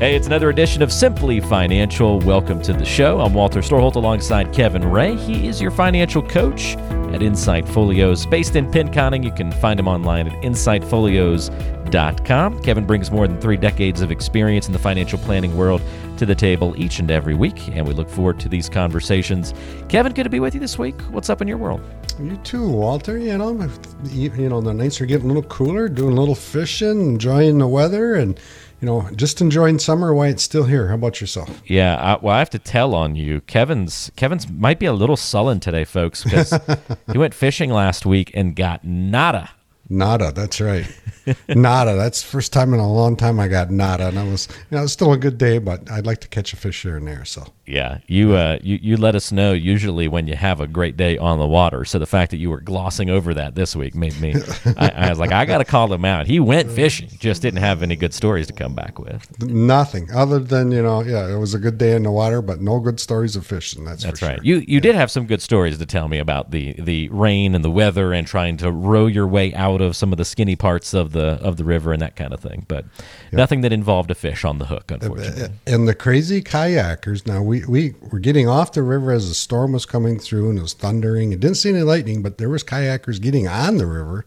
Hey, 0.00 0.16
it's 0.16 0.26
another 0.26 0.48
edition 0.48 0.80
of 0.80 0.90
Simply 0.90 1.40
Financial. 1.40 2.20
Welcome 2.20 2.62
to 2.62 2.72
the 2.72 2.86
show. 2.86 3.20
I'm 3.20 3.34
Walter 3.34 3.60
Storholt 3.60 3.96
alongside 3.96 4.50
Kevin 4.50 4.90
Ray. 4.90 5.14
He 5.14 5.46
is 5.46 5.60
your 5.60 5.70
financial 5.70 6.22
coach 6.22 6.74
at 7.12 7.22
Insight 7.22 7.68
Folios. 7.68 8.24
Based 8.24 8.56
in 8.56 8.70
Pinconning, 8.70 9.22
you 9.22 9.30
can 9.30 9.52
find 9.52 9.78
him 9.78 9.86
online 9.86 10.26
at 10.26 10.32
insightfolios.com. 10.42 12.62
Kevin 12.62 12.86
brings 12.86 13.10
more 13.10 13.28
than 13.28 13.38
three 13.42 13.58
decades 13.58 14.00
of 14.00 14.10
experience 14.10 14.68
in 14.68 14.72
the 14.72 14.78
financial 14.78 15.18
planning 15.18 15.54
world 15.54 15.82
to 16.16 16.24
the 16.24 16.34
table 16.34 16.74
each 16.78 16.98
and 16.98 17.10
every 17.10 17.34
week, 17.34 17.68
and 17.68 17.86
we 17.86 17.92
look 17.92 18.08
forward 18.08 18.40
to 18.40 18.48
these 18.48 18.70
conversations. 18.70 19.52
Kevin, 19.90 20.14
good 20.14 20.24
to 20.24 20.30
be 20.30 20.40
with 20.40 20.54
you 20.54 20.60
this 20.60 20.78
week. 20.78 20.98
What's 21.10 21.28
up 21.28 21.42
in 21.42 21.48
your 21.48 21.58
world? 21.58 21.82
You 22.18 22.38
too, 22.38 22.66
Walter. 22.66 23.18
You 23.18 23.36
know, 23.36 23.68
you 24.04 24.48
know, 24.48 24.62
the 24.62 24.72
nights 24.72 24.98
are 25.02 25.06
getting 25.06 25.26
a 25.26 25.28
little 25.34 25.50
cooler, 25.50 25.90
doing 25.90 26.16
a 26.16 26.20
little 26.20 26.34
fishing, 26.34 27.02
enjoying 27.02 27.58
the 27.58 27.68
weather, 27.68 28.14
and 28.14 28.40
you 28.80 28.86
know, 28.86 29.08
just 29.14 29.40
enjoying 29.40 29.78
summer 29.78 30.14
while 30.14 30.30
it's 30.30 30.42
still 30.42 30.64
here. 30.64 30.88
How 30.88 30.94
about 30.94 31.20
yourself? 31.20 31.62
Yeah, 31.66 31.96
I, 31.96 32.24
well, 32.24 32.34
I 32.34 32.38
have 32.38 32.50
to 32.50 32.58
tell 32.58 32.94
on 32.94 33.14
you, 33.16 33.40
Kevin's 33.42 34.10
Kevin's 34.16 34.48
might 34.48 34.78
be 34.78 34.86
a 34.86 34.92
little 34.92 35.16
sullen 35.16 35.60
today, 35.60 35.84
folks, 35.84 36.24
because 36.24 36.58
he 37.12 37.18
went 37.18 37.34
fishing 37.34 37.70
last 37.70 38.06
week 38.06 38.30
and 38.34 38.56
got 38.56 38.84
nada. 38.84 39.50
Nada, 39.92 40.30
that's 40.32 40.60
right. 40.60 40.86
nada. 41.48 41.96
That's 41.96 42.22
the 42.22 42.28
first 42.28 42.52
time 42.52 42.72
in 42.72 42.78
a 42.78 42.90
long 42.90 43.16
time 43.16 43.40
I 43.40 43.48
got 43.48 43.70
nada, 43.70 44.06
and 44.06 44.18
I 44.18 44.24
was, 44.24 44.46
you 44.48 44.76
know, 44.76 44.78
it 44.78 44.82
was 44.82 44.92
still 44.92 45.12
a 45.12 45.18
good 45.18 45.36
day, 45.36 45.58
but 45.58 45.90
I'd 45.90 46.06
like 46.06 46.20
to 46.20 46.28
catch 46.28 46.52
a 46.52 46.56
fish 46.56 46.82
here 46.82 46.96
and 46.96 47.06
there. 47.06 47.24
So 47.24 47.44
yeah, 47.70 47.98
you 48.06 48.34
uh, 48.34 48.58
you 48.62 48.78
you 48.82 48.96
let 48.96 49.14
us 49.14 49.30
know 49.30 49.52
usually 49.52 50.08
when 50.08 50.26
you 50.26 50.34
have 50.34 50.60
a 50.60 50.66
great 50.66 50.96
day 50.96 51.16
on 51.16 51.38
the 51.38 51.46
water. 51.46 51.84
So 51.84 51.98
the 51.98 52.06
fact 52.06 52.30
that 52.32 52.38
you 52.38 52.50
were 52.50 52.60
glossing 52.60 53.10
over 53.10 53.32
that 53.34 53.54
this 53.54 53.76
week 53.76 53.94
made 53.94 54.20
me. 54.20 54.34
I, 54.76 54.88
I 54.88 55.08
was 55.08 55.18
like, 55.18 55.32
I 55.32 55.44
got 55.44 55.58
to 55.58 55.64
call 55.64 55.92
him 55.92 56.04
out. 56.04 56.26
He 56.26 56.40
went 56.40 56.70
fishing, 56.70 57.08
just 57.18 57.42
didn't 57.42 57.60
have 57.60 57.82
any 57.82 57.96
good 57.96 58.12
stories 58.12 58.46
to 58.48 58.52
come 58.52 58.74
back 58.74 58.98
with. 58.98 59.40
Nothing 59.42 60.10
other 60.12 60.38
than 60.38 60.72
you 60.72 60.82
know, 60.82 61.02
yeah, 61.02 61.32
it 61.32 61.38
was 61.38 61.54
a 61.54 61.58
good 61.58 61.78
day 61.78 61.94
in 61.94 62.02
the 62.02 62.10
water, 62.10 62.42
but 62.42 62.60
no 62.60 62.80
good 62.80 62.98
stories 62.98 63.36
of 63.36 63.46
fishing. 63.46 63.84
That's 63.84 64.02
that's 64.02 64.22
right. 64.22 64.36
Sure. 64.36 64.44
You 64.44 64.56
you 64.56 64.74
yeah. 64.74 64.80
did 64.80 64.94
have 64.96 65.10
some 65.10 65.26
good 65.26 65.40
stories 65.40 65.78
to 65.78 65.86
tell 65.86 66.08
me 66.08 66.18
about 66.18 66.50
the 66.50 66.72
the 66.74 67.08
rain 67.10 67.54
and 67.54 67.64
the 67.64 67.70
weather 67.70 68.12
and 68.12 68.26
trying 68.26 68.56
to 68.58 68.72
row 68.72 69.06
your 69.06 69.26
way 69.26 69.54
out 69.54 69.80
of 69.80 69.96
some 69.96 70.12
of 70.12 70.18
the 70.18 70.24
skinny 70.24 70.56
parts 70.56 70.92
of 70.94 71.12
the 71.12 71.38
of 71.42 71.56
the 71.56 71.64
river 71.64 71.92
and 71.92 72.02
that 72.02 72.16
kind 72.16 72.32
of 72.32 72.40
thing. 72.40 72.64
But 72.68 72.84
yep. 72.84 73.32
nothing 73.32 73.60
that 73.62 73.72
involved 73.72 74.10
a 74.10 74.14
fish 74.14 74.44
on 74.44 74.58
the 74.58 74.66
hook, 74.66 74.90
unfortunately. 74.90 75.54
And 75.66 75.86
the 75.86 75.94
crazy 75.94 76.42
kayakers. 76.42 77.26
Now 77.26 77.42
we 77.42 77.59
we 77.66 77.94
were 78.10 78.18
getting 78.18 78.48
off 78.48 78.72
the 78.72 78.82
river 78.82 79.12
as 79.12 79.28
the 79.28 79.34
storm 79.34 79.72
was 79.72 79.86
coming 79.86 80.18
through 80.18 80.50
and 80.50 80.58
it 80.58 80.62
was 80.62 80.74
thundering. 80.74 81.32
It 81.32 81.40
didn't 81.40 81.56
see 81.56 81.70
any 81.70 81.82
lightning, 81.82 82.22
but 82.22 82.38
there 82.38 82.48
was 82.48 82.64
kayakers 82.64 83.20
getting 83.20 83.48
on 83.48 83.76
the 83.76 83.86
river 83.86 84.26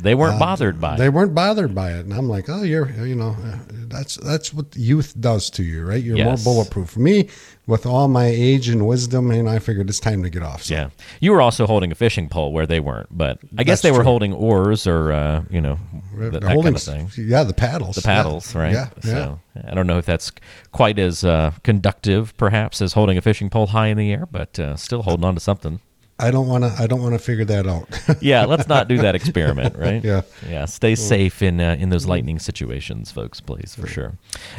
they 0.00 0.14
weren't 0.14 0.36
uh, 0.36 0.38
bothered 0.40 0.80
by 0.80 0.94
it. 0.94 0.98
They 0.98 1.08
weren't 1.08 1.34
bothered 1.34 1.74
by 1.74 1.92
it, 1.92 2.00
and 2.00 2.12
I'm 2.12 2.28
like, 2.28 2.48
oh, 2.48 2.62
you're, 2.62 2.90
you 3.04 3.14
know, 3.14 3.36
that's 3.88 4.16
that's 4.16 4.52
what 4.52 4.74
youth 4.76 5.14
does 5.20 5.50
to 5.50 5.62
you, 5.62 5.84
right? 5.84 6.02
You're 6.02 6.16
yes. 6.16 6.44
more 6.44 6.54
bulletproof. 6.54 6.96
Me, 6.96 7.28
with 7.66 7.86
all 7.86 8.08
my 8.08 8.26
age 8.26 8.68
and 8.68 8.86
wisdom, 8.86 9.30
and 9.30 9.48
I 9.48 9.58
figured 9.58 9.88
it's 9.88 10.00
time 10.00 10.22
to 10.22 10.30
get 10.30 10.42
off. 10.42 10.64
So. 10.64 10.74
Yeah, 10.74 10.90
you 11.20 11.32
were 11.32 11.40
also 11.40 11.66
holding 11.66 11.92
a 11.92 11.94
fishing 11.94 12.28
pole 12.28 12.52
where 12.52 12.66
they 12.66 12.80
weren't, 12.80 13.16
but 13.16 13.38
I 13.56 13.64
guess 13.64 13.82
they 13.82 13.92
were 13.92 14.02
holding 14.02 14.32
oars 14.32 14.86
or 14.86 15.12
uh, 15.12 15.44
you 15.50 15.60
know 15.60 15.78
that, 16.16 16.32
that 16.32 16.42
holding, 16.42 16.74
kind 16.74 16.76
of 16.76 17.12
thing. 17.12 17.26
Yeah, 17.26 17.44
the 17.44 17.54
paddles. 17.54 17.96
The 17.96 18.02
paddles, 18.02 18.54
yeah. 18.54 18.60
right? 18.60 18.72
Yeah, 18.72 18.88
so 19.00 19.40
yeah. 19.56 19.62
I 19.70 19.74
don't 19.74 19.86
know 19.86 19.98
if 19.98 20.06
that's 20.06 20.32
quite 20.72 20.98
as 20.98 21.24
uh, 21.24 21.52
conductive, 21.62 22.36
perhaps, 22.36 22.82
as 22.82 22.92
holding 22.92 23.16
a 23.16 23.22
fishing 23.22 23.48
pole 23.50 23.68
high 23.68 23.88
in 23.88 23.96
the 23.96 24.12
air, 24.12 24.26
but 24.30 24.58
uh, 24.58 24.76
still 24.76 25.02
holding 25.02 25.24
on 25.24 25.34
to 25.34 25.40
something. 25.40 25.80
I 26.18 26.30
don't 26.30 26.46
want 26.46 26.62
to. 26.62 26.72
I 26.78 26.86
don't 26.86 27.02
want 27.02 27.14
to 27.14 27.18
figure 27.18 27.44
that 27.46 27.66
out. 27.66 27.88
yeah, 28.22 28.44
let's 28.44 28.68
not 28.68 28.86
do 28.86 28.98
that 28.98 29.16
experiment, 29.16 29.76
right? 29.78 30.02
yeah, 30.04 30.22
yeah. 30.48 30.64
Stay 30.64 30.94
safe 30.94 31.42
in 31.42 31.60
uh, 31.60 31.76
in 31.78 31.90
those 31.90 32.06
lightning 32.06 32.38
situations, 32.38 33.10
folks, 33.10 33.40
please, 33.40 33.74
for 33.74 33.88
sure. 33.88 34.12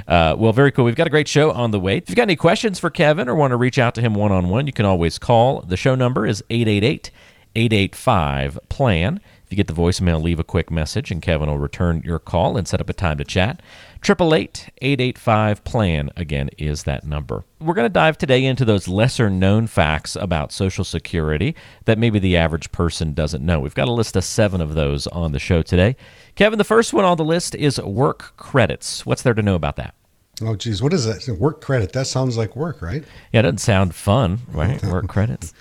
Uh, 0.06 0.36
well, 0.38 0.52
very 0.52 0.72
cool. 0.72 0.84
We've 0.84 0.96
got 0.96 1.08
a 1.08 1.12
great 1.12 1.30
show 1.30 1.52
on 1.52 1.72
the 1.72 1.80
way. 1.80 1.98
If 1.98 2.10
you've 2.10 2.18
got 2.18 2.24
any 2.24 2.36
questions 2.36 2.78
for 2.78 2.90
Kevin 2.90 3.30
or 3.30 3.36
want 3.36 3.52
to 3.52 3.58
reach 3.58 3.80
out 3.80 3.96
to 3.96 4.02
him 4.02 4.16
one 4.16 4.34
on 4.34 4.50
one, 4.50 4.68
you 4.68 4.74
can 4.74 4.86
always 4.86 5.18
call. 5.18 5.62
The 5.62 5.78
show 5.78 5.96
number 5.96 6.28
is 6.28 6.44
888 6.50 7.10
885 7.56 8.60
plan. 8.68 9.22
If 9.45 9.51
you 9.51 9.57
get 9.57 9.67
the 9.67 9.79
voicemail, 9.79 10.23
leave 10.23 10.39
a 10.39 10.44
quick 10.44 10.72
message, 10.72 11.11
and 11.11 11.22
Kevin 11.22 11.47
will 11.50 11.59
return 11.59 12.01
your 12.03 12.17
call 12.17 12.57
and 12.57 12.67
set 12.67 12.81
up 12.81 12.89
a 12.89 12.94
time 12.94 13.19
to 13.19 13.23
chat. 13.23 13.61
888 14.03 14.69
885 14.81 15.63
PLAN, 15.63 16.09
again 16.16 16.50
is 16.57 16.83
that 16.83 17.06
number. 17.06 17.44
We're 17.59 17.75
going 17.75 17.85
to 17.85 17.94
dive 17.94 18.17
today 18.17 18.44
into 18.44 18.66
those 18.66 18.88
lesser 18.88 19.29
known 19.29 19.67
facts 19.67 20.16
about 20.16 20.51
Social 20.51 20.83
Security 20.83 21.56
that 21.85 22.00
maybe 22.00 22.17
the 22.17 22.35
average 22.35 22.72
person 22.72 23.13
doesn't 23.13 23.45
know. 23.45 23.59
We've 23.59 23.75
got 23.75 23.88
a 23.88 23.91
list 23.91 24.16
of 24.16 24.23
seven 24.23 24.61
of 24.61 24.73
those 24.73 25.06
on 25.07 25.31
the 25.31 25.39
show 25.39 25.62
today. 25.62 25.95
Kevin, 26.33 26.57
the 26.57 26.63
first 26.63 26.91
one 26.91 27.06
on 27.06 27.17
the 27.17 27.23
list 27.23 27.53
is 27.53 27.79
work 27.79 28.33
credits. 28.38 29.06
What's 29.06 29.22
there 29.22 29.35
to 29.35 29.44
know 29.44 29.56
about 29.56 29.75
that? 29.75 29.94
Oh, 30.41 30.56
geez, 30.56 30.81
what 30.81 30.91
is 30.91 31.06
that? 31.06 31.38
Work 31.39 31.62
credit. 31.62 31.94
That 31.94 32.07
sounds 32.07 32.35
like 32.35 32.57
work, 32.57 32.81
right? 32.81 33.06
Yeah, 33.31 33.39
it 33.39 33.44
doesn't 33.44 33.59
sound 33.59 33.95
fun, 33.95 34.39
right? 34.51 34.83
work 34.83 35.07
credits. 35.07 35.53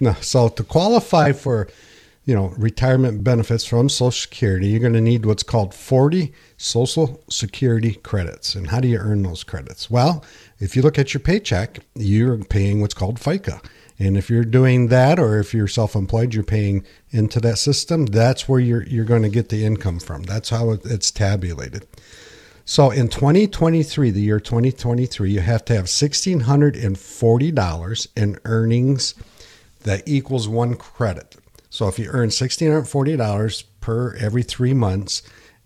no. 0.00 0.14
So 0.22 0.48
to 0.48 0.64
qualify 0.64 1.32
for 1.32 1.68
you 2.24 2.34
know, 2.34 2.54
retirement 2.56 3.24
benefits 3.24 3.64
from 3.64 3.88
Social 3.88 4.12
Security, 4.12 4.68
you're 4.68 4.80
going 4.80 4.92
to 4.92 5.00
need 5.00 5.26
what's 5.26 5.42
called 5.42 5.74
40 5.74 6.32
Social 6.56 7.22
Security 7.28 7.96
credits. 7.96 8.54
And 8.54 8.68
how 8.68 8.80
do 8.80 8.86
you 8.86 8.98
earn 8.98 9.22
those 9.22 9.42
credits? 9.42 9.90
Well, 9.90 10.24
if 10.60 10.76
you 10.76 10.82
look 10.82 10.98
at 10.98 11.12
your 11.12 11.20
paycheck, 11.20 11.80
you're 11.94 12.38
paying 12.44 12.80
what's 12.80 12.94
called 12.94 13.18
FICA. 13.18 13.64
And 13.98 14.16
if 14.16 14.30
you're 14.30 14.44
doing 14.44 14.88
that, 14.88 15.18
or 15.18 15.38
if 15.38 15.52
you're 15.52 15.68
self-employed, 15.68 16.34
you're 16.34 16.44
paying 16.44 16.84
into 17.10 17.40
that 17.40 17.58
system. 17.58 18.06
That's 18.06 18.48
where 18.48 18.60
you're 18.60 18.84
you're 18.84 19.04
going 19.04 19.22
to 19.22 19.28
get 19.28 19.48
the 19.48 19.64
income 19.64 20.00
from. 20.00 20.22
That's 20.22 20.50
how 20.50 20.72
it's 20.72 21.10
tabulated. 21.10 21.86
So 22.64 22.90
in 22.90 23.08
2023, 23.08 24.10
the 24.10 24.20
year 24.20 24.40
2023, 24.40 25.30
you 25.30 25.40
have 25.40 25.64
to 25.66 25.74
have 25.74 25.86
$1,640 25.86 28.08
in 28.16 28.38
earnings 28.44 29.14
that 29.80 30.02
equals 30.06 30.48
one 30.48 30.76
credit. 30.76 31.36
So 31.72 31.88
if 31.88 31.98
you 31.98 32.10
earn 32.10 32.28
$1,640 32.28 33.64
per 33.80 34.14
every 34.16 34.42
three 34.42 34.74
months 34.74 35.22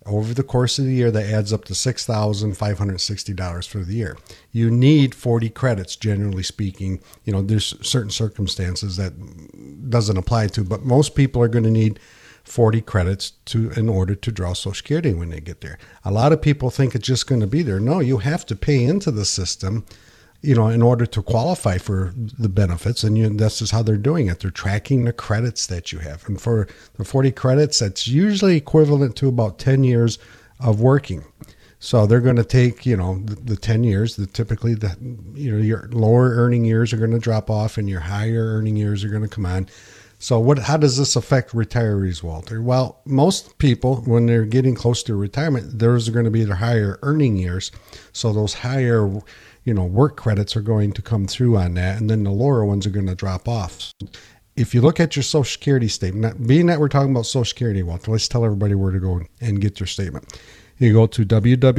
over 0.06 0.32
the 0.32 0.44
course 0.44 0.78
of 0.78 0.84
the 0.84 0.92
year, 0.92 1.10
that 1.10 1.26
adds 1.26 1.52
up 1.52 1.64
to 1.64 1.72
$6,560 1.72 3.68
for 3.68 3.78
the 3.80 3.94
year. 3.94 4.16
You 4.52 4.70
need 4.70 5.16
40 5.16 5.48
credits, 5.50 5.96
generally 5.96 6.44
speaking. 6.44 7.00
You 7.24 7.32
know, 7.32 7.42
there's 7.42 7.74
certain 7.84 8.10
circumstances 8.12 8.96
that 8.98 9.90
doesn't 9.90 10.16
apply 10.16 10.46
to, 10.46 10.62
but 10.62 10.84
most 10.84 11.16
people 11.16 11.42
are 11.42 11.48
going 11.48 11.64
to 11.64 11.72
need 11.72 11.98
40 12.44 12.82
credits 12.82 13.32
to 13.46 13.72
in 13.72 13.88
order 13.88 14.14
to 14.14 14.30
draw 14.30 14.52
Social 14.52 14.74
Security 14.74 15.12
when 15.12 15.30
they 15.30 15.40
get 15.40 15.60
there. 15.60 15.76
A 16.04 16.12
lot 16.12 16.32
of 16.32 16.40
people 16.40 16.70
think 16.70 16.94
it's 16.94 17.08
just 17.08 17.26
going 17.26 17.40
to 17.40 17.48
be 17.48 17.62
there. 17.62 17.80
No, 17.80 17.98
you 17.98 18.18
have 18.18 18.46
to 18.46 18.54
pay 18.54 18.84
into 18.84 19.10
the 19.10 19.24
system 19.24 19.84
you 20.46 20.54
know, 20.54 20.68
in 20.68 20.80
order 20.80 21.04
to 21.04 21.22
qualify 21.22 21.76
for 21.76 22.12
the 22.14 22.48
benefits. 22.48 23.02
And 23.02 23.18
you, 23.18 23.28
this 23.28 23.60
is 23.60 23.72
how 23.72 23.82
they're 23.82 23.96
doing 23.96 24.28
it. 24.28 24.40
They're 24.40 24.50
tracking 24.50 25.04
the 25.04 25.12
credits 25.12 25.66
that 25.66 25.90
you 25.90 25.98
have. 25.98 26.26
And 26.28 26.40
for 26.40 26.68
the 26.94 27.04
40 27.04 27.32
credits, 27.32 27.80
that's 27.80 28.06
usually 28.06 28.56
equivalent 28.56 29.16
to 29.16 29.28
about 29.28 29.58
10 29.58 29.82
years 29.82 30.20
of 30.60 30.80
working. 30.80 31.24
So 31.80 32.06
they're 32.06 32.20
going 32.20 32.36
to 32.36 32.44
take, 32.44 32.86
you 32.86 32.96
know, 32.96 33.18
the, 33.18 33.34
the 33.34 33.56
10 33.56 33.82
years, 33.82 34.14
the 34.14 34.26
typically 34.26 34.74
the, 34.74 34.96
you 35.34 35.50
know, 35.50 35.58
your 35.58 35.88
lower 35.90 36.30
earning 36.30 36.64
years 36.64 36.92
are 36.92 36.96
going 36.96 37.10
to 37.10 37.18
drop 37.18 37.50
off 37.50 37.76
and 37.76 37.90
your 37.90 38.00
higher 38.00 38.56
earning 38.56 38.76
years 38.76 39.04
are 39.04 39.08
going 39.08 39.22
to 39.22 39.28
come 39.28 39.46
on. 39.46 39.68
So 40.18 40.38
what, 40.38 40.60
how 40.60 40.76
does 40.78 40.96
this 40.96 41.16
affect 41.16 41.52
retirees, 41.52 42.22
Walter? 42.22 42.62
Well, 42.62 43.00
most 43.04 43.58
people, 43.58 43.96
when 44.06 44.26
they're 44.26 44.46
getting 44.46 44.74
close 44.74 45.02
to 45.04 45.14
retirement, 45.14 45.78
those 45.78 46.08
are 46.08 46.12
going 46.12 46.24
to 46.24 46.30
be 46.30 46.44
their 46.44 46.56
higher 46.56 46.98
earning 47.02 47.36
years. 47.36 47.70
So 48.12 48.32
those 48.32 48.54
higher 48.54 49.10
you 49.66 49.74
know, 49.74 49.84
work 49.84 50.16
credits 50.16 50.56
are 50.56 50.62
going 50.62 50.92
to 50.92 51.02
come 51.02 51.26
through 51.26 51.58
on 51.58 51.74
that, 51.74 52.00
and 52.00 52.08
then 52.08 52.22
the 52.22 52.30
lower 52.30 52.64
ones 52.64 52.86
are 52.86 52.90
going 52.90 53.08
to 53.08 53.16
drop 53.16 53.48
off. 53.48 53.92
If 54.54 54.72
you 54.74 54.80
look 54.80 55.00
at 55.00 55.16
your 55.16 55.24
Social 55.24 55.44
Security 55.44 55.88
statement, 55.88 56.46
being 56.46 56.66
that 56.66 56.78
we're 56.80 56.88
talking 56.88 57.10
about 57.10 57.26
Social 57.26 57.44
Security, 57.44 57.82
Walter, 57.82 58.12
let's 58.12 58.28
tell 58.28 58.44
everybody 58.44 58.76
where 58.76 58.92
to 58.92 59.00
go 59.00 59.20
and 59.40 59.60
get 59.60 59.80
your 59.80 59.88
statement. 59.88 60.40
You 60.78 60.92
go 60.92 61.06
to 61.08 61.26
www.ssa.gov, 61.26 61.70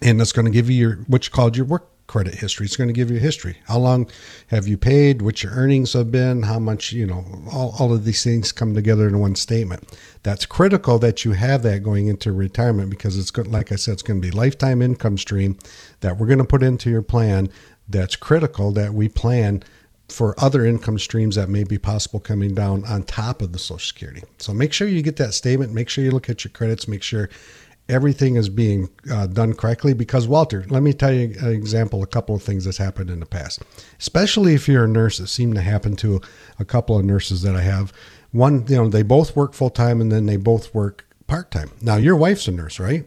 and 0.00 0.18
that's 0.18 0.32
going 0.32 0.46
to 0.46 0.50
give 0.50 0.70
you 0.70 0.76
your 0.76 0.96
what's 1.08 1.28
called 1.28 1.56
your 1.56 1.66
work 1.66 1.90
credit 2.06 2.34
history. 2.34 2.66
It's 2.66 2.76
going 2.76 2.88
to 2.88 2.94
give 2.94 3.10
you 3.10 3.18
history. 3.18 3.58
How 3.66 3.78
long 3.78 4.08
have 4.48 4.68
you 4.68 4.76
paid? 4.76 5.22
What 5.22 5.42
your 5.42 5.52
earnings 5.52 5.92
have 5.94 6.10
been? 6.10 6.42
How 6.42 6.58
much, 6.58 6.92
you 6.92 7.06
know, 7.06 7.24
all, 7.52 7.74
all 7.78 7.92
of 7.92 8.04
these 8.04 8.22
things 8.22 8.52
come 8.52 8.74
together 8.74 9.08
in 9.08 9.18
one 9.18 9.34
statement. 9.34 9.96
That's 10.22 10.46
critical 10.46 10.98
that 11.00 11.24
you 11.24 11.32
have 11.32 11.62
that 11.62 11.82
going 11.82 12.06
into 12.06 12.32
retirement 12.32 12.90
because 12.90 13.18
it's 13.18 13.30
good, 13.30 13.46
like 13.46 13.72
I 13.72 13.76
said, 13.76 13.92
it's 13.92 14.02
going 14.02 14.20
to 14.20 14.26
be 14.26 14.36
lifetime 14.36 14.82
income 14.82 15.18
stream 15.18 15.58
that 16.00 16.16
we're 16.16 16.26
going 16.26 16.38
to 16.38 16.44
put 16.44 16.62
into 16.62 16.90
your 16.90 17.02
plan. 17.02 17.48
That's 17.88 18.16
critical 18.16 18.72
that 18.72 18.94
we 18.94 19.08
plan 19.08 19.62
for 20.08 20.38
other 20.38 20.64
income 20.64 20.98
streams 20.98 21.34
that 21.34 21.48
may 21.48 21.64
be 21.64 21.78
possible 21.78 22.20
coming 22.20 22.54
down 22.54 22.84
on 22.84 23.02
top 23.02 23.42
of 23.42 23.52
the 23.52 23.58
Social 23.58 23.78
Security. 23.78 24.22
So 24.38 24.52
make 24.54 24.72
sure 24.72 24.86
you 24.86 25.02
get 25.02 25.16
that 25.16 25.34
statement. 25.34 25.72
Make 25.72 25.88
sure 25.88 26.04
you 26.04 26.12
look 26.12 26.30
at 26.30 26.44
your 26.44 26.52
credits. 26.52 26.86
Make 26.86 27.02
sure 27.02 27.28
everything 27.88 28.36
is 28.36 28.48
being 28.48 28.88
uh, 29.10 29.26
done 29.26 29.54
correctly. 29.54 29.94
Because, 29.94 30.26
Walter, 30.28 30.64
let 30.68 30.82
me 30.82 30.92
tell 30.92 31.12
you 31.12 31.34
an 31.40 31.52
example, 31.52 32.02
a 32.02 32.06
couple 32.06 32.34
of 32.34 32.42
things 32.42 32.64
that's 32.64 32.78
happened 32.78 33.10
in 33.10 33.20
the 33.20 33.26
past, 33.26 33.62
especially 33.98 34.54
if 34.54 34.68
you're 34.68 34.84
a 34.84 34.88
nurse. 34.88 35.20
It 35.20 35.28
seemed 35.28 35.54
to 35.54 35.62
happen 35.62 35.96
to 35.96 36.20
a 36.58 36.64
couple 36.64 36.98
of 36.98 37.04
nurses 37.04 37.42
that 37.42 37.56
I 37.56 37.62
have. 37.62 37.92
One, 38.32 38.66
you 38.68 38.76
know, 38.76 38.88
they 38.88 39.02
both 39.02 39.36
work 39.36 39.54
full 39.54 39.70
time 39.70 40.00
and 40.00 40.10
then 40.10 40.26
they 40.26 40.36
both 40.36 40.74
work 40.74 41.06
part 41.26 41.50
time. 41.50 41.70
Now, 41.80 41.96
your 41.96 42.16
wife's 42.16 42.48
a 42.48 42.52
nurse, 42.52 42.78
right? 42.78 43.06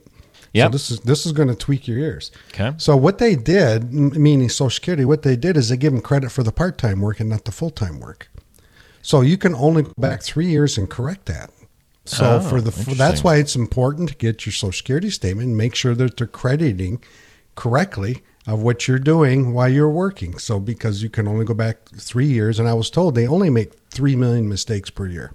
Yeah. 0.54 0.66
So 0.66 0.70
this 0.70 0.92
is 0.92 1.00
this 1.02 1.26
is 1.26 1.32
going 1.32 1.50
to 1.50 1.56
tweak 1.56 1.88
your 1.88 2.00
ears. 2.00 2.32
Okay. 2.50 2.74
So 2.78 2.98
what 2.98 3.20
they 3.20 3.36
did, 3.36 3.94
meaning 3.94 4.50
Social 4.50 4.72
Security, 4.72 5.06
what 5.06 5.22
they 5.22 5.36
did 5.36 5.58
is 5.58 5.70
they 5.70 5.78
give 5.78 5.94
them 5.94 6.02
credit 6.02 6.32
for 6.32 6.44
the 6.44 6.52
part 6.52 6.78
time 6.78 7.02
work 7.02 7.20
and 7.20 7.30
not 7.30 7.46
the 7.46 7.52
full 7.52 7.70
time 7.70 8.00
work. 8.00 8.30
So 9.02 9.22
you 9.22 9.38
can 9.38 9.56
only 9.56 9.84
go 9.84 9.94
back 9.98 10.22
three 10.22 10.48
years 10.48 10.78
and 10.78 10.90
correct 10.90 11.26
that. 11.28 11.52
So 12.10 12.38
Oh, 12.38 12.40
for 12.40 12.60
the 12.60 12.72
for, 12.72 12.96
that's 12.96 13.24
why 13.24 13.36
it's 13.38 13.56
important 13.56 14.10
to 14.10 14.16
get 14.16 14.46
your 14.46 14.54
Social 14.54 14.72
Security 14.72 15.10
statement 15.12 15.48
and 15.50 15.56
make 15.58 15.76
sure 15.76 15.94
that 15.94 16.18
they're 16.18 16.26
crediting 16.28 17.04
correctly 17.56 18.24
of 18.48 18.64
what 18.64 18.88
you're 18.88 18.98
doing 19.00 19.54
while 19.54 19.70
you're 19.70 19.90
working. 19.92 20.40
So 20.40 20.60
because 20.60 21.04
you 21.04 21.10
can 21.10 21.28
only 21.28 21.46
go 21.46 21.54
back 21.54 21.88
three 21.96 22.26
years, 22.26 22.58
and 22.60 22.68
I 22.68 22.74
was 22.74 22.90
told 22.90 23.14
they 23.14 23.28
only 23.28 23.50
make 23.52 23.74
three 23.92 24.16
million 24.16 24.50
mistakes 24.50 24.90
per 24.90 25.06
year. 25.06 25.34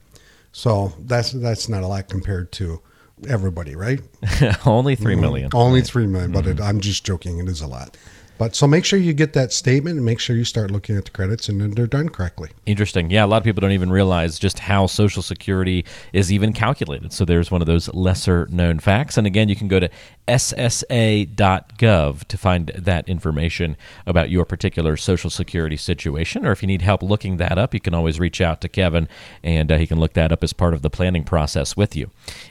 So 0.50 0.92
that's 0.98 1.30
that's 1.32 1.68
not 1.68 1.82
a 1.84 1.86
lot 1.86 2.08
compared 2.08 2.50
to 2.52 2.80
everybody, 3.28 3.76
right? 3.76 4.00
Only 4.66 4.96
three 4.96 5.14
million. 5.16 5.50
Only 5.54 5.82
three 5.82 6.06
million, 6.06 6.32
but 6.32 6.44
Mm-hmm. 6.44 6.60
it, 6.60 6.64
I'm 6.64 6.80
just 6.80 7.04
joking. 7.04 7.38
It 7.38 7.48
is 7.48 7.60
a 7.60 7.66
lot. 7.68 7.96
But 8.36 8.56
so 8.56 8.66
make 8.66 8.84
sure 8.84 8.98
you 8.98 9.12
get 9.12 9.32
that 9.34 9.52
statement 9.52 9.96
and 9.96 10.04
make 10.04 10.18
sure 10.18 10.34
you 10.34 10.44
start 10.44 10.70
looking 10.70 10.96
at 10.96 11.04
the 11.04 11.10
credits 11.10 11.48
and 11.48 11.60
then 11.60 11.70
they're 11.72 11.86
done 11.86 12.08
correctly. 12.08 12.50
Interesting. 12.66 13.10
Yeah, 13.10 13.24
a 13.24 13.28
lot 13.28 13.38
of 13.38 13.44
people 13.44 13.60
don't 13.60 13.72
even 13.72 13.90
realize 13.90 14.38
just 14.38 14.58
how 14.58 14.86
Social 14.86 15.22
Security 15.22 15.84
is 16.12 16.32
even 16.32 16.52
calculated. 16.52 17.12
So 17.12 17.24
there's 17.24 17.50
one 17.50 17.60
of 17.60 17.66
those 17.66 17.92
lesser 17.94 18.48
known 18.50 18.80
facts. 18.80 19.16
And 19.16 19.26
again, 19.26 19.48
you 19.48 19.56
can 19.56 19.68
go 19.68 19.78
to 19.78 19.88
ssa.gov 20.26 22.24
to 22.24 22.38
find 22.38 22.68
that 22.74 23.08
information 23.08 23.76
about 24.06 24.30
your 24.30 24.44
particular 24.44 24.96
Social 24.96 25.30
Security 25.30 25.76
situation. 25.76 26.44
Or 26.46 26.52
if 26.52 26.62
you 26.62 26.66
need 26.66 26.82
help 26.82 27.02
looking 27.02 27.36
that 27.36 27.58
up, 27.58 27.74
you 27.74 27.80
can 27.80 27.94
always 27.94 28.18
reach 28.18 28.40
out 28.40 28.60
to 28.62 28.68
Kevin 28.68 29.08
and 29.42 29.70
uh, 29.70 29.78
he 29.78 29.86
can 29.86 30.00
look 30.00 30.14
that 30.14 30.32
up 30.32 30.42
as 30.42 30.52
part 30.52 30.74
of 30.74 30.82
the 30.82 30.90
planning 30.90 31.24
process 31.24 31.76
with 31.76 31.94
you. 31.94 32.10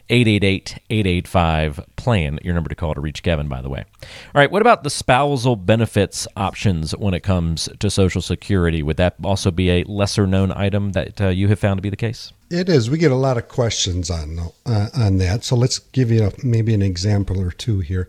888 0.09 0.79
885 0.89 1.85
PLAN, 1.95 2.39
your 2.43 2.53
number 2.53 2.69
to 2.69 2.75
call 2.75 2.93
to 2.93 3.01
reach 3.01 3.23
Kevin, 3.23 3.47
by 3.47 3.61
the 3.61 3.69
way. 3.69 3.83
All 4.01 4.39
right, 4.39 4.51
what 4.51 4.61
about 4.61 4.83
the 4.83 4.89
spousal 4.89 5.55
benefits 5.73 6.27
options 6.37 6.95
when 6.97 7.15
it 7.15 7.21
comes 7.21 7.67
to 7.79 7.89
Social 7.89 8.21
Security? 8.21 8.83
Would 8.83 8.97
that 8.97 9.15
also 9.23 9.49
be 9.49 9.71
a 9.71 9.83
lesser 9.85 10.27
known 10.27 10.51
item 10.51 10.91
that 10.91 11.19
uh, 11.19 11.29
you 11.29 11.47
have 11.47 11.57
found 11.57 11.79
to 11.79 11.81
be 11.81 11.89
the 11.89 11.95
case? 11.95 12.31
It 12.51 12.69
is. 12.69 12.91
We 12.91 12.99
get 12.99 13.11
a 13.11 13.15
lot 13.15 13.37
of 13.39 13.47
questions 13.47 14.11
on 14.11 14.37
uh, 14.67 14.89
on 14.95 15.17
that. 15.17 15.43
So 15.43 15.55
let's 15.55 15.79
give 15.79 16.11
you 16.11 16.25
a, 16.27 16.31
maybe 16.43 16.75
an 16.75 16.83
example 16.83 17.41
or 17.41 17.49
two 17.49 17.79
here. 17.79 18.07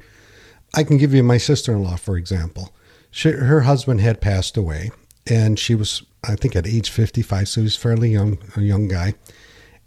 I 0.74 0.84
can 0.84 0.98
give 0.98 1.14
you 1.14 1.22
my 1.22 1.38
sister-in-law, 1.38 1.96
for 1.96 2.18
example. 2.18 2.74
She, 3.10 3.30
her 3.30 3.62
husband 3.62 4.02
had 4.02 4.20
passed 4.20 4.58
away, 4.58 4.90
and 5.26 5.58
she 5.58 5.74
was, 5.74 6.02
I 6.22 6.36
think, 6.36 6.54
at 6.56 6.66
age 6.66 6.90
55, 6.90 7.48
so 7.48 7.60
he 7.62 7.64
was 7.64 7.76
fairly 7.76 8.10
young, 8.10 8.36
a 8.56 8.60
young 8.60 8.88
guy. 8.88 9.14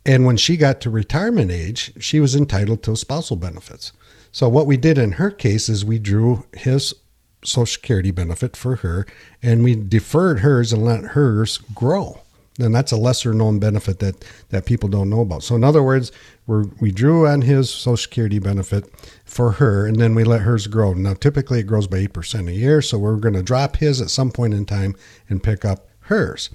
And 0.03 0.25
when 0.25 0.37
she 0.37 0.57
got 0.57 0.81
to 0.81 0.89
retirement 0.89 1.51
age, 1.51 1.91
she 1.99 2.19
was 2.19 2.35
entitled 2.35 2.81
to 2.83 2.95
spousal 2.95 3.35
benefits. 3.35 3.91
So 4.31 4.49
what 4.49 4.65
we 4.65 4.77
did 4.77 4.97
in 4.97 5.13
her 5.13 5.29
case 5.29 5.69
is 5.69 5.85
we 5.85 5.99
drew 5.99 6.45
his 6.53 6.95
Social 7.43 7.65
Security 7.65 8.11
benefit 8.11 8.55
for 8.55 8.77
her, 8.77 9.05
and 9.41 9.63
we 9.63 9.75
deferred 9.75 10.39
hers 10.39 10.73
and 10.73 10.83
let 10.83 11.03
hers 11.11 11.57
grow. 11.57 12.21
And 12.59 12.73
that's 12.73 12.91
a 12.91 12.97
lesser 12.97 13.33
known 13.33 13.59
benefit 13.59 13.99
that, 13.99 14.25
that 14.49 14.65
people 14.65 14.89
don't 14.89 15.11
know 15.11 15.21
about. 15.21 15.43
So 15.43 15.55
in 15.55 15.63
other 15.63 15.83
words, 15.83 16.11
we 16.47 16.63
we 16.79 16.91
drew 16.91 17.27
on 17.27 17.41
his 17.43 17.69
Social 17.69 17.97
Security 17.97 18.39
benefit 18.39 18.91
for 19.25 19.53
her, 19.53 19.85
and 19.85 19.97
then 19.97 20.15
we 20.15 20.23
let 20.23 20.41
hers 20.41 20.65
grow. 20.65 20.93
Now 20.93 21.13
typically 21.13 21.59
it 21.59 21.67
grows 21.67 21.85
by 21.85 21.97
eight 21.97 22.13
percent 22.13 22.49
a 22.49 22.53
year, 22.53 22.81
so 22.81 22.97
we're 22.97 23.17
going 23.17 23.35
to 23.35 23.43
drop 23.43 23.77
his 23.77 24.01
at 24.01 24.09
some 24.09 24.31
point 24.31 24.55
in 24.55 24.65
time 24.65 24.95
and 25.29 25.43
pick 25.43 25.63
up 25.65 25.87
hers. 26.01 26.49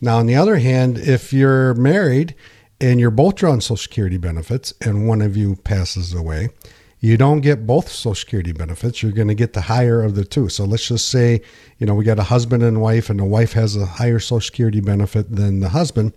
Now 0.00 0.18
on 0.18 0.26
the 0.26 0.36
other 0.36 0.58
hand, 0.58 0.98
if 0.98 1.32
you're 1.32 1.74
married 1.74 2.36
and 2.80 3.00
you're 3.00 3.10
both 3.10 3.34
drawing 3.34 3.60
Social 3.60 3.76
Security 3.76 4.18
benefits, 4.18 4.72
and 4.80 5.08
one 5.08 5.20
of 5.20 5.36
you 5.36 5.56
passes 5.56 6.14
away, 6.14 6.50
you 7.00 7.16
don't 7.16 7.40
get 7.40 7.66
both 7.66 7.88
Social 7.88 8.14
Security 8.14 8.52
benefits. 8.52 9.02
You're 9.02 9.12
going 9.12 9.28
to 9.28 9.34
get 9.34 9.54
the 9.54 9.62
higher 9.62 10.02
of 10.02 10.14
the 10.14 10.24
two. 10.24 10.50
So 10.50 10.64
let's 10.64 10.86
just 10.86 11.08
say, 11.08 11.40
you 11.78 11.86
know, 11.86 11.94
we 11.94 12.04
got 12.04 12.18
a 12.18 12.24
husband 12.24 12.62
and 12.62 12.80
wife, 12.82 13.08
and 13.08 13.18
the 13.18 13.24
wife 13.24 13.54
has 13.54 13.74
a 13.74 13.86
higher 13.86 14.18
Social 14.18 14.40
Security 14.40 14.80
benefit 14.80 15.34
than 15.34 15.60
the 15.60 15.70
husband, 15.70 16.12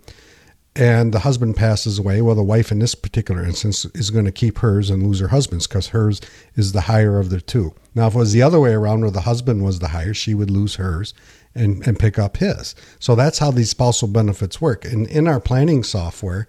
and 0.76 1.14
the 1.14 1.20
husband 1.20 1.56
passes 1.56 1.98
away. 1.98 2.20
Well, 2.20 2.34
the 2.34 2.42
wife 2.42 2.70
in 2.70 2.80
this 2.80 2.94
particular 2.94 3.42
instance 3.42 3.86
is 3.94 4.10
going 4.10 4.26
to 4.26 4.32
keep 4.32 4.58
hers 4.58 4.90
and 4.90 5.02
lose 5.02 5.20
her 5.20 5.28
husband's 5.28 5.66
because 5.66 5.88
hers 5.88 6.20
is 6.54 6.72
the 6.72 6.82
higher 6.82 7.18
of 7.18 7.30
the 7.30 7.40
two. 7.40 7.74
Now, 7.94 8.08
if 8.08 8.14
it 8.14 8.18
was 8.18 8.32
the 8.32 8.42
other 8.42 8.60
way 8.60 8.74
around 8.74 9.00
where 9.00 9.10
the 9.10 9.22
husband 9.22 9.64
was 9.64 9.78
the 9.78 9.88
higher, 9.88 10.12
she 10.12 10.34
would 10.34 10.50
lose 10.50 10.74
hers 10.74 11.14
and, 11.54 11.86
and 11.86 11.98
pick 11.98 12.18
up 12.18 12.38
his. 12.38 12.74
So 12.98 13.14
that's 13.14 13.38
how 13.38 13.52
these 13.52 13.70
spousal 13.70 14.08
benefits 14.08 14.60
work. 14.60 14.84
And 14.84 15.06
in 15.06 15.28
our 15.28 15.40
planning 15.40 15.82
software, 15.82 16.48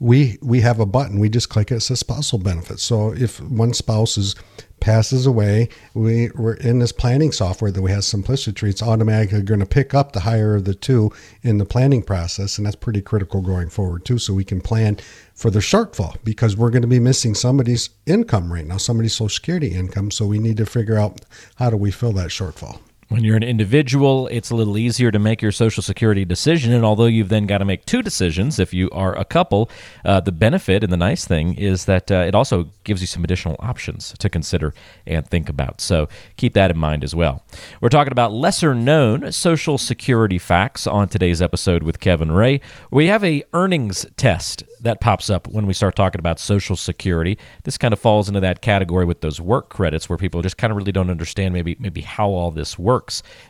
we 0.00 0.38
we 0.42 0.60
have 0.60 0.80
a 0.80 0.86
button. 0.86 1.18
We 1.18 1.28
just 1.28 1.48
click 1.48 1.70
it. 1.72 1.80
Says 1.80 2.00
spousal 2.00 2.38
benefits. 2.38 2.82
So 2.82 3.12
if 3.12 3.40
one 3.40 3.74
spouse 3.74 4.16
is 4.16 4.34
passes 4.80 5.26
away, 5.26 5.68
we 5.94 6.30
we're 6.36 6.54
in 6.54 6.78
this 6.78 6.92
planning 6.92 7.32
software 7.32 7.72
that 7.72 7.82
we 7.82 7.90
have 7.90 8.04
simplicity. 8.04 8.68
It's 8.68 8.82
automatically 8.82 9.42
going 9.42 9.60
to 9.60 9.66
pick 9.66 9.94
up 9.94 10.12
the 10.12 10.20
higher 10.20 10.54
of 10.54 10.64
the 10.64 10.74
two 10.74 11.10
in 11.42 11.58
the 11.58 11.64
planning 11.64 12.02
process, 12.02 12.58
and 12.58 12.66
that's 12.66 12.76
pretty 12.76 13.02
critical 13.02 13.40
going 13.40 13.70
forward 13.70 14.04
too. 14.04 14.18
So 14.18 14.34
we 14.34 14.44
can 14.44 14.60
plan 14.60 14.98
for 15.34 15.50
the 15.50 15.58
shortfall 15.60 16.16
because 16.24 16.56
we're 16.56 16.70
going 16.70 16.82
to 16.82 16.88
be 16.88 17.00
missing 17.00 17.34
somebody's 17.34 17.90
income 18.06 18.52
right 18.52 18.66
now, 18.66 18.76
somebody's 18.76 19.14
social 19.14 19.28
security 19.28 19.74
income. 19.74 20.10
So 20.10 20.26
we 20.26 20.38
need 20.38 20.56
to 20.58 20.66
figure 20.66 20.96
out 20.96 21.22
how 21.56 21.70
do 21.70 21.76
we 21.76 21.90
fill 21.90 22.12
that 22.12 22.28
shortfall. 22.28 22.80
When 23.08 23.24
you're 23.24 23.36
an 23.36 23.42
individual, 23.42 24.28
it's 24.28 24.50
a 24.50 24.54
little 24.54 24.76
easier 24.76 25.10
to 25.10 25.18
make 25.18 25.40
your 25.40 25.50
Social 25.50 25.82
Security 25.82 26.26
decision. 26.26 26.74
And 26.74 26.84
although 26.84 27.06
you've 27.06 27.30
then 27.30 27.46
got 27.46 27.58
to 27.58 27.64
make 27.64 27.86
two 27.86 28.02
decisions 28.02 28.58
if 28.58 28.74
you 28.74 28.90
are 28.90 29.16
a 29.16 29.24
couple, 29.24 29.70
uh, 30.04 30.20
the 30.20 30.30
benefit 30.30 30.84
and 30.84 30.92
the 30.92 30.98
nice 30.98 31.24
thing 31.24 31.54
is 31.54 31.86
that 31.86 32.10
uh, 32.10 32.16
it 32.16 32.34
also 32.34 32.68
gives 32.84 33.00
you 33.00 33.06
some 33.06 33.24
additional 33.24 33.56
options 33.60 34.12
to 34.18 34.28
consider 34.28 34.74
and 35.06 35.26
think 35.26 35.48
about. 35.48 35.80
So 35.80 36.10
keep 36.36 36.52
that 36.52 36.70
in 36.70 36.76
mind 36.76 37.02
as 37.02 37.14
well. 37.14 37.42
We're 37.80 37.88
talking 37.88 38.12
about 38.12 38.34
lesser 38.34 38.74
known 38.74 39.32
Social 39.32 39.78
Security 39.78 40.36
facts 40.36 40.86
on 40.86 41.08
today's 41.08 41.40
episode 41.40 41.82
with 41.82 42.00
Kevin 42.00 42.30
Ray. 42.30 42.60
We 42.90 43.06
have 43.06 43.24
a 43.24 43.42
earnings 43.54 44.04
test 44.18 44.64
that 44.82 45.00
pops 45.00 45.30
up 45.30 45.48
when 45.48 45.66
we 45.66 45.72
start 45.72 45.96
talking 45.96 46.18
about 46.18 46.38
Social 46.38 46.76
Security. 46.76 47.38
This 47.64 47.78
kind 47.78 47.94
of 47.94 47.98
falls 47.98 48.28
into 48.28 48.40
that 48.40 48.60
category 48.60 49.06
with 49.06 49.22
those 49.22 49.40
work 49.40 49.70
credits 49.70 50.10
where 50.10 50.18
people 50.18 50.42
just 50.42 50.58
kind 50.58 50.70
of 50.70 50.76
really 50.76 50.92
don't 50.92 51.10
understand 51.10 51.54
maybe 51.54 51.74
maybe 51.80 52.02
how 52.02 52.28
all 52.28 52.50
this 52.50 52.78
works 52.78 52.97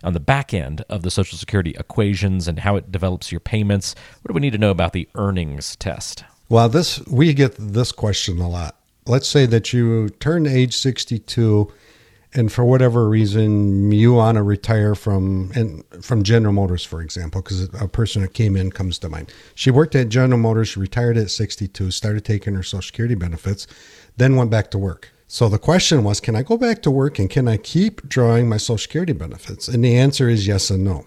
on 0.02 0.12
the 0.12 0.20
back 0.20 0.54
end 0.54 0.84
of 0.88 1.02
the 1.02 1.10
Social 1.10 1.38
Security 1.38 1.74
equations 1.78 2.48
and 2.48 2.60
how 2.60 2.76
it 2.76 2.90
develops 2.90 3.32
your 3.32 3.40
payments. 3.40 3.94
What 4.22 4.28
do 4.28 4.34
we 4.34 4.40
need 4.40 4.52
to 4.52 4.58
know 4.58 4.70
about 4.70 4.92
the 4.92 5.08
earnings 5.14 5.76
test? 5.76 6.24
Well, 6.48 6.68
this 6.68 7.04
we 7.06 7.34
get 7.34 7.56
this 7.58 7.92
question 7.92 8.38
a 8.38 8.48
lot. 8.48 8.76
Let's 9.06 9.28
say 9.28 9.46
that 9.46 9.72
you 9.72 10.08
turn 10.08 10.46
age 10.46 10.76
62 10.76 11.72
and 12.34 12.52
for 12.52 12.64
whatever 12.64 13.08
reason 13.08 13.90
you 13.90 14.14
want 14.14 14.36
to 14.36 14.42
retire 14.42 14.94
from 14.94 15.50
and 15.54 15.82
from 16.02 16.22
General 16.22 16.52
Motors 16.52 16.84
for 16.84 17.00
example 17.00 17.42
because 17.42 17.62
a 17.74 17.88
person 17.88 18.22
that 18.22 18.34
came 18.34 18.56
in 18.56 18.70
comes 18.70 18.98
to 19.00 19.08
mind. 19.08 19.32
She 19.54 19.70
worked 19.70 19.94
at 19.94 20.08
General 20.08 20.38
Motors, 20.38 20.68
she 20.68 20.80
retired 20.80 21.16
at 21.16 21.30
62, 21.30 21.90
started 21.90 22.24
taking 22.24 22.54
her 22.54 22.62
social 22.62 22.82
security 22.82 23.14
benefits, 23.14 23.66
then 24.16 24.36
went 24.36 24.50
back 24.50 24.70
to 24.72 24.78
work. 24.78 25.10
So 25.30 25.50
the 25.50 25.58
question 25.58 26.04
was, 26.04 26.20
can 26.20 26.34
I 26.34 26.42
go 26.42 26.56
back 26.56 26.80
to 26.82 26.90
work 26.90 27.18
and 27.18 27.28
can 27.28 27.48
I 27.48 27.58
keep 27.58 28.08
drawing 28.08 28.48
my 28.48 28.56
social 28.56 28.78
security 28.78 29.12
benefits? 29.12 29.68
And 29.68 29.84
the 29.84 29.94
answer 29.94 30.30
is 30.30 30.46
yes 30.46 30.70
and 30.70 30.82
no. 30.82 31.04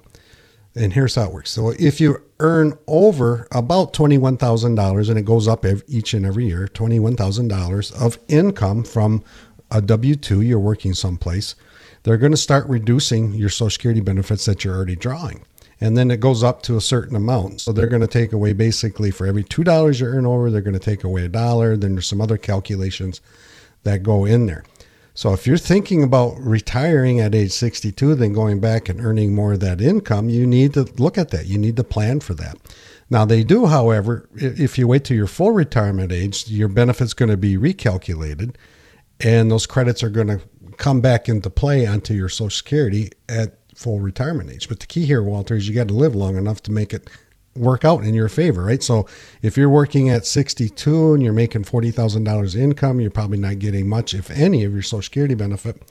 And 0.75 0.93
here's 0.93 1.15
how 1.15 1.23
it 1.23 1.33
works. 1.33 1.49
So 1.49 1.73
if 1.79 1.99
you 1.99 2.21
earn 2.39 2.77
over 2.85 3.47
about 3.51 3.93
$21,000 3.93 5.09
and 5.09 5.17
it 5.17 5.25
goes 5.25 5.47
up 5.47 5.65
each 5.87 6.13
and 6.13 6.23
every 6.23 6.45
year, 6.45 6.67
$21,000 6.67 7.93
of 7.99 8.19
income 8.27 8.83
from 8.83 9.23
a 9.71 9.81
W 9.81 10.15
2, 10.15 10.41
you're 10.41 10.59
working 10.59 10.93
someplace, 10.93 11.55
they're 12.03 12.17
going 12.17 12.31
to 12.31 12.37
start 12.37 12.67
reducing 12.67 13.33
your 13.33 13.49
Social 13.49 13.71
Security 13.71 14.01
benefits 14.01 14.45
that 14.45 14.63
you're 14.63 14.75
already 14.75 14.95
drawing. 14.95 15.43
And 15.81 15.97
then 15.97 16.11
it 16.11 16.19
goes 16.19 16.43
up 16.43 16.61
to 16.63 16.77
a 16.77 16.81
certain 16.81 17.15
amount. 17.15 17.61
So 17.61 17.73
they're 17.73 17.87
going 17.87 18.03
to 18.03 18.07
take 18.07 18.33
away 18.33 18.53
basically 18.53 19.09
for 19.09 19.25
every 19.25 19.43
$2 19.43 19.99
you 19.99 20.05
earn 20.05 20.27
over, 20.27 20.51
they're 20.51 20.61
going 20.61 20.73
to 20.75 20.79
take 20.79 21.03
away 21.03 21.25
a 21.25 21.27
dollar. 21.27 21.75
Then 21.75 21.93
there's 21.95 22.05
some 22.05 22.21
other 22.21 22.37
calculations 22.37 23.19
that 23.83 24.03
go 24.03 24.25
in 24.25 24.45
there. 24.45 24.63
So 25.13 25.33
if 25.33 25.45
you're 25.45 25.57
thinking 25.57 26.03
about 26.03 26.39
retiring 26.39 27.19
at 27.19 27.35
age 27.35 27.51
62, 27.51 28.15
then 28.15 28.33
going 28.33 28.59
back 28.59 28.87
and 28.87 29.01
earning 29.01 29.35
more 29.35 29.53
of 29.53 29.59
that 29.59 29.81
income, 29.81 30.29
you 30.29 30.47
need 30.47 30.73
to 30.73 30.83
look 30.97 31.17
at 31.17 31.29
that. 31.29 31.47
You 31.47 31.57
need 31.57 31.75
to 31.77 31.83
plan 31.83 32.21
for 32.21 32.33
that. 32.35 32.57
Now 33.09 33.25
they 33.25 33.43
do, 33.43 33.65
however, 33.65 34.29
if 34.35 34.77
you 34.77 34.87
wait 34.87 35.03
till 35.03 35.17
your 35.17 35.27
full 35.27 35.51
retirement 35.51 36.13
age, 36.13 36.49
your 36.49 36.69
benefit's 36.69 37.13
going 37.13 37.29
to 37.29 37.37
be 37.37 37.57
recalculated, 37.57 38.55
and 39.19 39.51
those 39.51 39.65
credits 39.65 40.01
are 40.01 40.09
going 40.09 40.27
to 40.27 40.41
come 40.77 41.01
back 41.01 41.27
into 41.27 41.49
play 41.49 41.85
onto 41.85 42.13
your 42.13 42.29
Social 42.29 42.49
Security 42.49 43.09
at 43.27 43.57
full 43.75 43.99
retirement 43.99 44.49
age. 44.49 44.69
But 44.69 44.79
the 44.79 44.87
key 44.87 45.05
here, 45.05 45.21
Walter, 45.21 45.55
is 45.55 45.67
you 45.67 45.75
got 45.75 45.89
to 45.89 45.93
live 45.93 46.15
long 46.15 46.37
enough 46.37 46.63
to 46.63 46.71
make 46.71 46.93
it 46.93 47.09
work 47.55 47.83
out 47.83 48.03
in 48.03 48.13
your 48.13 48.29
favor, 48.29 48.63
right? 48.63 48.81
So 48.81 49.07
if 49.41 49.57
you're 49.57 49.69
working 49.69 50.09
at 50.09 50.25
62 50.25 51.13
and 51.13 51.23
you're 51.23 51.33
making 51.33 51.65
$40,000 51.65 52.55
income, 52.55 52.99
you're 52.99 53.11
probably 53.11 53.37
not 53.37 53.59
getting 53.59 53.89
much, 53.89 54.13
if 54.13 54.31
any, 54.31 54.63
of 54.63 54.73
your 54.73 54.81
Social 54.81 55.01
Security 55.01 55.35
benefit. 55.35 55.81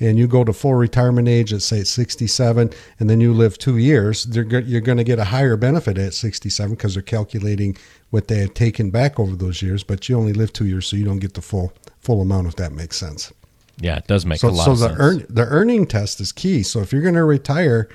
And 0.00 0.18
you 0.18 0.26
go 0.26 0.42
to 0.42 0.52
full 0.52 0.74
retirement 0.74 1.28
age 1.28 1.52
at 1.52 1.62
say 1.62 1.84
67, 1.84 2.70
and 2.98 3.10
then 3.10 3.20
you 3.20 3.32
live 3.32 3.58
two 3.58 3.76
years, 3.76 4.26
you're 4.34 4.44
going 4.44 4.96
to 4.96 5.04
get 5.04 5.18
a 5.18 5.24
higher 5.24 5.56
benefit 5.56 5.98
at 5.98 6.14
67 6.14 6.74
because 6.74 6.94
they're 6.94 7.02
calculating 7.02 7.76
what 8.10 8.26
they 8.28 8.38
have 8.38 8.54
taken 8.54 8.90
back 8.90 9.20
over 9.20 9.36
those 9.36 9.62
years. 9.62 9.84
But 9.84 10.08
you 10.08 10.16
only 10.18 10.32
live 10.32 10.52
two 10.52 10.66
years, 10.66 10.86
so 10.86 10.96
you 10.96 11.04
don't 11.04 11.20
get 11.20 11.34
the 11.34 11.42
full 11.42 11.72
full 12.00 12.20
amount. 12.20 12.48
If 12.48 12.56
that 12.56 12.72
makes 12.72 12.96
sense. 12.96 13.32
Yeah, 13.80 13.96
it 13.96 14.06
does 14.06 14.26
make 14.26 14.40
so, 14.40 14.48
a 14.48 14.50
lot 14.50 14.64
so 14.64 14.72
of 14.72 14.78
the 14.80 14.88
sense. 14.88 15.00
Earn, 15.00 15.26
the 15.28 15.44
earning 15.44 15.86
test 15.86 16.20
is 16.20 16.32
key. 16.32 16.62
So 16.62 16.80
if 16.80 16.92
you're 16.92 17.02
going 17.02 17.14
to 17.14 17.24
retire 17.24 17.88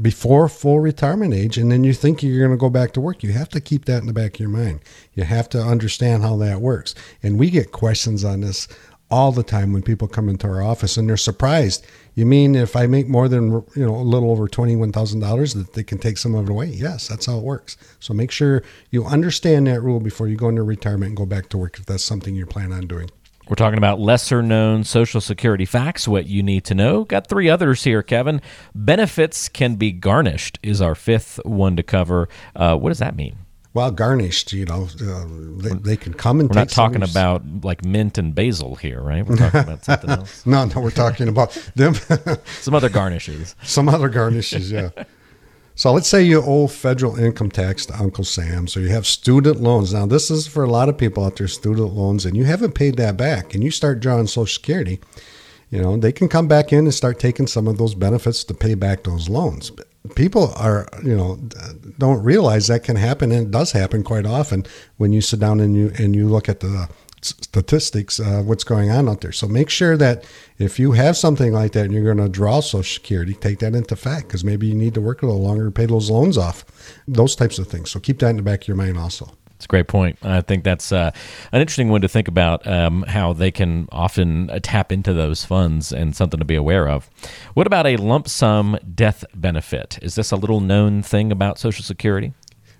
before 0.00 0.48
full 0.48 0.80
retirement 0.80 1.32
age 1.32 1.56
and 1.56 1.70
then 1.70 1.84
you 1.84 1.92
think 1.92 2.22
you're 2.22 2.46
going 2.46 2.56
to 2.56 2.60
go 2.60 2.70
back 2.70 2.92
to 2.92 3.00
work, 3.00 3.22
you 3.22 3.32
have 3.32 3.48
to 3.50 3.60
keep 3.60 3.84
that 3.84 4.00
in 4.00 4.06
the 4.06 4.12
back 4.12 4.34
of 4.34 4.40
your 4.40 4.48
mind. 4.48 4.80
You 5.14 5.24
have 5.24 5.48
to 5.50 5.60
understand 5.60 6.22
how 6.22 6.36
that 6.38 6.60
works. 6.60 6.94
And 7.22 7.38
we 7.38 7.50
get 7.50 7.72
questions 7.72 8.24
on 8.24 8.40
this 8.40 8.66
all 9.10 9.30
the 9.30 9.42
time 9.42 9.72
when 9.72 9.82
people 9.82 10.08
come 10.08 10.28
into 10.28 10.48
our 10.48 10.62
office 10.62 10.96
and 10.96 11.08
they're 11.08 11.16
surprised. 11.16 11.86
You 12.14 12.26
mean 12.26 12.54
if 12.54 12.74
I 12.74 12.86
make 12.86 13.06
more 13.08 13.28
than 13.28 13.50
you 13.76 13.86
know 13.86 13.94
a 13.94 14.02
little 14.02 14.30
over 14.30 14.48
twenty 14.48 14.76
one 14.76 14.92
thousand 14.92 15.20
dollars 15.20 15.54
that 15.54 15.74
they 15.74 15.84
can 15.84 15.98
take 15.98 16.18
some 16.18 16.34
of 16.34 16.46
it 16.46 16.50
away? 16.50 16.66
Yes, 16.66 17.08
that's 17.08 17.26
how 17.26 17.38
it 17.38 17.44
works. 17.44 17.76
So 18.00 18.14
make 18.14 18.30
sure 18.30 18.62
you 18.90 19.04
understand 19.04 19.66
that 19.66 19.82
rule 19.82 20.00
before 20.00 20.26
you 20.26 20.36
go 20.36 20.48
into 20.48 20.62
retirement 20.62 21.10
and 21.10 21.16
go 21.16 21.26
back 21.26 21.48
to 21.50 21.58
work 21.58 21.78
if 21.78 21.86
that's 21.86 22.04
something 22.04 22.34
you 22.34 22.46
plan 22.46 22.72
on 22.72 22.86
doing. 22.86 23.10
We're 23.48 23.56
talking 23.56 23.76
about 23.76 24.00
lesser 24.00 24.42
known 24.42 24.84
Social 24.84 25.20
Security 25.20 25.66
facts, 25.66 26.08
what 26.08 26.26
you 26.26 26.42
need 26.42 26.64
to 26.64 26.74
know. 26.74 27.04
Got 27.04 27.26
three 27.26 27.50
others 27.50 27.84
here, 27.84 28.02
Kevin. 28.02 28.40
Benefits 28.74 29.50
can 29.50 29.74
be 29.74 29.92
garnished 29.92 30.58
is 30.62 30.80
our 30.80 30.94
fifth 30.94 31.38
one 31.44 31.76
to 31.76 31.82
cover. 31.82 32.28
Uh, 32.56 32.76
what 32.76 32.88
does 32.88 33.00
that 33.00 33.16
mean? 33.16 33.36
Well, 33.74 33.90
garnished, 33.90 34.52
you 34.52 34.64
know, 34.64 34.88
uh, 35.02 35.24
they, 35.56 35.70
they, 35.70 35.96
can 35.96 36.14
come 36.14 36.38
and 36.38 36.48
we're 36.48 36.54
not 36.54 36.68
talking 36.68 37.02
about 37.02 37.42
like 37.64 37.84
mint 37.84 38.16
and 38.18 38.32
basil 38.32 38.76
here, 38.76 39.00
right? 39.00 39.26
We're 39.26 39.36
talking 39.36 39.60
about 39.60 39.84
something 39.84 40.10
else. 40.10 40.46
no, 40.46 40.64
no, 40.64 40.80
we're 40.80 40.90
talking 40.90 41.26
about 41.26 41.50
them. 41.74 41.94
some 42.60 42.74
other 42.74 42.88
garnishes. 42.88 43.56
Some 43.64 43.88
other 43.88 44.08
garnishes, 44.08 44.70
yeah. 44.70 44.90
So 45.76 45.92
let's 45.92 46.06
say 46.06 46.22
you 46.22 46.40
owe 46.40 46.68
federal 46.68 47.18
income 47.18 47.50
tax 47.50 47.84
to 47.86 47.96
Uncle 47.96 48.24
Sam. 48.24 48.68
So 48.68 48.78
you 48.78 48.90
have 48.90 49.06
student 49.06 49.60
loans. 49.60 49.92
Now, 49.92 50.06
this 50.06 50.30
is 50.30 50.46
for 50.46 50.62
a 50.62 50.70
lot 50.70 50.88
of 50.88 50.96
people 50.96 51.24
out 51.24 51.36
there, 51.36 51.48
student 51.48 51.94
loans, 51.94 52.24
and 52.24 52.36
you 52.36 52.44
haven't 52.44 52.76
paid 52.76 52.96
that 52.96 53.16
back, 53.16 53.54
and 53.54 53.64
you 53.64 53.72
start 53.72 53.98
drawing 53.98 54.28
Social 54.28 54.46
Security. 54.46 55.00
You 55.70 55.82
know, 55.82 55.96
they 55.96 56.12
can 56.12 56.28
come 56.28 56.46
back 56.46 56.72
in 56.72 56.80
and 56.80 56.94
start 56.94 57.18
taking 57.18 57.48
some 57.48 57.66
of 57.66 57.78
those 57.78 57.96
benefits 57.96 58.44
to 58.44 58.54
pay 58.54 58.74
back 58.74 59.02
those 59.02 59.28
loans. 59.28 59.72
People 60.14 60.52
are, 60.54 60.86
you 61.02 61.16
know, 61.16 61.40
don't 61.98 62.22
realize 62.22 62.68
that 62.68 62.84
can 62.84 62.94
happen, 62.94 63.32
and 63.32 63.48
it 63.48 63.50
does 63.50 63.72
happen 63.72 64.04
quite 64.04 64.26
often 64.26 64.64
when 64.98 65.12
you 65.12 65.20
sit 65.20 65.40
down 65.40 65.58
and 65.58 65.74
you 65.74 65.90
and 65.98 66.14
you 66.14 66.28
look 66.28 66.48
at 66.48 66.60
the 66.60 66.88
statistics, 67.24 68.20
uh, 68.20 68.42
what's 68.42 68.64
going 68.64 68.90
on 68.90 69.08
out 69.08 69.20
there. 69.20 69.32
So 69.32 69.48
make 69.48 69.70
sure 69.70 69.96
that 69.96 70.24
if 70.58 70.78
you 70.78 70.92
have 70.92 71.16
something 71.16 71.52
like 71.52 71.72
that 71.72 71.86
and 71.86 71.92
you're 71.92 72.04
going 72.04 72.24
to 72.24 72.28
draw 72.28 72.60
Social 72.60 72.82
Security, 72.82 73.34
take 73.34 73.58
that 73.60 73.74
into 73.74 73.96
fact 73.96 74.28
because 74.28 74.44
maybe 74.44 74.66
you 74.66 74.74
need 74.74 74.94
to 74.94 75.00
work 75.00 75.22
a 75.22 75.26
little 75.26 75.42
longer 75.42 75.66
to 75.66 75.70
pay 75.70 75.86
those 75.86 76.10
loans 76.10 76.36
off, 76.38 76.64
those 77.08 77.34
types 77.34 77.58
of 77.58 77.68
things. 77.68 77.90
So 77.90 78.00
keep 78.00 78.18
that 78.20 78.30
in 78.30 78.36
the 78.36 78.42
back 78.42 78.62
of 78.62 78.68
your 78.68 78.76
mind 78.76 78.98
also. 78.98 79.36
It's 79.56 79.66
a 79.66 79.68
great 79.68 79.88
point. 79.88 80.18
I 80.22 80.40
think 80.40 80.64
that's 80.64 80.92
uh, 80.92 81.10
an 81.52 81.60
interesting 81.60 81.88
one 81.88 82.02
to 82.02 82.08
think 82.08 82.28
about 82.28 82.66
um, 82.66 83.02
how 83.04 83.32
they 83.32 83.50
can 83.50 83.88
often 83.92 84.50
tap 84.62 84.92
into 84.92 85.14
those 85.14 85.44
funds 85.44 85.92
and 85.92 86.14
something 86.14 86.38
to 86.38 86.44
be 86.44 86.56
aware 86.56 86.88
of. 86.88 87.08
What 87.54 87.66
about 87.66 87.86
a 87.86 87.96
lump 87.96 88.28
sum 88.28 88.76
death 88.94 89.24
benefit? 89.34 89.98
Is 90.02 90.16
this 90.16 90.32
a 90.32 90.36
little 90.36 90.60
known 90.60 91.02
thing 91.02 91.32
about 91.32 91.58
Social 91.58 91.84
Security? 91.84 92.34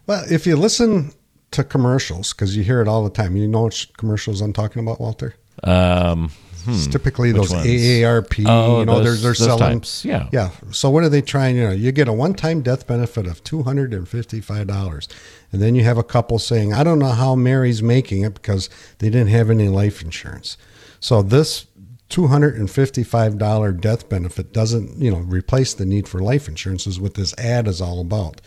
Well, 0.06 0.24
if 0.30 0.46
you 0.46 0.56
listen 0.56 1.12
to 1.54 1.64
commercials 1.64 2.32
because 2.32 2.56
you 2.56 2.62
hear 2.62 2.80
it 2.80 2.88
all 2.88 3.04
the 3.04 3.10
time. 3.10 3.36
You 3.36 3.48
know 3.48 3.64
which 3.64 3.92
commercials 3.94 4.40
I'm 4.40 4.52
talking 4.52 4.82
about, 4.82 5.00
Walter? 5.00 5.34
Um, 5.62 6.30
hmm, 6.64 6.72
it's 6.72 6.86
typically 6.86 7.32
those 7.32 7.52
ones? 7.52 7.66
AARP. 7.66 8.44
Oh, 8.46 8.80
you 8.80 8.86
know, 8.86 9.00
those, 9.00 9.22
they're, 9.22 9.28
they're 9.28 9.34
selling. 9.34 9.80
Types. 9.80 10.04
Yeah, 10.04 10.28
yeah. 10.32 10.50
So 10.70 10.90
what 10.90 11.04
are 11.04 11.08
they 11.08 11.22
trying? 11.22 11.56
You 11.56 11.64
know, 11.64 11.72
you 11.72 11.92
get 11.92 12.08
a 12.08 12.12
one-time 12.12 12.62
death 12.62 12.86
benefit 12.86 13.26
of 13.26 13.42
two 13.44 13.62
hundred 13.62 13.94
and 13.94 14.08
fifty-five 14.08 14.66
dollars, 14.66 15.08
and 15.52 15.62
then 15.62 15.74
you 15.74 15.84
have 15.84 15.98
a 15.98 16.04
couple 16.04 16.38
saying, 16.38 16.72
"I 16.72 16.84
don't 16.84 16.98
know 16.98 17.12
how 17.12 17.34
Mary's 17.34 17.82
making 17.82 18.22
it 18.22 18.34
because 18.34 18.68
they 18.98 19.10
didn't 19.10 19.28
have 19.28 19.50
any 19.50 19.68
life 19.68 20.02
insurance." 20.02 20.56
So 21.00 21.20
this 21.22 21.66
$255 22.10 23.80
death 23.80 24.08
benefit 24.08 24.52
doesn't, 24.52 24.98
you 24.98 25.10
know, 25.10 25.18
replace 25.18 25.74
the 25.74 25.84
need 25.84 26.06
for 26.06 26.20
life 26.20 26.48
insurance 26.48 26.86
is 26.86 27.00
what 27.00 27.14
this 27.14 27.36
ad 27.38 27.66
is 27.66 27.80
all 27.80 28.00
about. 28.00 28.40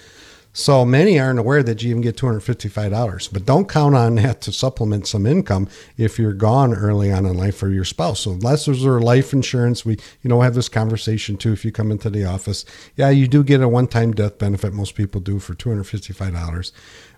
So 0.58 0.84
many 0.86 1.20
aren't 1.20 1.38
aware 1.38 1.62
that 1.62 1.84
you 1.84 1.92
even 1.92 2.02
get 2.02 2.18
$255, 2.18 3.32
but 3.32 3.46
don't 3.46 3.70
count 3.70 3.94
on 3.94 4.16
that 4.16 4.42
to 4.42 4.52
supplement 4.52 5.06
some 5.06 5.28
income 5.28 5.70
if 5.98 6.18
you're 6.18 6.34
gone 6.34 6.74
early 6.74 7.12
on 7.12 7.28
in 7.28 7.38
life 7.38 7.56
for 7.58 7.70
your 7.70 7.86
spouse. 7.86 8.22
So 8.22 8.32
unless 8.32 8.66
there's 8.66 8.84
a 8.84 8.90
life 8.90 9.34
insurance, 9.34 9.86
we, 9.86 9.98
you 10.24 10.30
know, 10.32 10.42
have 10.42 10.56
this 10.56 10.68
conversation 10.68 11.38
too. 11.38 11.54
If 11.54 11.64
you 11.64 11.72
come 11.72 11.92
into 11.92 12.10
the 12.10 12.26
office, 12.26 12.66
yeah, 12.96 13.12
you 13.12 13.28
do 13.28 13.44
get 13.44 13.62
a 13.62 13.68
one-time 13.68 14.14
death 14.14 14.40
benefit. 14.40 14.74
Most 14.74 14.96
people 14.96 15.22
do 15.22 15.38
for 15.38 15.54
$255. 15.54 16.72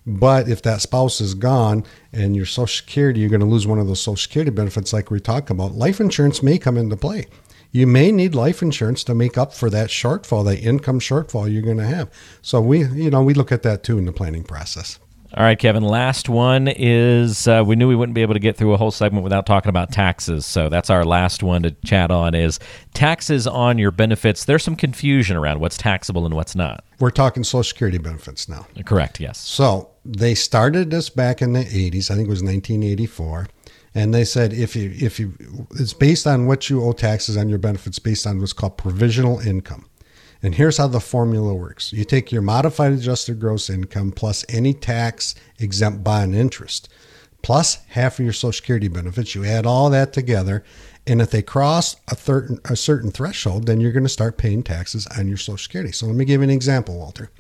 But 0.05 0.49
if 0.49 0.61
that 0.63 0.81
spouse 0.81 1.21
is 1.21 1.33
gone 1.33 1.85
and 2.11 2.35
your 2.35 2.45
social 2.45 2.67
security, 2.67 3.21
you're 3.21 3.29
going 3.29 3.39
to 3.39 3.45
lose 3.45 3.65
one 3.65 3.79
of 3.79 3.87
those 3.87 4.01
social 4.01 4.17
security 4.17 4.51
benefits 4.51 4.91
like 4.91 5.09
we 5.09 5.21
talk 5.21 5.49
about. 5.49 5.71
Life 5.71 6.01
insurance 6.01 6.43
may 6.43 6.57
come 6.57 6.75
into 6.77 6.97
play 6.97 7.27
you 7.71 7.85
may 7.85 8.11
need 8.11 8.35
life 8.35 8.61
insurance 8.61 9.03
to 9.05 9.15
make 9.15 9.37
up 9.37 9.53
for 9.53 9.69
that 9.69 9.89
shortfall, 9.89 10.45
that 10.45 10.59
income 10.59 10.99
shortfall 10.99 11.51
you're 11.51 11.61
going 11.61 11.77
to 11.77 11.85
have. 11.85 12.09
So 12.41 12.61
we, 12.61 12.85
you 12.85 13.09
know, 13.09 13.21
we 13.21 13.33
look 13.33 13.51
at 13.51 13.63
that 13.63 13.83
too 13.83 13.97
in 13.97 14.05
the 14.05 14.11
planning 14.11 14.43
process. 14.43 14.99
All 15.35 15.43
right, 15.43 15.59
Kevin. 15.59 15.83
Last 15.83 16.27
one 16.27 16.67
is 16.67 17.47
uh, 17.47 17.63
we 17.63 17.75
knew 17.75 17.87
we 17.87 17.95
wouldn't 17.95 18.15
be 18.15 18.23
able 18.23 18.33
to 18.33 18.39
get 18.39 18.57
through 18.57 18.73
a 18.73 18.77
whole 18.77 18.89
segment 18.89 19.23
without 19.23 19.45
talking 19.45 19.69
about 19.69 19.91
taxes. 19.91 20.43
So 20.43 20.69
that's 20.69 20.89
our 20.89 21.05
last 21.05 21.43
one 21.43 21.61
to 21.63 21.71
chat 21.85 22.09
on 22.09 22.33
is 22.33 22.59
taxes 22.95 23.45
on 23.45 23.77
your 23.77 23.91
benefits. 23.91 24.45
There's 24.45 24.63
some 24.63 24.75
confusion 24.75 25.37
around 25.37 25.59
what's 25.59 25.77
taxable 25.77 26.25
and 26.25 26.33
what's 26.33 26.55
not. 26.55 26.83
We're 26.99 27.11
talking 27.11 27.43
Social 27.43 27.63
Security 27.63 27.99
benefits 27.99 28.49
now. 28.49 28.65
Correct. 28.85 29.19
Yes. 29.19 29.37
So 29.37 29.91
they 30.03 30.33
started 30.33 30.89
this 30.89 31.11
back 31.11 31.43
in 31.43 31.53
the 31.53 31.59
80s. 31.63 32.09
I 32.09 32.15
think 32.15 32.27
it 32.27 32.31
was 32.31 32.41
1984 32.41 33.49
and 33.95 34.13
they 34.13 34.25
said 34.25 34.53
if 34.53 34.75
you 34.75 34.91
if 34.95 35.19
you 35.19 35.33
it's 35.71 35.93
based 35.93 36.27
on 36.27 36.47
what 36.47 36.69
you 36.69 36.83
owe 36.83 36.91
taxes 36.91 37.37
on 37.37 37.49
your 37.49 37.57
benefits 37.57 37.99
based 37.99 38.27
on 38.27 38.39
what's 38.39 38.53
called 38.53 38.77
provisional 38.77 39.39
income. 39.39 39.85
And 40.41 40.55
here's 40.55 40.77
how 40.77 40.87
the 40.87 41.01
formula 41.01 41.53
works. 41.53 41.91
You 41.91 42.05
take 42.05 42.31
your 42.31 42.41
modified 42.41 42.93
adjusted 42.93 43.41
gross 43.41 43.69
income 43.69 44.11
plus 44.13 44.45
any 44.47 44.73
tax 44.73 45.35
exempt 45.57 46.03
bond 46.03 46.35
interest 46.35 46.89
plus 47.41 47.79
half 47.89 48.19
of 48.19 48.25
your 48.25 48.33
social 48.33 48.53
security 48.53 48.87
benefits. 48.87 49.35
You 49.35 49.45
add 49.45 49.65
all 49.65 49.89
that 49.89 50.13
together 50.13 50.63
and 51.07 51.21
if 51.21 51.31
they 51.31 51.41
cross 51.41 51.95
a, 52.07 52.15
certain 52.15 52.59
a 52.65 52.75
certain 52.75 53.11
threshold, 53.11 53.65
then 53.65 53.81
you're 53.81 53.91
going 53.91 54.03
to 54.03 54.09
start 54.09 54.37
paying 54.37 54.61
taxes 54.61 55.07
on 55.17 55.27
your 55.27 55.37
social 55.37 55.57
security. 55.57 55.91
So 55.91 56.05
let 56.05 56.15
me 56.15 56.25
give 56.25 56.41
you 56.41 56.43
an 56.43 56.49
example, 56.49 56.97
Walter. 56.97 57.31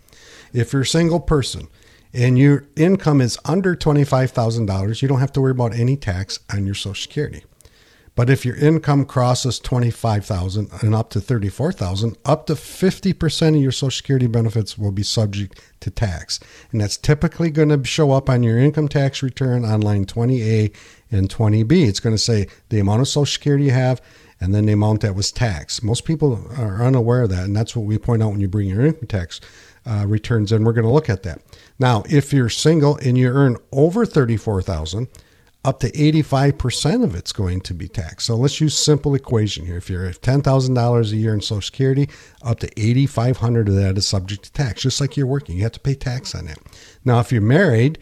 If 0.53 0.73
you're 0.73 0.81
a 0.81 0.87
single 0.87 1.19
person 1.19 1.67
and 2.13 2.37
your 2.37 2.65
income 2.75 3.21
is 3.21 3.37
under 3.45 3.75
$25,000, 3.75 5.01
you 5.01 5.07
don't 5.07 5.19
have 5.19 5.33
to 5.33 5.41
worry 5.41 5.51
about 5.51 5.73
any 5.73 5.95
tax 5.95 6.39
on 6.51 6.65
your 6.65 6.75
Social 6.75 6.95
Security. 6.95 7.43
But 8.19 8.29
if 8.29 8.43
your 8.43 8.57
income 8.57 9.05
crosses 9.05 9.59
25,000 9.59 10.69
and 10.81 10.93
up 10.93 11.09
to 11.11 11.21
34,000, 11.21 12.17
up 12.25 12.47
to 12.47 12.53
50% 12.53 13.55
of 13.55 13.61
your 13.61 13.71
social 13.71 13.91
security 13.91 14.27
benefits 14.27 14.77
will 14.77 14.91
be 14.91 15.03
subject 15.03 15.61
to 15.79 15.89
tax. 15.89 16.37
And 16.73 16.81
that's 16.81 16.97
typically 16.97 17.49
going 17.49 17.69
to 17.69 17.81
show 17.85 18.11
up 18.11 18.29
on 18.29 18.43
your 18.43 18.57
income 18.57 18.89
tax 18.89 19.23
return 19.23 19.63
on 19.63 19.79
line 19.79 20.05
20A 20.05 20.75
and 21.09 21.29
20B. 21.29 21.87
It's 21.87 22.01
going 22.01 22.13
to 22.13 22.21
say 22.21 22.47
the 22.67 22.79
amount 22.79 22.99
of 22.99 23.07
social 23.07 23.25
security 23.25 23.63
you 23.65 23.71
have 23.71 24.01
and 24.41 24.53
then 24.53 24.65
the 24.65 24.73
amount 24.73 24.99
that 24.99 25.15
was 25.15 25.31
taxed. 25.31 25.81
Most 25.81 26.03
people 26.03 26.45
are 26.57 26.83
unaware 26.83 27.21
of 27.21 27.29
that, 27.29 27.45
and 27.45 27.55
that's 27.55 27.73
what 27.73 27.85
we 27.85 27.97
point 27.97 28.21
out 28.21 28.31
when 28.31 28.41
you 28.41 28.49
bring 28.49 28.67
your 28.67 28.85
income 28.85 29.07
tax 29.07 29.39
uh, 29.89 30.05
returns 30.05 30.51
in. 30.51 30.63
We're 30.63 30.73
going 30.73 30.85
to 30.85 30.91
look 30.91 31.09
at 31.09 31.23
that. 31.23 31.41
Now, 31.79 32.03
if 32.09 32.31
you're 32.31 32.49
single 32.49 32.97
and 32.97 33.17
you 33.17 33.29
earn 33.29 33.57
over 33.71 34.05
34,000, 34.05 35.07
up 35.65 35.79
to 35.81 35.91
85% 35.91 37.03
of 37.03 37.15
it's 37.15 37.33
going 37.33 37.61
to 37.61 37.73
be 37.73 37.87
taxed. 37.87 38.27
So 38.27 38.35
let's 38.35 38.61
use 38.61 38.77
simple 38.77 39.13
equation 39.15 39.65
here. 39.65 39.77
If 39.77 39.89
you're 39.89 40.05
at 40.05 40.21
$10,000 40.21 41.11
a 41.11 41.15
year 41.15 41.33
in 41.33 41.41
Social 41.41 41.61
Security, 41.61 42.07
up 42.41 42.59
to 42.59 42.67
8,500 42.79 43.67
of 43.67 43.75
that 43.75 43.97
is 43.97 44.07
subject 44.07 44.43
to 44.43 44.53
tax, 44.53 44.83
just 44.83 45.01
like 45.01 45.17
you're 45.17 45.27
working. 45.27 45.57
You 45.57 45.63
have 45.63 45.73
to 45.73 45.79
pay 45.79 45.95
tax 45.95 46.33
on 46.33 46.45
that. 46.45 46.59
Now, 47.03 47.19
if 47.19 47.31
you're 47.31 47.41
married 47.41 47.99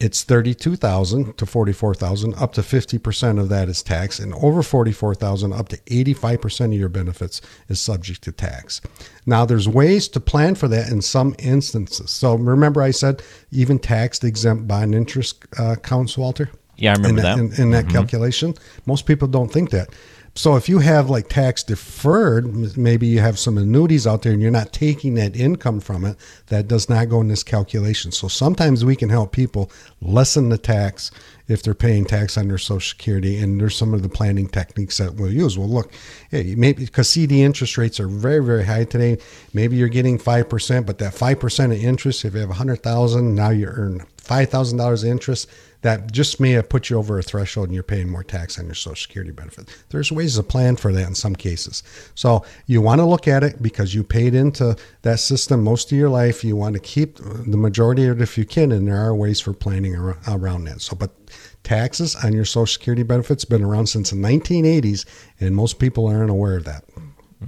it's 0.00 0.24
32,000 0.24 1.36
to 1.36 1.46
44,000 1.46 2.34
up 2.34 2.54
to 2.54 2.62
50% 2.62 3.38
of 3.38 3.50
that 3.50 3.68
is 3.68 3.82
tax 3.82 4.18
and 4.18 4.32
over 4.34 4.62
44,000 4.62 5.52
up 5.52 5.68
to 5.68 5.76
85% 5.76 6.64
of 6.66 6.72
your 6.72 6.88
benefits 6.88 7.42
is 7.68 7.80
subject 7.80 8.22
to 8.22 8.32
tax. 8.32 8.80
Now 9.26 9.44
there's 9.44 9.68
ways 9.68 10.08
to 10.08 10.20
plan 10.20 10.54
for 10.54 10.68
that 10.68 10.90
in 10.90 11.02
some 11.02 11.34
instances. 11.38 12.10
So 12.10 12.34
remember 12.34 12.80
I 12.82 12.92
said 12.92 13.22
even 13.52 13.78
tax 13.78 14.24
exempt 14.24 14.66
bond 14.66 14.94
interest 14.94 15.44
uh, 15.58 15.76
counts 15.76 16.16
Walter? 16.16 16.50
Yeah, 16.76 16.92
I 16.92 16.94
remember 16.94 17.20
in 17.20 17.24
that. 17.24 17.38
In, 17.38 17.62
in 17.62 17.70
that 17.72 17.84
mm-hmm. 17.84 17.94
calculation. 17.96 18.54
Most 18.86 19.04
people 19.04 19.28
don't 19.28 19.52
think 19.52 19.68
that. 19.70 19.90
So 20.36 20.56
if 20.56 20.68
you 20.68 20.78
have 20.78 21.10
like 21.10 21.28
tax 21.28 21.64
deferred, 21.64 22.76
maybe 22.76 23.06
you 23.06 23.18
have 23.18 23.38
some 23.38 23.58
annuities 23.58 24.06
out 24.06 24.22
there 24.22 24.32
and 24.32 24.40
you're 24.40 24.50
not 24.50 24.72
taking 24.72 25.14
that 25.14 25.34
income 25.34 25.80
from 25.80 26.04
it, 26.04 26.16
that 26.46 26.68
does 26.68 26.88
not 26.88 27.08
go 27.08 27.20
in 27.20 27.28
this 27.28 27.42
calculation. 27.42 28.12
So 28.12 28.28
sometimes 28.28 28.84
we 28.84 28.94
can 28.94 29.08
help 29.08 29.32
people 29.32 29.70
lessen 30.00 30.48
the 30.48 30.56
tax 30.56 31.10
if 31.48 31.62
they're 31.62 31.74
paying 31.74 32.04
tax 32.04 32.38
on 32.38 32.46
their 32.46 32.58
Social 32.58 32.80
Security. 32.80 33.38
And 33.38 33.60
there's 33.60 33.76
some 33.76 33.92
of 33.92 34.02
the 34.02 34.08
planning 34.08 34.48
techniques 34.48 34.98
that 34.98 35.14
we'll 35.14 35.32
use. 35.32 35.58
Well, 35.58 35.68
look, 35.68 35.92
hey, 36.30 36.54
maybe 36.56 36.84
because 36.84 37.10
CD 37.10 37.42
interest 37.42 37.76
rates 37.76 37.98
are 37.98 38.08
very, 38.08 38.42
very 38.42 38.64
high 38.64 38.84
today. 38.84 39.18
Maybe 39.52 39.76
you're 39.76 39.88
getting 39.88 40.16
5%, 40.16 40.86
but 40.86 40.98
that 40.98 41.12
5% 41.12 41.64
of 41.64 41.72
interest, 41.72 42.24
if 42.24 42.34
you 42.34 42.40
have 42.40 42.50
100000 42.50 43.34
now 43.34 43.50
you 43.50 43.66
earn 43.66 44.06
$5,000 44.30 45.04
interest 45.04 45.50
that 45.82 46.12
just 46.12 46.40
may 46.40 46.50
have 46.50 46.68
put 46.68 46.90
you 46.90 46.98
over 46.98 47.18
a 47.18 47.22
threshold 47.22 47.68
and 47.68 47.74
you're 47.74 47.82
paying 47.82 48.08
more 48.08 48.22
tax 48.22 48.58
on 48.58 48.66
your 48.66 48.74
Social 48.74 48.96
Security 48.96 49.32
benefit. 49.32 49.68
There's 49.88 50.12
ways 50.12 50.36
to 50.36 50.42
plan 50.42 50.76
for 50.76 50.92
that 50.92 51.06
in 51.06 51.14
some 51.14 51.34
cases. 51.34 51.82
So 52.14 52.44
you 52.66 52.82
want 52.82 53.00
to 53.00 53.06
look 53.06 53.26
at 53.26 53.42
it 53.42 53.62
because 53.62 53.94
you 53.94 54.04
paid 54.04 54.34
into 54.34 54.76
that 55.02 55.20
system 55.20 55.64
most 55.64 55.90
of 55.90 55.96
your 55.96 56.10
life. 56.10 56.44
You 56.44 56.54
want 56.54 56.74
to 56.74 56.80
keep 56.80 57.16
the 57.16 57.56
majority 57.56 58.06
of 58.06 58.20
it 58.20 58.22
if 58.22 58.36
you 58.36 58.44
can, 58.44 58.72
and 58.72 58.86
there 58.86 58.98
are 58.98 59.14
ways 59.14 59.40
for 59.40 59.52
planning 59.54 59.96
around 59.96 60.64
that. 60.64 60.82
So, 60.82 60.94
but 60.94 61.10
taxes 61.62 62.14
on 62.14 62.34
your 62.34 62.44
Social 62.44 62.66
Security 62.66 63.02
benefits 63.02 63.44
been 63.46 63.64
around 63.64 63.86
since 63.86 64.10
the 64.10 64.16
1980s, 64.16 65.06
and 65.40 65.56
most 65.56 65.78
people 65.78 66.06
aren't 66.06 66.30
aware 66.30 66.58
of 66.58 66.64
that. 66.64 66.84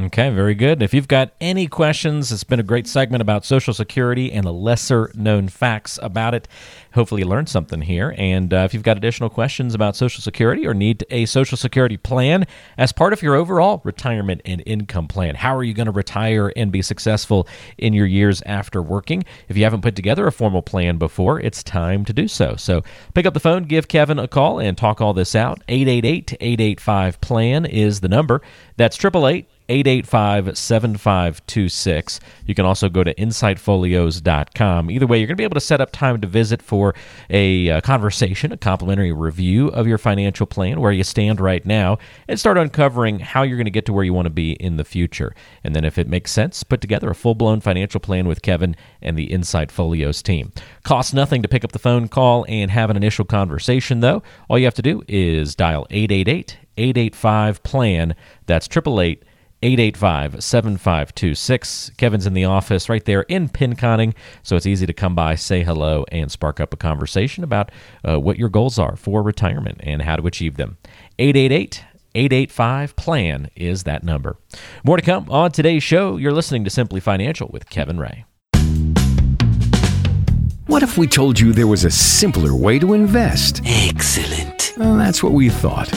Okay, 0.01 0.31
very 0.31 0.55
good. 0.55 0.83
If 0.83 0.95
you've 0.95 1.09
got 1.09 1.33
any 1.39 1.67
questions, 1.67 2.33
it's 2.33 2.45
been 2.45 2.59
a 2.59 2.63
great 2.63 2.87
segment 2.87 3.21
about 3.21 3.45
Social 3.45 3.75
Security 3.75 4.33
and 4.33 4.47
the 4.47 4.53
lesser 4.53 5.11
known 5.15 5.49
facts 5.49 5.99
about 6.03 6.33
it. 6.33 6.49
Hopefully, 6.95 7.25
learned 7.25 7.49
something 7.49 7.81
here. 7.83 8.15
And 8.19 8.53
uh, 8.53 8.59
if 8.59 8.75
you've 8.75 8.83
got 8.83 8.97
additional 8.97 9.31
questions 9.31 9.75
about 9.75 9.97
Social 9.97 10.23
Security 10.23 10.67
or 10.67 10.75
need 10.75 11.05
a 11.11 11.27
Social 11.27 11.57
Security 11.57 11.97
plan 11.97 12.47
as 12.77 12.93
part 12.93 13.13
of 13.13 13.23
your 13.23 13.35
overall 13.35 13.81
retirement 13.85 14.41
and 14.45 14.63
income 14.67 15.09
plan, 15.09 15.35
how 15.35 15.57
are 15.57 15.65
you 15.65 15.75
going 15.75 15.87
to 15.87 15.93
retire 15.93 16.53
and 16.57 16.71
be 16.71 16.83
successful 16.83 17.47
in 17.79 17.93
your 17.93 18.07
years 18.07 18.43
after 18.47 18.83
working? 18.83 19.25
If 19.49 19.57
you 19.57 19.65
haven't 19.65 19.83
put 19.83 19.97
together 19.97 20.27
a 20.27 20.33
formal 20.33 20.63
plan 20.63 20.99
before, 20.99 21.41
it's 21.41 21.63
time 21.63 22.05
to 22.05 22.13
do 22.13 22.29
so. 22.29 22.57
So 22.57 22.83
pick 23.15 23.27
up 23.27 23.35
the 23.35 23.41
phone, 23.41 23.65
give 23.65 23.89
Kevin 23.89 24.19
a 24.19 24.29
call, 24.29 24.59
and 24.59 24.77
talk 24.77 25.01
all 25.01 25.15
this 25.15 25.35
out. 25.35 25.63
888 25.69 26.35
885 26.41 27.21
PLAN 27.21 27.67
is 27.67 28.01
the 28.01 28.09
number. 28.09 28.43
That's 28.77 28.97
888 28.97 29.49
885 29.69 30.59
7526. 30.59 32.21
You 32.47 32.55
can 32.55 32.67
also 32.67 32.89
go 32.89 33.05
to 33.05 33.15
insightfolios.com. 33.15 34.91
Either 34.91 35.07
way, 35.07 35.19
you're 35.19 35.27
going 35.27 35.37
to 35.37 35.41
be 35.41 35.45
able 35.45 35.55
to 35.55 35.61
set 35.61 35.81
up 35.81 35.93
time 35.93 36.21
to 36.21 36.27
visit 36.27 36.61
for 36.61 36.82
a 37.31 37.71
uh, 37.71 37.81
conversation, 37.81 38.53
a 38.53 38.57
complimentary 38.57 39.13
review 39.13 39.69
of 39.69 39.87
your 39.87 39.99
financial 39.99 40.47
plan, 40.47 40.81
where 40.81 40.93
you 40.93 41.05
stand 41.05 41.41
right 41.41 41.65
now, 41.65 41.99
and 42.29 42.39
start 42.39 42.59
uncovering 42.59 43.21
how 43.21 43.43
you're 43.43 43.57
going 43.57 43.65
to 43.65 43.71
get 43.71 43.87
to 43.87 43.93
where 43.93 44.05
you 44.05 44.13
want 44.13 44.27
to 44.27 44.31
be 44.31 44.53
in 44.53 44.77
the 44.77 44.85
future. 44.85 45.35
And 45.63 45.75
then, 45.75 45.85
if 45.85 45.99
it 45.99 46.09
makes 46.09 46.33
sense, 46.33 46.63
put 46.63 46.81
together 46.81 47.11
a 47.11 47.15
full 47.15 47.35
blown 47.35 47.61
financial 47.61 48.01
plan 48.01 48.27
with 48.27 48.43
Kevin 48.43 48.77
and 49.01 49.17
the 49.17 49.33
Insight 49.33 49.71
Folios 49.71 50.23
team. 50.23 50.53
Costs 50.83 51.13
nothing 51.13 51.43
to 51.43 51.49
pick 51.49 51.65
up 51.65 51.73
the 51.73 51.79
phone 51.79 52.09
call 52.09 52.45
and 52.49 52.71
have 52.71 52.91
an 52.91 52.97
initial 52.97 53.25
conversation, 53.25 54.01
though. 54.01 54.23
All 54.49 54.59
you 54.59 54.65
have 54.65 54.75
to 54.75 54.83
do 54.83 55.03
is 55.09 55.55
dial 55.55 55.87
888 55.91 56.59
885 56.77 57.63
PLAN. 57.63 58.15
That's 58.47 58.67
888 58.67 59.23
885 59.63 60.43
7526. 60.43 61.93
Kevin's 61.97 62.27
in 62.27 62.35
the 62.35 62.45
office 62.45 62.89
right 62.89 63.05
there 63.05 63.23
in 63.23 63.49
Pinconning, 63.49 64.15
so 64.43 64.57
it's 64.57 64.67
easy 64.67 64.87
to 64.87 64.93
come 64.93 65.15
by, 65.15 65.35
say 65.35 65.63
hello, 65.63 66.05
and 66.11 66.31
spark 66.31 66.61
up 66.61 66.75
a 66.75 66.77
conversation 66.77 67.45
about 67.45 67.71
uh, 68.07 68.19
what 68.19 68.39
your 68.39 68.49
goals 68.49 68.79
are 68.79 68.97
for 68.97 69.23
retirement 69.23 69.81
and 69.83 70.03
how 70.03 70.17
to 70.17 70.27
achieve 70.27 70.57
them. 70.57 70.79
888 71.19 71.85
885 72.15 72.97
PLAN 72.97 73.51
is 73.57 73.85
that 73.85 74.05
number. 74.05 74.37
More 74.85 74.97
to 74.97 75.03
come 75.03 75.31
on 75.31 75.51
today's 75.51 75.83
show. 75.83 76.17
You're 76.17 76.33
listening 76.33 76.65
to 76.65 76.71
Simply 76.71 77.01
Financial 77.01 77.49
with 77.51 77.71
Kevin 77.71 77.99
Ray. 77.99 78.25
What 80.67 80.83
if 80.83 80.97
we 80.97 81.07
told 81.07 81.39
you 81.39 81.53
there 81.53 81.67
was 81.67 81.85
a 81.85 81.91
simpler 81.91 82.55
way 82.55 82.79
to 82.79 82.93
invest? 82.93 83.61
Excellent. 83.65 84.75
Well, 84.77 84.97
that's 84.97 85.23
what 85.23 85.33
we 85.33 85.49
thought. 85.51 85.93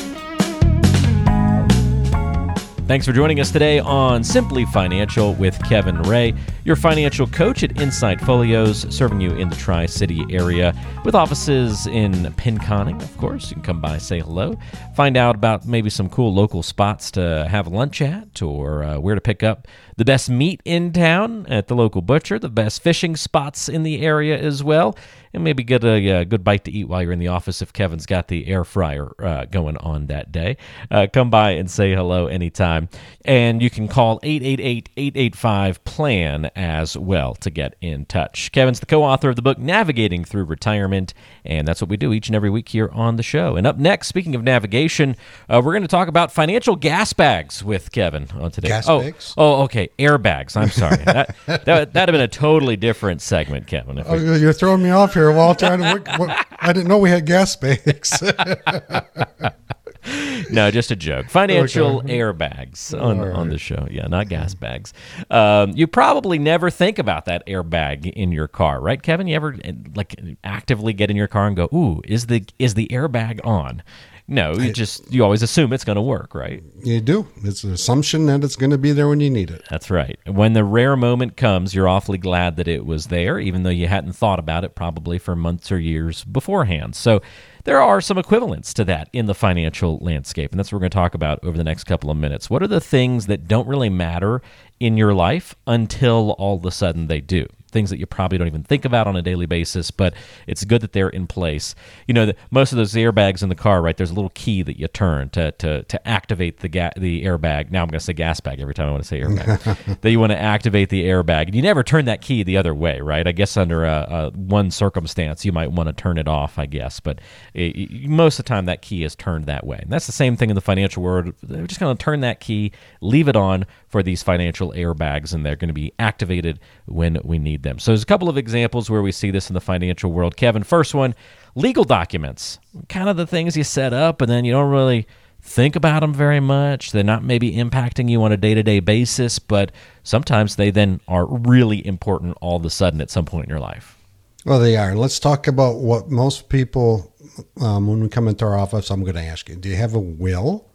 Thanks 2.88 3.08
for 3.08 3.14
joining 3.14 3.40
us 3.40 3.50
today 3.50 3.80
on 3.80 4.24
Simply 4.24 4.64
Financial 4.66 5.34
with 5.34 5.58
Kevin 5.68 6.00
Ray, 6.04 6.36
your 6.66 6.76
financial 6.76 7.26
coach 7.26 7.64
at 7.64 7.82
Insight 7.82 8.22
Folios, 8.22 8.86
serving 8.96 9.20
you 9.20 9.32
in 9.32 9.50
the 9.50 9.56
Tri 9.56 9.88
City 9.88 10.24
area 10.30 10.72
with 11.04 11.16
offices 11.16 11.88
in 11.88 12.14
Pinconning, 12.34 13.02
of 13.02 13.18
course. 13.18 13.50
You 13.50 13.56
can 13.56 13.64
come 13.64 13.82
by, 13.82 13.98
say 13.98 14.20
hello, 14.20 14.56
find 14.96 15.18
out 15.18 15.34
about 15.34 15.66
maybe 15.66 15.90
some 15.90 16.10
cool 16.10 16.32
local 16.32 16.62
spots 16.62 17.10
to 17.12 17.48
have 17.50 17.66
lunch 17.66 18.04
at 18.04 18.44
or 18.44 18.84
uh, 18.84 19.00
where 19.00 19.16
to 19.16 19.22
pick 19.22 19.42
up 19.42 19.68
the 19.98 20.06
best 20.06 20.30
meat 20.30 20.62
in 20.64 20.94
town 20.94 21.48
at 21.48 21.68
the 21.68 21.76
local 21.76 22.04
butcher, 22.04 22.38
the 22.38 22.50
best 22.50 22.84
fishing 22.84 23.16
spots 23.16 23.68
in 23.68 23.82
the 23.82 24.02
area 24.02 24.38
as 24.38 24.64
well, 24.64 24.96
and 25.36 25.44
maybe 25.44 25.64
get 25.64 25.84
a, 25.84 26.22
a 26.22 26.26
good 26.26 26.44
bite 26.44 26.64
to 26.66 26.72
eat 26.72 26.88
while 26.88 27.04
you're 27.04 27.12
in 27.12 27.20
the 27.20 27.28
office 27.28 27.62
if 27.62 27.74
Kevin's 27.74 28.06
got 28.06 28.30
the 28.30 28.48
air 28.48 28.64
fryer 28.64 29.14
uh, 29.20 29.46
going 29.46 29.78
on 29.78 30.08
that 30.08 30.32
day. 30.32 30.58
Uh, 30.90 31.08
come 31.12 31.30
by 31.30 31.52
and 31.52 31.70
say 31.70 31.94
hello 31.94 32.28
anytime. 32.28 32.90
And 33.26 33.62
you 33.62 33.70
can 33.70 33.88
call 33.88 34.20
888 34.24 34.90
885 34.98 35.84
PLAN 35.84 36.52
as 36.56 36.98
well 36.98 37.36
to 37.36 37.50
get 37.50 37.76
in 37.82 38.06
touch. 38.06 38.52
Kevin's 38.52 38.80
the 38.80 38.86
co 38.86 39.04
author 39.04 39.30
of 39.30 39.36
the 39.36 39.42
book 39.42 39.58
Navigating 39.58 40.24
Through 40.24 40.46
Retirement, 40.46 41.14
and 41.44 41.68
that's 41.68 41.82
what 41.82 41.90
we 41.90 41.98
do 41.98 42.14
each 42.14 42.28
and 42.28 42.36
every 42.36 42.50
week 42.50 42.70
here 42.70 42.90
on 42.94 43.18
the 43.18 43.24
show. 43.24 43.56
And 43.56 43.68
up 43.68 43.78
next, 43.78 44.08
speaking 44.08 44.36
of 44.36 44.44
navigation, 44.44 45.16
uh, 45.50 45.62
we're 45.64 45.74
going 45.74 45.82
to 45.82 45.88
talk 45.88 46.08
about 46.08 46.32
financial 46.32 46.76
gas 46.76 47.14
bags 47.14 47.64
with 47.64 47.92
Kevin 47.92 48.28
on 48.36 48.52
today. 48.52 48.70
Gas 48.70 48.88
oh, 48.88 49.02
bags? 49.02 49.34
Oh, 49.38 49.64
okay. 49.64 49.90
Airbags. 50.00 50.56
I'm 50.56 50.70
sorry. 50.70 51.04
that, 51.04 51.36
that, 51.46 51.66
that'd 51.66 51.96
have 51.96 52.08
been 52.08 52.22
a 52.22 52.28
totally 52.28 52.78
different 52.78 53.22
segment, 53.22 53.68
Kevin. 53.68 54.02
Oh, 54.06 54.16
you're 54.16 54.54
throwing 54.54 54.82
me 54.82 54.92
off 54.92 55.14
here 55.14 55.25
here, 55.26 55.36
Walter. 55.36 55.78
What, 55.78 56.20
what, 56.20 56.48
I 56.60 56.74
didn't 56.74 56.88
know 56.88 56.98
we 56.98 57.10
had 57.10 57.26
gas 57.26 57.56
bags. 57.56 58.22
no, 60.52 60.72
just 60.72 60.92
a 60.92 60.96
joke. 60.96 61.30
Financial 61.30 62.00
okay. 62.00 62.20
airbags 62.20 63.00
on, 63.00 63.20
right. 63.20 63.34
on 63.34 63.50
the 63.50 63.58
show. 63.58 63.88
Yeah, 63.90 64.08
not 64.08 64.30
gas 64.30 64.54
bags. 64.54 64.94
Um, 65.30 65.72
you 65.72 65.88
probably 65.88 66.38
never 66.38 66.70
think 66.70 67.00
about 67.00 67.26
that 67.26 67.46
airbag 67.48 68.12
in 68.14 68.32
your 68.32 68.48
car, 68.48 68.80
right, 68.80 69.02
Kevin? 69.02 69.28
You 69.28 69.36
ever 69.36 69.58
like 69.96 70.20
actively 70.44 70.94
get 70.94 71.10
in 71.10 71.16
your 71.16 71.28
car 71.28 71.48
and 71.48 71.56
go, 71.56 71.70
"Ooh, 71.74 72.02
is 72.06 72.28
the 72.28 72.46
is 72.60 72.76
the 72.76 72.88
airbag 72.88 73.40
on?" 73.44 73.82
No, 74.28 74.54
you 74.54 74.70
I, 74.70 74.72
just 74.72 75.12
you 75.14 75.24
always 75.24 75.44
assume 75.44 75.72
it's 75.72 75.84
going 75.84 75.98
to 75.98 76.02
work, 76.02 76.34
right? 76.34 76.64
You 76.84 77.00
do. 77.00 77.28
It's 77.44 77.64
an 77.64 77.72
assumption 77.72 78.26
that 78.26 78.44
it's 78.44 78.56
going 78.56 78.72
to 78.72 78.78
be 78.78 78.92
there 78.92 79.08
when 79.08 79.20
you 79.20 79.30
need 79.30 79.52
it. 79.52 79.64
That's 79.70 79.92
right. 79.92 80.18
When 80.26 80.54
the 80.54 80.64
rare 80.64 80.96
moment 80.96 81.38
comes, 81.38 81.76
you're 81.76 81.88
awfully 81.88 82.18
glad 82.18 82.56
that 82.56 82.68
it 82.68 82.88
was 82.88 83.08
there, 83.08 83.40
even 83.40 83.62
though 83.62 83.70
you 83.70 83.88
hadn't 83.88 84.14
thought 84.14 84.40
about 84.40 84.64
it 84.64 84.74
probably 84.74 85.20
for 85.20 85.36
months 85.36 85.72
or 85.72 85.78
years 85.78 86.24
beforehand. 86.24 86.96
So 86.96 87.22
there 87.66 87.80
are 87.80 88.02
some 88.02 88.18
equivalents 88.18 88.74
to 88.76 88.86
that 88.86 89.10
in 89.14 89.28
the 89.28 89.36
financial 89.36 90.00
landscape, 90.00 90.52
and 90.52 90.60
that's 90.60 90.72
what 90.72 90.78
we're 90.78 90.82
going 90.82 90.92
to 90.92 90.96
talk 90.96 91.14
about 91.14 91.44
over 91.44 91.58
the 91.58 91.64
next 91.64 91.84
couple 91.84 92.10
of 92.10 92.18
minutes. 92.18 92.50
What 92.50 92.64
are 92.64 92.68
the 92.68 92.82
things 92.82 93.28
that 93.28 93.48
don't 93.48 93.68
really 93.68 93.90
matter 93.90 94.42
in 94.80 94.98
your 94.98 95.14
life 95.14 95.56
until 95.68 96.32
all 96.40 96.58
of 96.58 96.66
a 96.66 96.72
sudden 96.72 97.08
they 97.08 97.22
do? 97.22 97.46
Things 97.76 97.90
that 97.90 98.00
you 98.00 98.06
probably 98.06 98.38
don't 98.38 98.48
even 98.48 98.64
think 98.64 98.86
about 98.86 99.06
on 99.06 99.18
a 99.18 99.22
daily 99.22 99.46
basis, 99.46 99.92
but 99.92 100.14
it's 100.48 100.64
good 100.64 100.80
that 100.80 100.94
they're 100.94 101.10
in 101.10 101.28
place. 101.28 101.76
You 102.08 102.14
know, 102.14 102.28
the, 102.28 102.36
most 102.52 102.72
of 102.72 102.78
those 102.78 102.94
airbags 102.94 103.44
in 103.44 103.50
the 103.50 103.56
car, 103.56 103.82
right? 103.82 103.98
There's 103.98 104.12
a 104.12 104.14
little 104.14 104.32
key 104.34 104.62
that 104.62 104.80
you 104.80 104.88
turn 104.88 105.30
to 105.32 105.52
to, 105.52 105.84
to 105.84 106.08
activate 106.08 106.62
the 106.62 106.70
ga- 106.70 106.94
the 106.96 107.26
airbag. 107.26 107.70
Now 107.70 107.82
I'm 107.82 107.90
going 107.90 108.00
to 108.00 108.06
say 108.06 108.14
gas 108.14 108.40
bag 108.40 108.62
every 108.62 108.74
time 108.74 108.88
I 108.88 108.92
want 108.92 109.04
to 109.04 109.08
say 109.08 109.20
airbag. 109.20 110.00
that 110.02 110.10
you 110.10 110.22
want 110.22 110.32
to 110.32 110.42
activate 110.42 110.90
the 110.90 111.04
airbag, 111.04 111.48
and 111.48 111.56
you 111.56 111.62
never 111.62 111.84
turn 111.84 112.06
that 112.06 112.22
key 112.22 112.44
the 112.44 112.56
other 112.56 112.74
way, 112.74 113.02
right? 113.02 113.28
I 113.28 113.34
guess 113.34 113.58
under 113.58 113.84
a, 113.84 114.08
a 114.10 114.38
one 114.38 114.72
circumstance 114.72 115.44
you 115.44 115.52
might 115.52 115.72
want 115.72 115.88
to 115.88 115.94
turn 115.94 116.18
it 116.18 116.30
off, 116.30 116.58
I 116.58 116.66
guess, 116.66 117.02
but 117.02 117.20
it, 117.54 117.76
it, 117.76 118.10
most 118.10 118.40
of 118.40 118.46
the 118.46 118.50
time 118.50 118.66
that 118.66 118.82
key 118.82 119.04
is 119.04 119.16
turned 119.16 119.48
that 119.48 119.68
way. 119.68 119.80
And 119.82 119.92
that's 119.92 120.06
the 120.06 120.14
same 120.14 120.38
thing 120.38 120.50
in 120.50 120.56
the 120.56 120.62
financial 120.62 121.04
world. 121.04 121.34
They're 121.44 121.68
just 121.68 121.82
going 121.82 121.96
to 121.96 122.02
turn 122.02 122.22
that 122.22 122.40
key, 122.40 122.72
leave 123.02 123.28
it 123.28 123.36
on 123.36 123.66
for 123.96 124.04
these 124.04 124.22
financial 124.22 124.74
airbags, 124.74 125.34
and 125.34 125.46
they're 125.46 125.56
going 125.56 125.70
to 125.70 125.74
be 125.74 125.94
activated 126.00 126.60
when 126.86 127.18
we 127.24 127.40
need 127.40 127.64
them. 127.64 127.80
So 127.80 127.92
there's 127.92 128.04
a 128.04 128.06
couple 128.06 128.28
of 128.28 128.38
examples 128.38 128.90
where 128.90 129.02
we 129.02 129.14
see 129.14 129.32
this 129.32 129.50
in 129.50 129.54
the 129.54 129.62
financial 129.62 130.12
world. 130.12 130.36
Kevin, 130.36 130.64
first 130.64 130.94
one, 130.94 131.16
legal 131.56 131.86
documents. 131.86 132.60
Kind 132.90 133.08
of 133.08 133.16
the 133.16 133.26
things 133.26 133.56
you 133.56 133.64
set 133.64 133.94
up, 133.94 134.20
and 134.20 134.30
then 134.30 134.44
you 134.44 134.52
don't 134.52 134.70
really 134.70 135.08
think 135.42 135.78
about 135.78 136.02
them 136.02 136.14
very 136.14 136.42
much. 136.42 136.92
They're 136.92 137.06
not 137.06 137.24
maybe 137.24 137.54
impacting 137.54 138.10
you 138.10 138.22
on 138.24 138.34
a 138.34 138.38
day 138.38 138.54
to 138.54 138.64
day 138.64 138.82
basis, 138.82 139.40
but 139.40 139.72
sometimes 140.04 140.58
they 140.58 140.72
then 140.72 141.00
are 141.08 141.26
really 141.26 141.88
important 141.88 142.38
all 142.42 142.58
of 142.58 142.66
a 142.66 142.70
sudden 142.70 143.00
at 143.00 143.10
some 143.10 143.24
point 143.24 143.46
in 143.46 143.50
your 143.50 143.62
life. 143.62 143.98
Well, 144.44 144.60
they 144.60 144.76
are. 144.76 144.94
Let's 144.94 145.20
talk 145.20 145.48
about 145.48 145.78
what 145.78 146.12
most 146.12 146.50
people, 146.50 147.14
um, 147.62 147.88
when 147.88 148.02
we 148.02 148.10
come 148.10 148.28
into 148.28 148.44
our 148.44 148.58
office, 148.58 148.90
I'm 148.90 149.04
going 149.04 149.16
to 149.16 149.22
ask 149.22 149.48
you: 149.48 149.56
Do 149.56 149.70
you 149.70 149.78
have 149.78 149.96
a 149.96 150.02
will? 150.02 150.70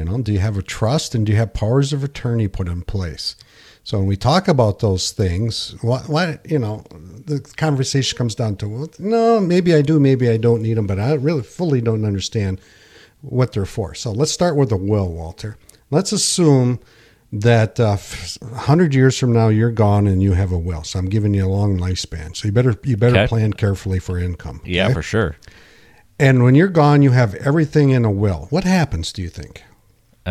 You 0.00 0.06
know, 0.06 0.22
do 0.22 0.32
you 0.32 0.38
have 0.38 0.56
a 0.56 0.62
trust, 0.62 1.14
and 1.14 1.26
do 1.26 1.32
you 1.32 1.36
have 1.38 1.52
powers 1.52 1.92
of 1.92 2.02
attorney 2.02 2.48
put 2.48 2.68
in 2.68 2.80
place? 2.80 3.36
So 3.84 3.98
when 3.98 4.06
we 4.06 4.16
talk 4.16 4.48
about 4.48 4.78
those 4.78 5.10
things, 5.10 5.74
what, 5.82 6.08
what 6.08 6.50
you 6.50 6.58
know, 6.58 6.84
the 7.26 7.40
conversation 7.58 8.16
comes 8.16 8.34
down 8.34 8.56
to, 8.56 8.68
well, 8.68 8.88
no, 8.98 9.40
maybe 9.40 9.74
I 9.74 9.82
do, 9.82 10.00
maybe 10.00 10.30
I 10.30 10.38
don't 10.38 10.62
need 10.62 10.78
them, 10.78 10.86
but 10.86 10.98
I 10.98 11.12
really 11.14 11.42
fully 11.42 11.82
don't 11.82 12.06
understand 12.06 12.62
what 13.20 13.52
they're 13.52 13.66
for. 13.66 13.94
So 13.94 14.10
let's 14.10 14.32
start 14.32 14.56
with 14.56 14.72
a 14.72 14.76
will, 14.78 15.12
Walter. 15.12 15.58
Let's 15.90 16.12
assume 16.12 16.80
that 17.30 17.78
uh, 17.78 17.98
100 18.40 18.94
years 18.94 19.18
from 19.18 19.34
now 19.34 19.48
you're 19.48 19.70
gone 19.70 20.06
and 20.06 20.22
you 20.22 20.32
have 20.32 20.50
a 20.50 20.58
will. 20.58 20.82
So 20.84 20.98
I'm 20.98 21.10
giving 21.10 21.34
you 21.34 21.44
a 21.44 21.48
long 21.48 21.76
lifespan. 21.78 22.34
So 22.34 22.46
you 22.48 22.52
better 22.52 22.74
you 22.84 22.96
better 22.96 23.16
Okay. 23.18 23.26
plan 23.28 23.52
carefully 23.52 23.98
for 23.98 24.18
income. 24.18 24.62
Yeah, 24.64 24.86
okay? 24.86 24.94
for 24.94 25.02
sure. 25.02 25.36
And 26.18 26.42
when 26.42 26.54
you're 26.54 26.68
gone, 26.68 27.02
you 27.02 27.10
have 27.10 27.34
everything 27.36 27.90
in 27.90 28.04
a 28.06 28.10
will. 28.10 28.46
What 28.50 28.64
happens? 28.64 29.12
Do 29.12 29.20
you 29.22 29.28
think? 29.28 29.62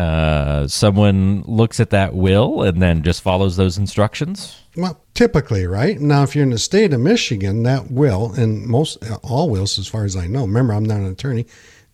Uh, 0.00 0.66
someone 0.66 1.42
looks 1.46 1.78
at 1.78 1.90
that 1.90 2.14
will 2.14 2.62
and 2.62 2.80
then 2.80 3.02
just 3.02 3.20
follows 3.20 3.56
those 3.56 3.76
instructions. 3.76 4.62
Well, 4.74 4.98
typically, 5.14 5.66
right 5.66 6.00
now, 6.00 6.22
if 6.22 6.34
you're 6.34 6.44
in 6.44 6.50
the 6.50 6.58
state 6.58 6.94
of 6.94 7.00
Michigan, 7.00 7.64
that 7.64 7.90
will 7.90 8.32
and 8.32 8.66
most 8.66 8.96
all 9.22 9.50
wills, 9.50 9.78
as 9.78 9.86
far 9.86 10.04
as 10.04 10.16
I 10.16 10.26
know. 10.26 10.42
Remember, 10.42 10.72
I'm 10.72 10.84
not 10.84 11.00
an 11.00 11.06
attorney. 11.06 11.44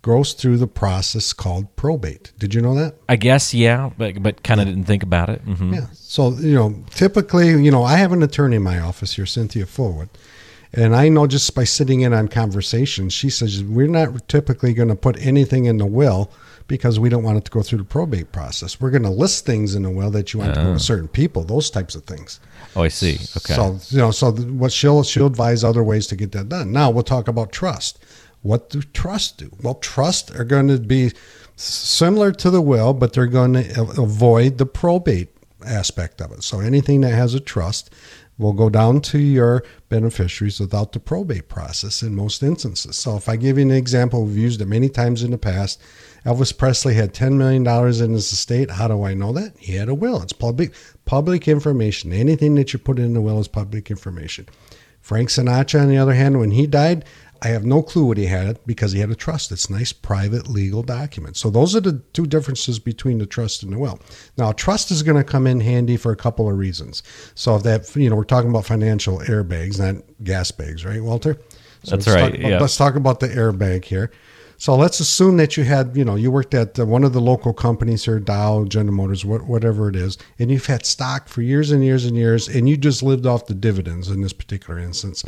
Goes 0.03 0.35
through 0.35 0.59
the 0.59 0.69
process 0.69 1.33
called 1.33 1.75
probate. 1.75 2.33
Did 2.38 2.55
you 2.55 2.61
know 2.61 2.77
that? 2.77 2.95
I 3.09 3.16
guess, 3.16 3.53
yeah, 3.53 3.90
but 3.99 4.23
but 4.23 4.45
kind 4.45 4.61
of 4.61 4.66
didn't 4.66 4.85
think 4.85 5.03
about 5.03 5.29
it. 5.29 5.40
hmm 5.40 5.75
Yeah. 5.75 5.87
So, 5.95 6.31
you 6.35 6.55
know, 6.55 6.85
typically, 6.90 7.49
you 7.61 7.73
know, 7.73 7.83
I 7.83 7.97
have 7.97 8.12
an 8.12 8.23
attorney 8.23 8.57
in 8.57 8.62
my 8.62 8.79
office 8.79 9.16
here, 9.16 9.27
Cynthia 9.27 9.64
Fullwood. 9.64 10.09
And 10.73 10.95
I 10.95 11.09
know 11.09 11.27
just 11.27 11.53
by 11.55 11.64
sitting 11.64 12.03
in 12.03 12.12
on 12.12 12.29
conversations, 12.29 13.14
she 13.14 13.31
says, 13.31 13.64
we're 13.64 13.88
not 13.88 14.29
typically 14.29 14.75
going 14.75 14.90
to 14.90 14.95
put 14.95 15.16
anything 15.19 15.64
in 15.64 15.79
the 15.79 15.87
will 15.87 16.31
because 16.69 16.99
we 16.99 17.09
don't 17.09 17.23
want 17.23 17.39
it 17.39 17.45
to 17.45 17.51
go 17.51 17.63
through 17.63 17.79
the 17.79 17.85
probate 17.85 18.33
process. 18.33 18.81
We're 18.81 18.91
going 18.91 19.03
to 19.03 19.11
list 19.11 19.47
things 19.47 19.75
in 19.75 19.83
the 19.83 19.91
will 19.91 20.11
that 20.11 20.33
you 20.33 20.41
want 20.41 20.55
to 20.55 20.61
go 20.61 20.67
to 20.67 20.73
oh. 20.75 20.79
certain 20.79 21.09
people, 21.09 21.45
those 21.45 21.71
types 21.71 21.95
of 21.95 22.05
things. 22.05 22.41
Oh, 22.75 22.83
I 22.83 22.89
see. 22.89 23.15
Okay. 23.37 23.55
So, 23.55 23.79
you 23.89 23.99
know, 23.99 24.11
so 24.11 24.33
what 24.33 24.73
she'll, 24.73 25.03
she'll 25.03 25.27
advise 25.27 25.63
other 25.63 25.85
ways 25.85 26.07
to 26.09 26.17
get 26.17 26.33
that 26.33 26.49
done. 26.49 26.73
Now 26.73 26.91
we'll 26.91 27.05
talk 27.05 27.29
about 27.29 27.53
trust. 27.53 28.05
What 28.43 28.71
do 28.71 28.83
trusts 28.83 29.33
do? 29.33 29.51
Well, 29.63 29.75
trusts 29.75 30.31
are 30.37 30.45
going 30.45 30.69
to 30.69 30.79
be 30.79 31.13
similar 31.57 32.33
to 32.33 32.51
the 32.51 32.61
will, 32.61 32.93
but 32.93 33.13
they're 33.13 33.27
going 33.27 33.55
to 33.55 33.81
avoid 33.99 34.59
the 34.59 34.67
probate 34.67 35.29
aspect 35.65 36.21
of 36.21 36.33
it. 36.33 36.43
So 36.43 36.61
anything 36.61 37.01
that 37.01 37.15
has 37.15 37.35
a 37.35 37.41
trust 37.41 37.91
will 38.39 38.53
go 38.53 38.69
down 38.69 39.01
to 39.01 39.19
your 39.19 39.65
beneficiaries 39.89 40.61
without 40.61 40.93
the 40.93 41.01
probate 41.01 41.49
process 41.49 42.03
in 42.03 42.15
most 42.15 42.43
instances. 42.43 42.97
So 42.97 43.17
if 43.17 43.29
I 43.29 43.37
give 43.37 43.57
you 43.57 43.63
an 43.63 43.71
example, 43.71 44.25
we've 44.25 44.37
used 44.37 44.61
it 44.61 44.67
many 44.67 44.89
times 44.89 45.23
in 45.23 45.31
the 45.31 45.39
past. 45.39 45.81
Elvis 46.27 46.57
Presley 46.57 46.95
had 46.95 47.15
$10 47.15 47.35
million 47.35 47.65
in 47.65 48.12
his 48.12 48.33
estate. 48.33 48.73
How 48.73 48.89
do 48.89 49.05
I 49.05 49.15
know 49.15 49.33
that? 49.33 49.57
He 49.59 49.77
had 49.77 49.89
a 49.89 49.95
will. 49.95 50.21
It's 50.21 50.33
public 50.33 50.75
public 51.05 51.47
information. 51.47 52.12
Anything 52.12 52.57
that 52.57 52.73
you 52.73 52.81
put 52.81 52.99
in 52.99 53.15
the 53.15 53.21
will 53.21 53.39
is 53.39 53.47
public 53.47 53.93
information. 53.93 54.49
Frank 55.01 55.29
Sinatra, 55.29 55.83
on 55.83 55.89
the 55.89 55.99
other 55.99 56.15
hand, 56.15 56.41
when 56.41 56.51
he 56.51 56.67
died, 56.67 57.05
I 57.43 57.49
have 57.49 57.65
no 57.65 57.81
clue 57.81 58.07
what 58.07 58.17
he 58.17 58.27
had 58.27 58.59
because 58.67 58.91
he 58.91 58.99
had 58.99 59.11
a 59.11 59.15
trust. 59.15 59.53
It's 59.53 59.71
nice, 59.71 59.93
private, 59.93 60.49
legal 60.49 60.83
document. 60.83 61.37
So 61.37 61.49
those 61.49 61.77
are 61.77 61.81
the 61.81 62.03
two 62.12 62.27
differences 62.27 62.81
between 62.81 63.19
the 63.19 63.27
trust 63.27 63.62
and 63.62 63.73
the 63.73 63.79
will. 63.79 64.01
Now, 64.37 64.51
trust 64.51 64.91
is 64.91 65.05
going 65.05 65.17
to 65.17 65.23
come 65.23 65.47
in 65.47 65.61
handy 65.61 65.97
for 65.97 66.11
a 66.11 66.17
couple 66.17 66.51
of 66.51 66.59
reasons. 66.59 67.05
So 67.37 67.55
if 67.55 67.62
that, 67.62 67.95
you 67.95 68.11
know, 68.11 68.17
we're 68.17 68.25
talking 68.25 68.51
about 68.51 68.67
financial 68.67 69.19
airbags, 69.21 69.79
not 69.79 70.03
gas 70.25 70.51
bags, 70.51 70.85
right, 70.85 71.01
Walter? 71.01 71.35
So 71.85 71.93
That's 71.93 72.07
let's 72.07 72.09
right, 72.09 72.31
Talk 72.31 72.39
about, 72.41 72.51
yeah. 72.51 72.59
Let's 72.59 72.77
talk 72.77 72.95
about 72.97 73.21
the 73.21 73.29
airbag 73.29 73.85
here. 73.85 74.11
So 74.59 74.75
let's 74.75 75.01
assume 75.01 75.37
that 75.37 75.57
you 75.57 75.64
had, 75.64 75.97
you 75.97 76.05
know, 76.05 76.14
you 76.14 76.31
worked 76.31 76.55
at 76.55 76.79
uh, 76.79 76.87
one 76.87 77.05
of 77.05 77.12
the 77.12 77.21
local 77.21 77.53
companies 77.53 78.05
here, 78.05 78.19
Dow, 78.19 78.64
General 78.64 78.95
Motors, 78.95 79.25
whatever 79.25 79.88
it 79.88 79.97
is, 79.97 80.16
and 80.38 80.51
you've 80.51 80.66
had 80.66 80.87
stock 80.87 81.29
for 81.29 81.42
years 81.42 81.71
and 81.71 81.85
years 81.85 82.05
and 82.05 82.16
years, 82.16 82.49
and 82.49 82.69
you 82.69 82.77
just 82.77 83.03
lived 83.03 83.27
off 83.27 83.47
the 83.47 83.55
dividends 83.55 84.09
in 84.09 84.23
this 84.23 84.33
particular 84.33 84.79
instance. 84.79 85.25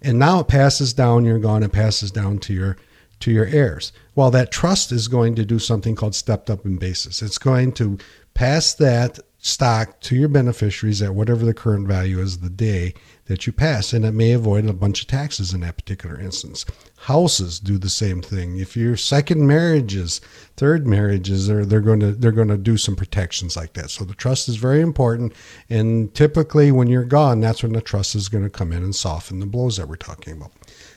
And 0.00 0.18
now 0.18 0.40
it 0.40 0.48
passes 0.48 0.92
down, 0.92 1.24
you're 1.24 1.38
gone, 1.38 1.62
it 1.62 1.72
passes 1.72 2.10
down 2.10 2.38
to 2.40 2.52
your 2.52 2.76
to 3.20 3.30
your 3.30 3.46
heirs. 3.46 3.92
Well, 4.14 4.30
that 4.32 4.50
trust 4.50 4.92
is 4.92 5.08
going 5.08 5.34
to 5.36 5.44
do 5.44 5.58
something 5.58 5.94
called 5.94 6.14
stepped 6.14 6.50
up 6.50 6.66
in 6.66 6.76
basis. 6.76 7.22
It's 7.22 7.38
going 7.38 7.72
to 7.72 7.96
pass 8.34 8.74
that 8.74 9.20
stock 9.38 10.00
to 10.00 10.16
your 10.16 10.28
beneficiaries 10.28 11.00
at 11.00 11.14
whatever 11.14 11.44
the 11.44 11.54
current 11.54 11.86
value 11.86 12.18
is 12.18 12.38
the 12.38 12.50
day 12.50 12.94
that 13.26 13.46
you 13.46 13.52
pass, 13.52 13.92
and 13.92 14.04
it 14.04 14.12
may 14.12 14.32
avoid 14.32 14.66
a 14.66 14.72
bunch 14.72 15.00
of 15.00 15.06
taxes 15.06 15.54
in 15.54 15.60
that 15.60 15.76
particular 15.76 16.20
instance. 16.20 16.66
Houses 17.02 17.58
do 17.58 17.78
the 17.78 17.88
same 17.88 18.20
thing. 18.20 18.58
If 18.58 18.76
your 18.76 18.96
second 18.96 19.46
marriages, 19.46 20.20
third 20.56 20.86
marriages, 20.86 21.46
they're, 21.46 21.64
they're 21.64 21.80
going 21.80 22.00
to 22.00 22.12
they're 22.12 22.32
going 22.32 22.48
to 22.48 22.58
do 22.58 22.76
some 22.76 22.96
protections 22.96 23.56
like 23.56 23.72
that. 23.74 23.90
So 23.90 24.04
the 24.04 24.14
trust 24.14 24.48
is 24.48 24.56
very 24.56 24.80
important, 24.80 25.32
and 25.70 26.14
typically 26.14 26.70
when 26.70 26.88
you're 26.88 27.04
gone, 27.04 27.40
that's 27.40 27.62
when 27.62 27.72
the 27.72 27.80
trust 27.80 28.14
is 28.14 28.28
going 28.28 28.44
to 28.44 28.50
come 28.50 28.72
in 28.72 28.82
and 28.82 28.94
soften 28.94 29.40
the 29.40 29.46
blows 29.46 29.78
that 29.78 29.88
we're 29.88 29.96
talking 29.96 30.34
about. 30.34 30.52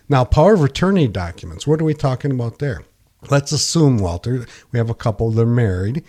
Now, 0.10 0.24
power 0.26 0.54
of 0.54 0.64
attorney 0.64 1.08
documents. 1.08 1.66
What 1.66 1.82
are 1.82 1.86
we 1.86 1.94
talking 1.94 2.32
about 2.32 2.60
there? 2.60 2.84
Let's 3.30 3.52
assume, 3.52 3.98
Walter, 3.98 4.46
we 4.72 4.80
have 4.80 4.90
a 4.90 4.96
couple, 4.96 5.32
they're 5.32 5.46
married, 5.46 6.04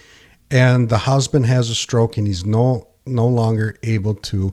and 0.50 0.88
the 0.88 0.98
husband 0.98 1.46
has 1.46 1.70
a 1.70 1.74
stroke 1.74 2.16
and 2.16 2.26
he's 2.26 2.44
no 2.44 2.88
no 3.06 3.26
longer 3.26 3.74
able 3.82 4.14
to 4.14 4.52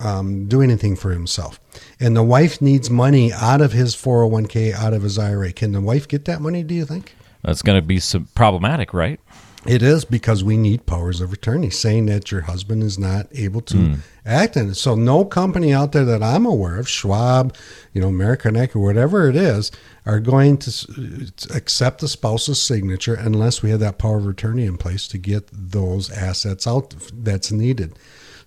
um, 0.00 0.46
do 0.46 0.62
anything 0.62 0.96
for 0.96 1.10
himself. 1.10 1.60
And 2.00 2.16
the 2.16 2.22
wife 2.22 2.60
needs 2.60 2.90
money 2.90 3.32
out 3.32 3.60
of 3.60 3.72
his 3.72 3.94
401k, 3.94 4.72
out 4.72 4.92
of 4.92 5.02
his 5.02 5.18
IRA. 5.18 5.52
Can 5.52 5.72
the 5.72 5.80
wife 5.80 6.06
get 6.08 6.24
that 6.26 6.40
money, 6.40 6.62
do 6.62 6.74
you 6.74 6.84
think? 6.84 7.14
That's 7.42 7.62
going 7.62 7.80
to 7.80 7.86
be 7.86 8.00
some 8.00 8.28
problematic, 8.34 8.92
right? 8.92 9.20
It 9.66 9.82
is 9.82 10.04
because 10.04 10.44
we 10.44 10.56
need 10.56 10.86
powers 10.86 11.20
of 11.20 11.32
attorney 11.32 11.70
saying 11.70 12.06
that 12.06 12.30
your 12.30 12.42
husband 12.42 12.82
is 12.82 12.98
not 12.98 13.26
able 13.32 13.60
to 13.62 13.96
act 14.24 14.56
in 14.56 14.70
it. 14.70 14.76
So 14.76 14.94
no 14.94 15.24
company 15.24 15.74
out 15.74 15.92
there 15.92 16.04
that 16.04 16.22
I'm 16.22 16.46
aware 16.46 16.76
of, 16.76 16.88
Schwab, 16.88 17.54
you 17.92 18.00
know, 18.00 18.08
American 18.08 18.56
Equity, 18.56 18.78
whatever 18.78 19.28
it 19.28 19.34
is, 19.34 19.72
are 20.06 20.20
going 20.20 20.58
to 20.58 21.32
accept 21.54 22.00
the 22.00 22.08
spouse's 22.08 22.62
signature 22.62 23.14
unless 23.14 23.60
we 23.60 23.70
have 23.70 23.80
that 23.80 23.98
power 23.98 24.18
of 24.18 24.28
attorney 24.28 24.64
in 24.64 24.78
place 24.78 25.08
to 25.08 25.18
get 25.18 25.48
those 25.52 26.10
assets 26.10 26.66
out 26.66 26.94
that's 27.12 27.50
needed. 27.50 27.98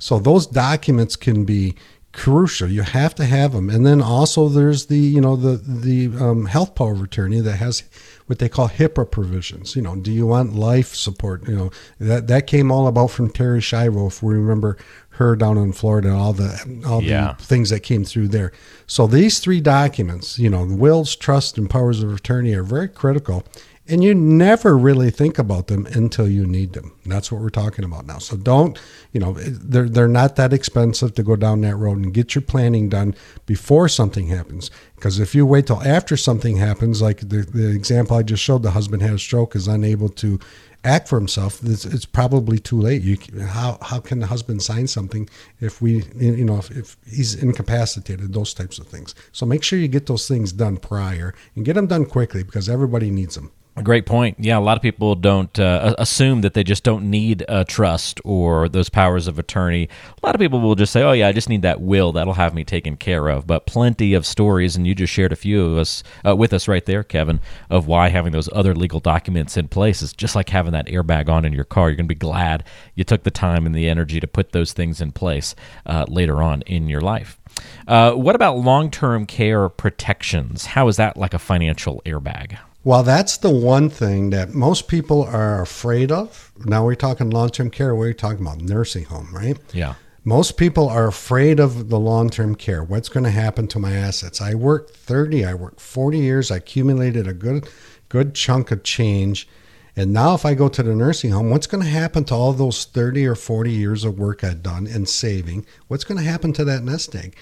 So 0.02 0.18
those 0.20 0.48
documents 0.48 1.16
can 1.16 1.46
be 1.46 1.76
crucial. 2.12 2.68
You 2.68 2.82
have 2.82 3.16
to 3.16 3.26
have 3.26 3.54
them, 3.54 3.70
and 3.70 3.86
then 3.86 4.02
also 4.02 4.50
there's 4.50 4.88
the 4.88 4.98
you 4.98 5.22
know 5.22 5.36
the 5.36 5.56
the 5.58 6.08
um, 6.22 6.46
health 6.48 6.76
power 6.76 6.94
of 6.94 7.02
attorney 7.02 7.40
that 7.40 7.58
has 7.58 7.84
what 8.26 8.40
they 8.40 8.50
call 8.50 8.68
HIPAA 8.68 9.10
provisions. 9.12 9.76
You 9.76 9.82
know, 9.84 9.96
do 9.96 10.12
you 10.12 10.26
want 10.26 10.54
life 10.56 10.96
support? 10.96 11.48
You 11.48 11.56
know 11.56 11.72
that 12.00 12.28
that 12.28 12.48
came 12.48 12.72
all 12.72 12.88
about 12.88 13.12
from 13.12 13.30
Terri 13.32 13.60
Schiavo, 13.62 14.08
if 14.08 14.22
we 14.24 14.34
remember 14.36 14.76
her 15.16 15.36
down 15.36 15.58
in 15.58 15.72
Florida, 15.72 16.08
and 16.10 16.18
all 16.18 16.34
the 16.34 16.84
all 16.86 17.04
Yeah. 17.04 17.36
the 17.38 17.44
things 17.46 17.70
that 17.70 17.82
came 17.82 18.04
through 18.04 18.30
there. 18.30 18.52
So 18.88 19.08
these 19.08 19.40
three 19.40 19.62
documents, 19.62 20.40
you 20.40 20.50
know, 20.50 20.66
the 20.66 20.76
wills, 20.76 21.16
trust, 21.16 21.58
and 21.58 21.70
powers 21.70 22.02
of 22.02 22.12
attorney 22.14 22.54
are 22.56 22.64
very 22.64 22.88
critical. 22.90 23.44
And 23.88 24.04
you 24.04 24.14
never 24.14 24.78
really 24.78 25.10
think 25.10 25.40
about 25.40 25.68
them 25.68 25.88
until 25.88 26.28
you 26.28 26.46
need 26.46 26.74
them. 26.74 26.94
And 27.04 27.12
that's 27.12 27.32
what 27.32 27.42
we're 27.42 27.50
talking 27.50 27.84
about 27.84 28.06
now. 28.06 28.20
So 28.20 28.38
don't, 28.38 28.80
you 29.12 29.20
know, 29.20 29.34
they're 29.34 29.90
they're 29.90 30.08
not 30.08 30.36
that 30.36 30.54
expensive 30.54 31.16
to 31.16 31.24
go 31.24 31.36
down 31.36 31.62
that 31.62 31.76
road 31.76 31.98
and 31.98 32.14
get 32.14 32.36
your 32.36 32.44
planning 32.44 32.90
done 32.90 33.16
before 33.48 33.90
something 33.90 34.28
happens. 34.28 34.70
Because 34.96 35.20
if 35.20 35.34
you 35.34 35.48
wait 35.48 35.68
till 35.68 35.82
after 35.82 36.16
something 36.16 36.58
happens, 36.58 37.02
like 37.02 37.22
the, 37.22 37.42
the 37.42 37.70
example 37.70 38.16
I 38.16 38.24
just 38.24 38.44
showed, 38.44 38.62
the 38.62 38.72
husband 38.72 39.02
had 39.02 39.14
a 39.14 39.20
stroke, 39.20 39.56
is 39.56 39.68
unable 39.68 40.10
to 40.10 40.40
act 40.84 41.08
for 41.08 41.18
himself. 41.18 41.60
It's, 41.64 41.86
it's 41.86 42.06
probably 42.06 42.60
too 42.60 42.80
late. 42.80 43.02
You 43.02 43.18
how 43.48 43.80
how 43.82 44.00
can 44.00 44.20
the 44.20 44.28
husband 44.28 44.62
sign 44.62 44.88
something 44.88 45.28
if 45.60 45.82
we 45.82 46.04
you 46.16 46.46
know 46.46 46.60
if, 46.60 46.70
if 46.72 46.98
he's 47.10 47.34
incapacitated? 47.34 48.32
Those 48.32 48.54
types 48.54 48.78
of 48.78 48.88
things. 48.88 49.16
So 49.32 49.46
make 49.48 49.64
sure 49.64 49.80
you 49.80 49.88
get 49.88 50.06
those 50.06 50.28
things 50.28 50.52
done 50.52 50.78
prior 50.78 51.34
and 51.56 51.66
get 51.66 51.74
them 51.74 51.88
done 51.88 52.06
quickly 52.06 52.44
because 52.44 52.70
everybody 52.70 53.10
needs 53.10 53.34
them. 53.36 53.52
Great 53.82 54.06
point. 54.06 54.36
Yeah, 54.38 54.58
a 54.58 54.60
lot 54.60 54.76
of 54.76 54.84
people 54.84 55.16
don't 55.16 55.58
uh, 55.58 55.96
assume 55.98 56.42
that 56.42 56.54
they 56.54 56.64
just 56.64 56.84
don't 56.84 57.10
need 57.10 57.46
a 57.48 57.64
trust 57.64 58.20
or 58.26 58.68
those 58.68 58.90
powers 58.90 59.28
of 59.28 59.40
attorney. 59.40 59.88
A 60.22 60.26
lot 60.26 60.36
of 60.36 60.42
people 60.42 60.60
will 60.60 60.76
just 60.76 60.92
say, 60.92 61.02
"Oh 61.02 61.14
yeah, 61.14 61.30
I 61.30 61.32
just 61.32 61.48
need 61.48 61.62
that 61.62 61.80
will. 61.80 62.12
That'll 62.12 62.34
have 62.34 62.54
me 62.54 62.66
taken 62.66 62.98
care 62.98 63.30
of." 63.30 63.48
But 63.48 63.66
plenty 63.66 64.14
of 64.14 64.26
stories, 64.26 64.76
and 64.76 64.86
you 64.86 64.94
just 64.94 65.14
shared 65.14 65.32
a 65.32 65.38
few 65.38 65.66
of 65.66 65.78
us 65.78 66.04
uh, 66.28 66.36
with 66.36 66.52
us 66.52 66.68
right 66.68 66.86
there, 66.86 67.02
Kevin, 67.02 67.40
of 67.70 67.88
why 67.88 68.10
having 68.10 68.34
those 68.34 68.50
other 68.52 68.76
legal 68.76 69.00
documents 69.00 69.56
in 69.56 69.70
place 69.70 70.02
is 70.02 70.12
just 70.12 70.36
like 70.36 70.50
having 70.50 70.74
that 70.74 70.88
airbag 70.88 71.30
on 71.30 71.46
in 71.46 71.54
your 71.54 71.64
car. 71.64 71.90
You're 71.90 71.96
going 71.96 72.08
to 72.08 72.14
be 72.14 72.16
glad 72.16 72.66
you 72.96 73.06
took 73.06 73.24
the 73.24 73.32
time 73.32 73.66
and 73.66 73.74
the 73.74 73.88
energy 73.88 74.20
to 74.20 74.28
put 74.28 74.52
those 74.52 74.74
things 74.74 75.00
in 75.00 75.14
place 75.14 75.56
uh, 75.86 76.06
later 76.10 76.44
on 76.44 76.62
in 76.64 76.90
your 76.90 77.02
life. 77.02 77.40
Uh, 77.88 78.12
what 78.12 78.36
about 78.36 78.58
long-term 78.58 79.26
care 79.28 79.70
protections? 79.70 80.66
How 80.68 80.90
is 80.90 80.98
that 80.98 81.16
like 81.16 81.34
a 81.34 81.40
financial 81.40 82.02
airbag? 82.06 82.58
Well, 82.84 83.04
that's 83.04 83.38
the 83.38 83.52
one 83.52 83.90
thing 83.90 84.32
that 84.32 84.54
most 84.54 84.88
people 84.88 85.24
are 85.24 85.62
afraid 85.62 86.12
of. 86.12 86.52
Now 86.66 86.84
we're 86.84 86.96
talking 86.96 87.30
long 87.30 87.50
term 87.50 87.70
care, 87.70 87.94
we're 87.94 88.14
talking 88.14 88.46
about 88.46 88.62
nursing 88.62 89.06
home, 89.06 89.30
right? 89.32 89.58
Yeah. 89.72 89.96
Most 90.24 90.56
people 90.56 90.88
are 90.88 91.08
afraid 91.08 91.60
of 91.60 91.90
the 91.90 92.00
long 92.00 92.30
term 92.30 92.56
care. 92.56 92.84
What's 92.84 93.10
going 93.10 93.24
to 93.24 93.32
happen 93.32 93.68
to 93.70 93.80
my 93.80 93.94
assets? 93.94 94.42
I 94.42 94.56
worked 94.56 94.96
30, 94.96 95.46
I 95.46 95.54
worked 95.54 95.80
40 95.80 96.18
years, 96.20 96.52
I 96.52 96.58
accumulated 96.58 97.28
a 97.28 97.34
good 97.34 97.68
good 98.10 98.36
chunk 98.36 98.72
of 98.72 98.84
change. 98.84 99.48
And 99.96 100.14
now, 100.14 100.34
if 100.34 100.46
I 100.46 100.54
go 100.54 100.70
to 100.70 100.84
the 100.84 100.96
nursing 100.96 101.32
home, 101.32 101.50
what's 101.50 101.68
going 101.68 101.84
to 101.84 101.90
happen 101.90 102.24
to 102.26 102.34
all 102.34 102.54
those 102.54 102.86
30 102.86 103.28
or 103.28 103.36
40 103.36 103.72
years 103.72 104.06
of 104.06 104.18
work 104.18 104.44
I've 104.44 104.64
done 104.64 104.88
and 104.88 105.08
saving? 105.08 105.66
What's 105.88 106.06
going 106.06 106.18
to 106.18 106.24
happen 106.24 106.54
to 106.54 106.66
that 106.66 106.84
nest 106.84 107.14
egg? 107.14 107.36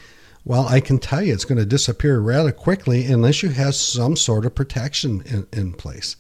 Well, 0.45 0.67
I 0.67 0.80
can 0.80 0.99
tell 0.99 1.21
you 1.21 1.34
it's 1.34 1.45
going 1.45 1.60
to 1.60 1.65
disappear 1.65 2.19
rather 2.19 2.52
quickly 2.52 3.06
unless 3.06 3.43
you 3.43 3.49
have 3.49 3.75
some 3.75 4.15
sort 4.15 4.45
of 4.45 4.56
protection 4.56 5.21
in, 5.25 5.47
in 5.52 5.73
place 5.73 6.15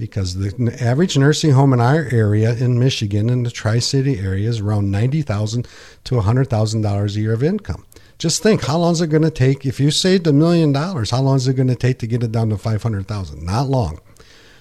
because 0.00 0.34
the 0.36 0.82
average 0.82 1.18
nursing 1.18 1.50
home 1.50 1.74
in 1.74 1.80
our 1.80 2.08
area 2.10 2.54
in 2.54 2.78
Michigan, 2.78 3.28
in 3.28 3.42
the 3.42 3.50
Tri 3.50 3.78
City 3.80 4.18
area, 4.18 4.48
is 4.48 4.60
around 4.60 4.90
90,000 4.90 5.68
to 6.04 6.20
hundred 6.20 6.48
thousand 6.48 6.80
dollars 6.80 7.16
a 7.16 7.20
year 7.20 7.34
of 7.34 7.42
income. 7.42 7.84
Just 8.16 8.42
think, 8.42 8.64
how 8.64 8.78
long 8.78 8.92
is 8.92 9.02
it 9.02 9.08
going 9.08 9.22
to 9.22 9.30
take? 9.30 9.66
If 9.66 9.78
you 9.78 9.90
saved 9.90 10.26
a 10.26 10.32
million 10.32 10.72
dollars, 10.72 11.10
how 11.10 11.20
long 11.20 11.36
is 11.36 11.46
it 11.46 11.54
going 11.54 11.68
to 11.68 11.74
take 11.74 11.98
to 11.98 12.06
get 12.06 12.22
it 12.22 12.32
down 12.32 12.48
to 12.48 12.56
five 12.56 12.82
hundred 12.82 13.08
thousand? 13.08 13.44
Not 13.44 13.68
long. 13.68 14.00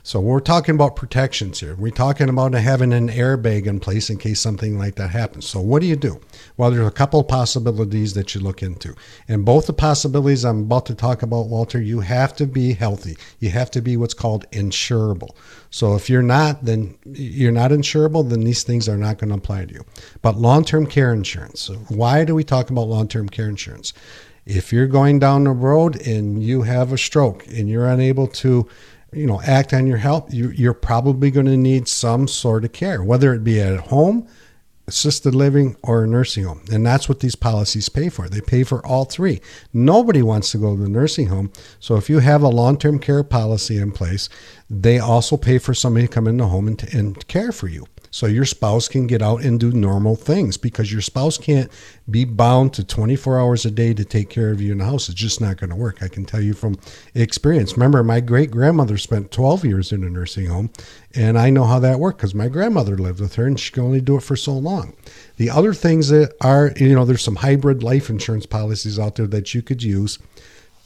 So 0.10 0.19
we're 0.19 0.39
talking 0.39 0.74
about 0.74 0.95
protections 0.95 1.60
here. 1.60 1.76
We're 1.76 1.91
talking 1.91 2.30
about 2.30 2.56
having 2.56 2.93
an 2.93 3.10
airbag 3.10 3.67
in 3.67 3.80
place 3.80 4.10
in 4.10 4.17
case 4.17 4.41
something 4.41 4.76
like 4.76 4.95
that 4.95 5.12
happens. 5.12 5.48
So 5.48 5.62
what 5.62 5.84
do 5.84 5.88
you 5.88 5.95
do? 5.95 6.19
Well, 6.58 6.72
there's 6.72 6.88
a 6.88 6.89
couple 6.89 7.24
possibilities 7.24 8.15
that 8.15 8.34
you 8.34 8.41
look 8.41 8.63
into. 8.63 8.95
And 9.28 9.45
both 9.45 9.67
the 9.67 9.74
possibilities 9.74 10.45
I'm 10.45 10.62
about 10.62 10.88
to 10.88 10.95
talk 10.95 11.22
about, 11.22 11.50
Walter, 11.50 11.80
you 11.80 12.00
have 12.00 12.36
to 12.38 12.48
be 12.48 12.74
healthy. 12.74 13.17
You 13.38 13.52
have 13.52 13.69
to 13.69 13.84
be 13.84 13.98
what's 13.98 14.15
called 14.15 14.50
insurable. 14.50 15.36
So 15.69 15.93
if 15.93 16.10
you're 16.10 16.24
not, 16.24 16.65
then 16.65 16.98
you're 17.06 17.52
not 17.52 17.69
insurable, 17.69 18.28
then 18.28 18.43
these 18.43 18.63
things 18.63 18.89
are 18.89 18.98
not 18.98 19.19
going 19.19 19.30
to 19.30 19.36
apply 19.36 19.65
to 19.65 19.74
you. 19.76 19.86
But 20.24 20.38
long-term 20.38 20.88
care 20.88 21.13
insurance. 21.13 21.62
So 21.62 21.76
why 21.89 22.26
do 22.26 22.34
we 22.34 22.43
talk 22.43 22.72
about 22.72 22.88
long-term 22.88 23.30
care 23.30 23.48
insurance? 23.48 23.93
If 24.48 24.74
you're 24.74 24.88
going 24.88 25.19
down 25.19 25.43
the 25.43 25.52
road 25.52 26.02
and 26.02 26.41
you 26.41 26.63
have 26.63 26.91
a 26.91 26.98
stroke 26.98 27.45
and 27.45 27.69
you're 27.69 27.88
unable 27.88 28.26
to 28.28 28.67
you 29.12 29.26
know 29.26 29.41
act 29.41 29.74
on 29.74 29.88
your 29.88 29.98
health 29.98 30.34
you, 30.34 30.50
you're 30.52 30.74
probably 30.74 31.32
going 31.32 31.45
to 31.45 31.58
need 31.58 31.88
some 31.88 32.28
sort 32.28 32.63
of 32.63 32.72
care 32.72 33.04
whether 33.04 33.34
it 33.34 33.43
be 33.43 33.60
at 33.60 33.80
home 33.80 34.28
assisted 34.89 35.36
living 35.36 35.78
or 35.84 36.04
a 36.04 36.08
nursing 36.08 36.43
home. 36.43 36.62
And 36.72 36.84
that's 36.84 37.08
what 37.08 37.19
these 37.19 37.36
policies 37.36 37.89
pay 37.89 38.10
for. 38.10 38.28
They 38.28 38.41
pay 38.41 38.63
for 38.63 38.84
all 38.84 39.06
three. 39.06 39.39
Nobody 39.72 40.24
wants 40.24 40.52
to 40.52 40.58
go 40.58 40.76
to 40.76 40.82
the 40.82 40.89
nursing 40.89 41.28
home. 41.28 41.54
So 41.80 41.95
if 41.95 42.10
you 42.10 42.19
have 42.19 42.41
a 42.41 42.50
long-term 42.50 42.98
care 43.00 43.24
policy 43.24 43.78
in 43.78 43.91
place 43.91 44.30
they 44.69 45.00
also 45.00 45.36
pay 45.36 45.58
for 45.58 45.74
somebody 45.74 46.08
to 46.08 46.13
come 46.13 46.28
in 46.28 46.38
the 46.38 46.48
home 46.48 46.67
and, 46.67 46.93
and 46.93 47.28
care 47.28 47.52
for 47.52 47.67
you 47.67 47.88
so 48.12 48.26
your 48.26 48.45
spouse 48.45 48.88
can 48.88 49.08
get 49.08 49.22
out 49.22 49.43
and 49.43 49.60
do 49.60 49.72
normal 49.72 50.15
things 50.15 50.58
because 50.58 50.91
your 50.91 51.02
spouse 51.02 51.38
can't 51.38 51.72
be 52.10 52.26
bound 52.26 52.74
to 52.74 52.84
24 52.84 53.39
hours 53.39 53.65
a 53.65 53.72
day 53.72 53.93
to 53.93 54.04
take 54.04 54.30
care 54.30 54.52
of 54.52 54.62
you 54.62 54.72
in 54.72 54.80
the 54.80 54.86
house. 54.86 55.10
It's 55.10 55.19
just 55.19 55.41
not 55.41 55.58
going 55.58 55.69
to 55.69 55.76
work. 55.76 56.02
I 56.02 56.08
can 56.08 56.26
tell 56.26 56.41
you 56.41 56.54
from 56.54 56.78
experience. 57.13 57.74
Remember, 57.74 58.04
my 58.04 58.19
great 58.19 58.52
grandmother 58.52 58.98
spent 58.98 59.32
12 59.32 59.65
years 59.65 59.91
in 59.91 60.04
a 60.04 60.10
nursing 60.10 60.48
home, 60.48 60.72
and 61.13 61.38
I 61.38 61.50
know 61.50 61.65
how 61.65 61.80
that 61.80 62.00
worked 62.00 62.19
because 62.19 62.36
my 62.36 62.48
grandmother 62.48 62.98
lived 62.98 63.19
with 63.19 63.36
her 63.36 63.45
and 63.45 63.60
she 63.60 63.72
could 63.72 63.84
only 63.84 64.02
do 64.02 64.17
it 64.17 64.24
for 64.24 64.36
so 64.36 64.54
long. 64.54 64.93
The 65.38 65.50
other 65.50 65.74
things 65.74 66.10
that 66.10 66.34
are, 66.41 66.72
you 66.78 66.93
know, 66.93 67.06
there's 67.06 67.24
some 67.24 67.38
hybrid 67.38 67.84
life 67.84 68.10
insurance 68.10 68.45
policies 68.45 69.00
out 69.00 69.15
there 69.15 69.28
that 69.28 69.54
you 69.54 69.62
could 69.62 69.84
use 69.84 70.19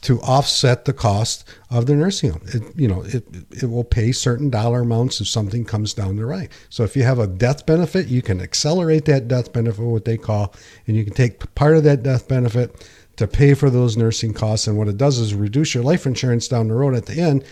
to 0.04 0.20
offset 0.20 0.84
the 0.84 0.92
cost 0.92 1.48
of 1.70 1.86
the 1.86 1.94
nursing 1.94 2.30
home. 2.30 2.42
It, 2.46 2.62
you 2.76 2.86
know, 2.86 3.02
it, 3.02 3.24
it 3.50 3.70
will 3.70 3.84
pay 3.84 4.12
certain 4.12 4.50
dollar 4.50 4.80
amounts 4.80 5.20
if 5.20 5.28
something 5.28 5.64
comes 5.64 5.94
down 5.94 6.16
the 6.16 6.26
right. 6.26 6.50
So 6.68 6.84
if 6.84 6.94
you 6.94 7.02
have 7.04 7.18
a 7.18 7.26
death 7.26 7.64
benefit, 7.64 8.06
you 8.08 8.20
can 8.20 8.40
accelerate 8.40 9.06
that 9.06 9.28
death 9.28 9.52
benefit, 9.52 9.82
what 9.82 10.04
they 10.04 10.18
call, 10.18 10.54
and 10.86 10.96
you 10.96 11.04
can 11.04 11.14
take 11.14 11.54
part 11.54 11.76
of 11.76 11.84
that 11.84 12.02
death 12.02 12.28
benefit 12.28 12.86
to 13.16 13.26
pay 13.26 13.54
for 13.54 13.70
those 13.70 13.96
nursing 13.96 14.34
costs. 14.34 14.66
And 14.66 14.76
what 14.76 14.88
it 14.88 14.98
does 14.98 15.18
is 15.18 15.34
reduce 15.34 15.74
your 15.74 15.84
life 15.84 16.04
insurance 16.04 16.48
down 16.48 16.68
the 16.68 16.74
road 16.74 16.94
at 16.94 17.06
the 17.06 17.20
end 17.20 17.44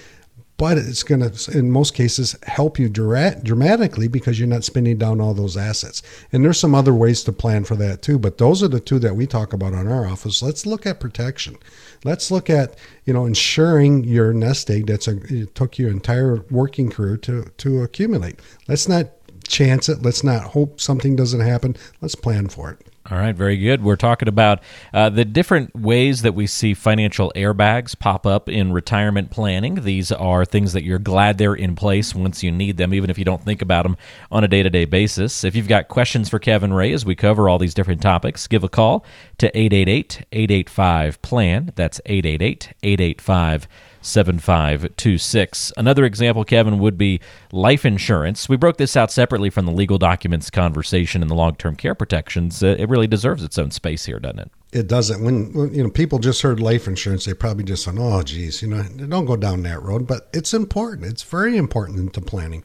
but 0.63 0.79
it's 0.79 1.03
going 1.03 1.29
to, 1.29 1.59
in 1.59 1.73
most 1.73 1.93
cases, 1.93 2.37
help 2.45 2.79
you 2.79 2.89
dramatically 2.89 4.07
because 4.07 4.39
you're 4.39 4.47
not 4.47 4.63
spending 4.63 4.97
down 4.97 5.21
all 5.21 5.35
those 5.35 5.57
assets. 5.57 6.03
And 6.31 6.45
there's 6.45 6.61
some 6.61 6.73
other 6.73 6.95
ways 6.95 7.25
to 7.25 7.33
plan 7.33 7.65
for 7.65 7.75
that 7.75 8.01
too, 8.01 8.17
but 8.17 8.39
those 8.39 8.63
are 8.63 8.69
the 8.69 8.79
two 8.79 9.01
that 9.01 9.17
we 9.17 9.27
talk 9.27 9.53
about 9.53 9.75
on 9.75 9.89
our 9.89 10.07
office. 10.07 10.41
Let's 10.41 10.65
look 10.65 10.87
at 10.87 11.01
protection. 11.01 11.57
Let's 12.05 12.31
look 12.31 12.49
at, 12.49 12.77
you 13.05 13.13
know, 13.13 13.27
ensuring 13.27 14.05
your 14.05 14.33
nest 14.33 14.71
egg 14.71 14.87
that's 14.87 15.09
a, 15.09 15.17
it 15.25 15.53
took 15.57 15.79
your 15.79 15.91
entire 15.91 16.45
working 16.49 16.91
career 16.91 17.17
to, 17.17 17.47
to 17.57 17.83
accumulate. 17.83 18.39
Let's 18.69 18.89
not 18.89 19.09
chance 19.49 19.89
it. 19.89 20.03
Let's 20.03 20.23
not 20.23 20.53
hope 20.53 20.81
something 20.81 21.17
doesn't 21.17 21.41
happen. 21.41 21.75
Let's 22.01 22.15
plan 22.15 22.47
for 22.47 22.71
it. 22.71 22.87
All 23.11 23.19
right, 23.19 23.35
very 23.35 23.57
good. 23.57 23.83
We're 23.83 23.97
talking 23.97 24.29
about 24.29 24.61
uh, 24.95 25.11
the 25.11 25.25
different 25.25 25.75
ways 25.75 26.23
that 26.23 26.37
we 26.37 26.47
see 26.47 26.73
financial 26.73 27.33
airbags 27.35 27.99
pop 27.99 28.25
up 28.25 28.49
in 28.49 28.73
retirement 28.73 29.29
planning. 29.31 29.83
These 29.83 30.13
are 30.13 30.45
things 30.45 30.73
that 30.73 30.85
you're 30.85 31.01
glad 31.01 31.37
they're 31.37 31.55
in 31.55 31.75
place 31.75 32.15
once 32.15 32.45
you 32.45 32.53
need 32.53 32.77
them, 32.77 32.95
even 32.95 33.11
if 33.11 33.19
you 33.19 33.25
don't 33.25 33.45
think 33.45 33.61
about 33.61 33.83
them 33.83 33.97
on 34.31 34.45
a 34.45 34.49
day 34.49 34.63
to 34.63 34.71
day 34.71 34.85
basis. 34.85 35.43
If 35.43 35.57
you've 35.57 35.67
got 35.67 35.89
questions 35.89 36.29
for 36.29 36.39
Kevin 36.39 36.73
Ray 36.73 36.93
as 36.93 37.05
we 37.05 37.17
cover 37.17 37.49
all 37.49 37.59
these 37.59 37.75
different 37.75 38.03
topics, 38.03 38.47
give 38.47 38.63
a 38.63 38.69
call 38.69 39.05
to 39.39 39.49
888 39.49 40.25
885 40.31 41.23
PLAN. 41.23 41.73
That's 41.75 42.01
888 42.07 42.73
885 42.85 43.69
7526. 44.03 45.73
Another 45.77 46.05
example, 46.05 46.45
Kevin, 46.45 46.79
would 46.79 46.99
be 46.99 47.21
life 47.53 47.85
insurance. 47.87 48.49
We 48.49 48.57
broke 48.57 48.77
this 48.77 48.97
out 48.97 49.11
separately 49.11 49.49
from 49.49 49.65
the 49.65 49.73
legal 49.73 49.99
documents 49.99 50.51
conversation 50.51 51.23
and 51.23 51.31
the 51.31 51.35
long 51.35 51.55
term 51.57 51.77
care 51.77 51.95
protections. 51.95 52.63
Uh, 52.63 52.77
it 52.79 52.89
really 52.89 53.07
deserves 53.07 53.43
its 53.43 53.59
own 53.59 53.71
space 53.71 54.05
here, 54.05 54.19
doesn't 54.19 54.41
it? 54.41 54.51
It 54.73 54.87
doesn't. 54.89 55.23
When, 55.23 55.53
when, 55.53 55.75
you 55.75 55.83
know 55.83 55.91
people 55.91 56.19
just 56.19 56.43
heard 56.43 56.61
life 56.61 56.87
insurance, 56.87 57.25
they 57.25 57.35
probably 57.35 57.65
just 57.65 57.85
thought, 57.85 57.99
"Oh, 57.99 58.23
geez, 58.23 58.63
you 58.63 58.69
know, 58.69 58.83
don't 58.83 59.27
go 59.27 59.37
down 59.37 59.63
that 59.63 59.83
road." 59.83 60.07
But 60.07 60.29
it's 60.33 60.55
important. 60.55 61.07
It's 61.07 61.23
very 61.23 61.57
important 61.57 61.99
into 61.99 62.21
planning. 62.21 62.65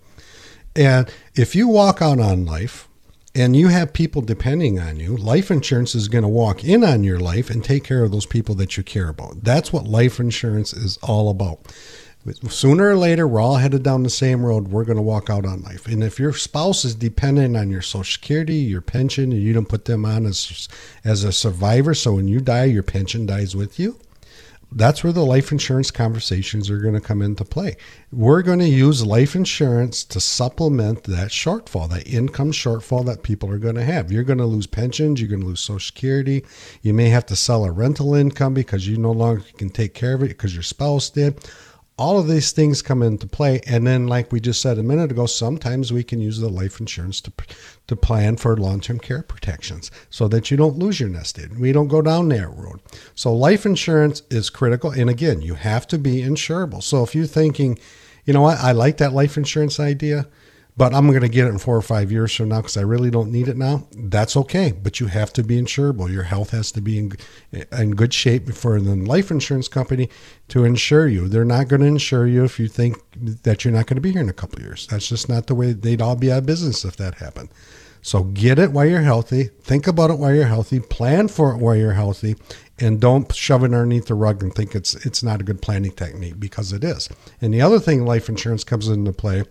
And 0.76 1.12
if 1.36 1.56
you 1.56 1.68
walk 1.68 2.02
out 2.02 2.20
on 2.20 2.46
life, 2.46 2.87
and 3.38 3.56
you 3.56 3.68
have 3.68 3.94
people 3.94 4.24
depending 4.24 4.80
on 4.80 5.00
you, 5.00 5.16
life 5.16 5.52
insurance 5.52 5.94
is 5.94 6.08
going 6.08 6.24
to 6.24 6.28
walk 6.28 6.64
in 6.64 6.84
on 6.84 7.04
your 7.04 7.20
life 7.20 7.52
and 7.52 7.64
take 7.64 7.84
care 7.84 8.04
of 8.04 8.12
those 8.12 8.26
people 8.26 8.56
that 8.56 8.78
you 8.78 8.84
care 8.84 9.10
about. 9.10 9.44
That's 9.44 9.72
what 9.72 9.86
life 9.86 10.20
insurance 10.20 10.74
is 10.74 10.98
all 11.04 11.30
about. 11.30 11.60
Sooner 12.50 12.90
or 12.90 12.98
later, 12.98 13.28
we're 13.28 13.40
all 13.40 13.58
headed 13.58 13.84
down 13.84 14.02
the 14.02 14.10
same 14.10 14.44
road. 14.44 14.70
We're 14.70 14.86
going 14.86 14.98
to 14.98 15.04
walk 15.04 15.30
out 15.30 15.46
on 15.46 15.62
life. 15.62 15.86
And 15.86 16.04
if 16.04 16.20
your 16.20 16.34
spouse 16.34 16.84
is 16.84 16.96
dependent 16.96 17.56
on 17.56 17.70
your 17.70 17.84
Social 17.84 18.04
Security, 18.04 18.56
your 18.56 18.82
pension, 18.82 19.32
and 19.32 19.42
you 19.42 19.54
don't 19.54 19.70
put 19.70 19.86
them 19.86 20.04
on 20.04 20.26
as, 20.26 20.68
as 21.06 21.24
a 21.24 21.32
survivor, 21.32 21.94
so 21.94 22.16
when 22.16 22.28
you 22.28 22.42
die, 22.42 22.66
your 22.66 22.84
pension 22.84 23.28
dies 23.28 23.56
with 23.56 23.80
you, 23.80 24.00
that's 24.72 25.04
where 25.04 25.14
the 25.14 25.26
life 25.26 25.52
insurance 25.52 25.92
conversations 25.92 26.70
are 26.70 26.80
going 26.80 26.94
to 26.94 27.02
come 27.02 27.22
into 27.22 27.46
play. 27.46 27.78
We're 28.12 28.42
going 28.42 28.60
to 28.60 28.68
use 28.68 29.06
life 29.06 29.36
insurance 29.36 30.04
to 30.06 30.20
supplement 30.20 31.04
that 31.04 31.30
shortfall, 31.30 31.90
that 31.90 32.08
income 32.08 32.52
shortfall 32.52 33.06
that 33.06 33.24
people 33.24 33.50
are 33.50 33.60
going 33.60 33.76
to 33.76 33.84
have. 33.84 34.12
You're 34.12 34.24
going 34.24 34.40
to 34.40 34.46
lose 34.46 34.68
pensions, 34.68 35.22
you're 35.22 35.30
going 35.30 35.42
to 35.42 35.48
lose 35.48 35.62
Social 35.62 35.80
Security. 35.80 36.44
You 36.82 36.94
may 36.94 37.10
have 37.10 37.26
to 37.28 37.36
sell 37.36 37.64
a 37.64 37.72
rental 37.72 38.14
income 38.14 38.54
because 38.54 38.88
you 38.88 38.98
no 38.98 39.12
longer 39.12 39.44
can 39.58 39.70
take 39.70 39.94
care 39.94 40.16
of 40.16 40.24
it 40.24 40.30
because 40.30 40.54
your 40.54 40.64
spouse 40.64 41.10
did 41.10 41.40
all 41.98 42.20
of 42.20 42.28
these 42.28 42.52
things 42.52 42.82
come 42.82 43.02
into 43.02 43.28
play. 43.28 43.62
And 43.66 43.86
then 43.88 44.08
like 44.08 44.32
we 44.32 44.40
just 44.40 44.62
said 44.62 44.78
a 44.78 44.84
minute 44.84 45.12
ago 45.12 45.26
sometimes 45.26 45.92
we 45.92 46.04
can 46.04 46.22
use 46.22 46.40
the 46.40 46.50
life 46.50 46.80
insurance 46.80 47.22
to 47.22 47.32
to 47.88 47.96
plan 47.96 48.38
for 48.38 48.56
long-term 48.58 49.00
care 49.00 49.24
protections 49.24 49.90
so 50.10 50.28
that 50.28 50.52
you 50.52 50.58
don't 50.58 50.78
lose 50.78 51.00
your 51.00 51.10
nest 51.10 51.40
egg. 51.40 51.58
We 51.58 51.72
don't 51.72 51.88
go 51.88 52.02
down 52.02 52.30
that 52.30 52.50
road. 52.50 52.82
So 53.16 53.34
life 53.34 53.66
insurance 53.66 54.22
is 54.30 54.50
critical. 54.50 54.92
And 54.92 55.10
again 55.10 55.42
you 55.42 55.56
have 55.56 55.88
to 55.88 55.98
be 55.98 56.22
insurable. 56.22 56.84
So 56.84 57.04
if 57.04 57.16
you're 57.16 57.26
thinking 57.26 57.80
you 58.26 58.34
know 58.34 58.42
what 58.42 58.60
i 58.60 58.74
like 58.74 58.98
that 58.98 59.14
life 59.14 59.38
insurance 59.38 59.80
idea 59.80 60.28
but 60.78 60.94
I'm 60.94 61.08
going 61.08 61.22
to 61.22 61.28
get 61.28 61.48
it 61.48 61.50
in 61.50 61.58
four 61.58 61.76
or 61.76 61.82
five 61.82 62.12
years 62.12 62.34
from 62.34 62.50
now 62.50 62.58
because 62.58 62.78
I 62.78 62.82
really 62.82 63.10
don't 63.10 63.32
need 63.32 63.48
it 63.48 63.58
now. 63.58 63.88
That's 63.98 64.38
okay, 64.38 64.72
but 64.72 65.00
you 65.00 65.08
have 65.08 65.34
to 65.34 65.44
be 65.44 65.60
insurable. 65.60 66.12
Your 66.12 66.24
health 66.24 66.52
has 66.52 66.72
to 66.74 66.82
be 66.82 67.00
in, 67.00 67.12
in 67.72 67.92
good 67.92 68.14
shape 68.14 68.54
for 68.54 68.80
the 68.80 68.96
life 68.96 69.32
insurance 69.32 69.68
company 69.68 70.08
to 70.50 70.64
insure 70.64 71.08
you. 71.08 71.28
They're 71.28 71.44
not 71.44 71.68
going 71.68 71.82
to 71.82 71.88
insure 71.88 72.28
you 72.28 72.44
if 72.44 72.60
you 72.60 72.68
think 72.68 72.98
that 73.44 73.66
you're 73.66 73.74
not 73.74 73.88
going 73.88 73.96
to 73.96 74.02
be 74.02 74.12
here 74.12 74.22
in 74.22 74.30
a 74.30 74.34
couple 74.34 74.62
years. 74.62 74.86
That's 74.88 75.10
just 75.10 75.28
not 75.28 75.48
the 75.48 75.56
way 75.56 75.74
they'd 75.74 76.02
all 76.02 76.16
be 76.16 76.32
out 76.32 76.40
of 76.40 76.46
business 76.46 76.86
if 76.86 76.96
that 76.98 77.16
happened. 77.16 77.50
So 78.04 78.24
get 78.24 78.60
it 78.60 78.72
while 78.72 78.86
you're 78.86 79.02
healthy. 79.02 79.46
Think 79.64 79.88
about 79.88 80.12
it 80.12 80.20
while 80.20 80.34
you're 80.34 80.46
healthy. 80.46 80.80
Plan 80.80 81.28
for 81.28 81.52
it 81.52 81.58
while 81.58 81.76
you're 81.76 81.94
healthy, 81.94 82.36
and 82.80 83.02
don't 83.02 83.34
shove 83.34 83.64
it 83.64 83.74
underneath 83.74 84.06
the 84.06 84.14
rug 84.14 84.44
and 84.44 84.54
think 84.54 84.76
it's 84.76 84.94
it's 85.06 85.24
not 85.24 85.42
a 85.42 85.44
good 85.44 85.62
planning 85.62 85.92
technique 85.92 86.40
because 86.40 86.72
it 86.72 86.84
is. 86.84 87.10
And 87.42 87.52
the 87.54 87.62
other 87.62 87.80
thing 87.80 88.06
life 88.06 88.30
insurance 88.30 88.64
comes 88.64 88.88
into 88.88 89.12
play 89.12 89.44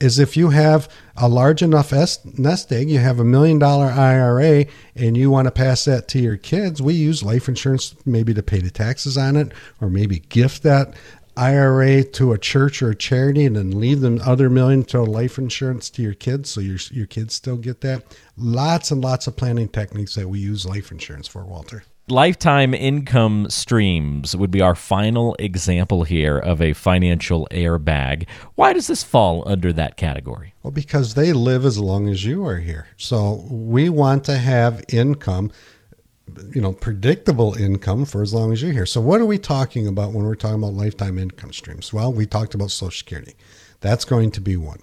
is 0.00 0.18
if 0.18 0.36
you 0.36 0.50
have 0.50 0.88
a 1.16 1.28
large 1.28 1.62
enough 1.62 1.92
nest 1.92 2.72
egg, 2.72 2.90
you 2.90 2.98
have 2.98 3.20
a 3.20 3.24
million 3.24 3.58
dollar 3.58 3.86
IRA, 3.86 4.66
and 4.96 5.16
you 5.16 5.30
want 5.30 5.46
to 5.46 5.52
pass 5.52 5.84
that 5.84 6.08
to 6.08 6.18
your 6.18 6.36
kids, 6.36 6.80
we 6.80 6.94
use 6.94 7.22
life 7.22 7.48
insurance 7.48 7.94
maybe 8.06 8.32
to 8.34 8.42
pay 8.42 8.58
the 8.58 8.70
taxes 8.70 9.18
on 9.18 9.36
it 9.36 9.52
or 9.80 9.90
maybe 9.90 10.20
gift 10.20 10.62
that 10.62 10.94
IRA 11.36 12.02
to 12.02 12.32
a 12.32 12.38
church 12.38 12.82
or 12.82 12.90
a 12.90 12.94
charity 12.94 13.46
and 13.46 13.56
then 13.56 13.78
leave 13.78 14.00
the 14.00 14.20
other 14.24 14.50
million 14.50 14.82
to 14.84 15.02
life 15.02 15.38
insurance 15.38 15.88
to 15.90 16.02
your 16.02 16.14
kids 16.14 16.50
so 16.50 16.60
your, 16.60 16.78
your 16.90 17.06
kids 17.06 17.34
still 17.34 17.56
get 17.56 17.80
that. 17.82 18.04
Lots 18.36 18.90
and 18.90 19.02
lots 19.02 19.26
of 19.26 19.36
planning 19.36 19.68
techniques 19.68 20.14
that 20.16 20.28
we 20.28 20.38
use 20.40 20.66
life 20.66 20.90
insurance 20.90 21.28
for, 21.28 21.44
Walter. 21.44 21.84
Lifetime 22.10 22.74
income 22.74 23.48
streams 23.48 24.34
would 24.34 24.50
be 24.50 24.60
our 24.60 24.74
final 24.74 25.36
example 25.38 26.02
here 26.02 26.38
of 26.38 26.60
a 26.60 26.72
financial 26.72 27.46
airbag. 27.52 28.26
Why 28.56 28.72
does 28.72 28.88
this 28.88 29.04
fall 29.04 29.44
under 29.46 29.72
that 29.74 29.96
category? 29.96 30.52
Well, 30.64 30.72
because 30.72 31.14
they 31.14 31.32
live 31.32 31.64
as 31.64 31.78
long 31.78 32.08
as 32.08 32.24
you 32.24 32.44
are 32.46 32.58
here. 32.58 32.88
So 32.96 33.46
we 33.48 33.88
want 33.88 34.24
to 34.24 34.38
have 34.38 34.84
income 34.92 35.52
you 36.52 36.60
know 36.60 36.72
predictable 36.72 37.54
income 37.54 38.04
for 38.04 38.22
as 38.22 38.34
long 38.34 38.52
as 38.52 38.62
you're 38.62 38.72
here. 38.72 38.86
So 38.86 39.00
what 39.00 39.20
are 39.20 39.26
we 39.26 39.38
talking 39.38 39.86
about 39.86 40.12
when 40.12 40.24
we're 40.24 40.34
talking 40.34 40.58
about 40.58 40.74
lifetime 40.74 41.18
income 41.18 41.52
streams? 41.52 41.92
Well, 41.92 42.12
we 42.12 42.26
talked 42.26 42.54
about 42.54 42.70
Social 42.70 42.90
Security. 42.90 43.34
That's 43.80 44.04
going 44.04 44.32
to 44.32 44.40
be 44.40 44.56
one. 44.56 44.80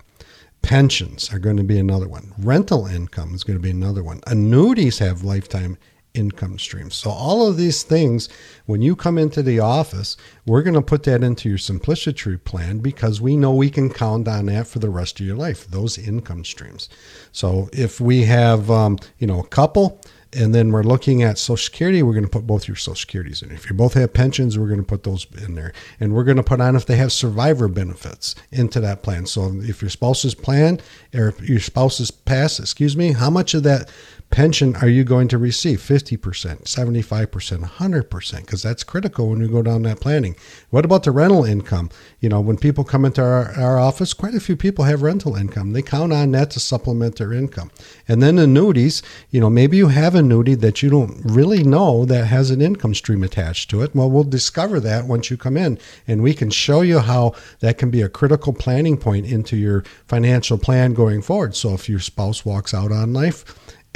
Pensions 0.62 1.34
are 1.34 1.40
going 1.40 1.58
to 1.58 1.63
be 1.63 1.78
another 1.78 2.08
one. 2.08 2.34
Rental 2.38 2.88
income 2.88 3.36
is 3.36 3.44
going 3.44 3.58
to 3.58 3.63
be 3.63 3.70
another 3.70 4.04
one. 4.04 4.22
Annuities 4.28 5.00
have 5.00 5.24
lifetime 5.24 5.78
income 6.17 6.58
streams. 6.60 6.95
So 6.95 7.10
all 7.10 7.47
of 7.47 7.58
these 7.58 7.84
things, 7.84 8.27
when 8.65 8.82
you 8.82 8.95
come 8.95 9.17
into 9.17 9.43
the 9.43 9.60
office, 9.60 10.17
we're 10.45 10.63
going 10.63 10.73
to 10.73 10.82
put 10.82 11.03
that 11.03 11.23
into 11.23 11.47
your 11.47 11.58
simplicity 11.58 12.38
plan 12.38 12.80
because 12.80 13.21
we 13.21 13.38
know 13.38 13.53
we 13.53 13.69
can 13.69 13.89
count 13.89 14.27
on 14.27 14.47
that 14.47 14.67
for 14.67 14.80
the 14.80 14.89
rest 14.89 15.19
of 15.19 15.25
your 15.25 15.36
life. 15.36 15.67
Those 15.67 15.97
income 15.97 16.43
streams. 16.43 16.89
So 17.32 17.69
if 17.71 18.01
we 18.01 18.23
have, 18.23 18.71
um, 18.71 18.97
you 19.19 19.27
know, 19.27 19.39
a 19.39 19.47
couple 19.47 20.01
and 20.34 20.53
then 20.53 20.71
we're 20.71 20.84
looking 20.84 21.23
at 21.23 21.38
Social 21.38 21.58
Security. 21.58 22.03
We're 22.03 22.13
going 22.13 22.25
to 22.25 22.30
put 22.30 22.45
both 22.45 22.67
your 22.67 22.75
Social 22.75 22.95
Securities 22.95 23.41
in. 23.41 23.51
If 23.51 23.69
you 23.69 23.75
both 23.75 23.93
have 23.93 24.13
pensions, 24.13 24.58
we're 24.58 24.67
going 24.67 24.80
to 24.80 24.86
put 24.86 25.03
those 25.03 25.25
in 25.41 25.56
there, 25.56 25.73
and 25.99 26.13
we're 26.13 26.23
going 26.23 26.38
to 26.38 26.43
put 26.43 26.62
on 26.62 26.75
if 26.75 26.86
they 26.86 26.97
have 26.97 27.12
survivor 27.12 27.67
benefits 27.67 28.36
into 28.51 28.80
that 28.82 29.03
plan. 29.03 29.25
So 29.25 29.53
if 29.62 29.82
your 29.82 29.89
spouse's 29.89 30.36
plan 30.36 30.80
or 31.13 31.34
your 31.41 31.60
spouse's 31.60 32.12
pass, 32.12 32.60
excuse 32.60 32.97
me, 32.97 33.13
how 33.13 33.30
much 33.30 33.53
of 33.53 33.63
that 33.63 33.89
pension 34.30 34.76
are 34.78 34.88
you 34.88 35.04
going 35.04 35.28
to 35.30 35.38
receive 35.38 35.80
50%, 35.80 36.20
75%, 36.63 37.63
100%? 37.63 38.38
Because 38.38 38.62
that's 38.62 38.84
critical 38.84 39.30
when 39.30 39.40
you 39.40 39.48
go 39.48 39.62
down 39.62 39.84
that 39.84 40.00
planning. 40.00 40.36
What 40.70 40.86
about 40.86 41.04
the 41.04 41.12
rental 41.12 41.44
income? 41.44 41.90
You 42.20 42.30
know, 42.30 42.42
when 42.42 42.58
people 42.58 42.84
come 42.84 43.06
into 43.06 43.24
our, 43.24 43.52
our 43.54 43.80
office, 43.80 44.13
quite 44.13 44.36
a 44.36 44.40
few 44.40 44.56
people 44.56 44.86
have 44.86 45.02
rental 45.02 45.36
income. 45.36 45.74
They 45.74 45.82
count 45.82 46.13
on 46.13 46.32
that 46.32 46.52
to 46.52 46.60
supplement 46.60 47.16
their 47.16 47.34
income. 47.34 47.72
And 48.08 48.22
then 48.22 48.38
annuities, 48.38 49.02
you 49.32 49.40
know, 49.40 49.50
maybe 49.50 49.78
you 49.78 49.88
have 49.88 50.13
an 50.13 50.28
annuity 50.28 50.56
that 50.56 50.84
you 50.84 50.90
don't 50.90 51.22
really 51.24 51.63
know 51.63 52.06
that 52.06 52.26
has 52.26 52.52
an 52.52 52.62
income 52.62 52.94
stream 52.94 53.24
attached 53.24 53.70
to 53.70 53.82
it. 53.82 53.96
Well, 53.96 54.10
we'll 54.10 54.24
discover 54.24 54.80
that 54.82 55.06
once 55.06 55.32
you 55.32 55.38
come 55.38 55.58
in, 55.58 55.80
and 56.08 56.22
we 56.22 56.34
can 56.34 56.50
show 56.50 56.82
you 56.82 57.00
how 57.00 57.34
that 57.62 57.78
can 57.78 57.90
be 57.90 58.02
a 58.02 58.10
critical 58.10 58.54
planning 58.54 58.98
point 58.98 59.26
into 59.26 59.56
your 59.56 59.84
financial 60.08 60.58
plan 60.58 60.94
going 60.94 61.22
forward. 61.22 61.56
So 61.56 61.74
if 61.74 61.88
your 61.88 62.00
spouse 62.00 62.46
walks 62.46 62.74
out 62.74 62.92
on 62.92 63.13
life, 63.13 63.46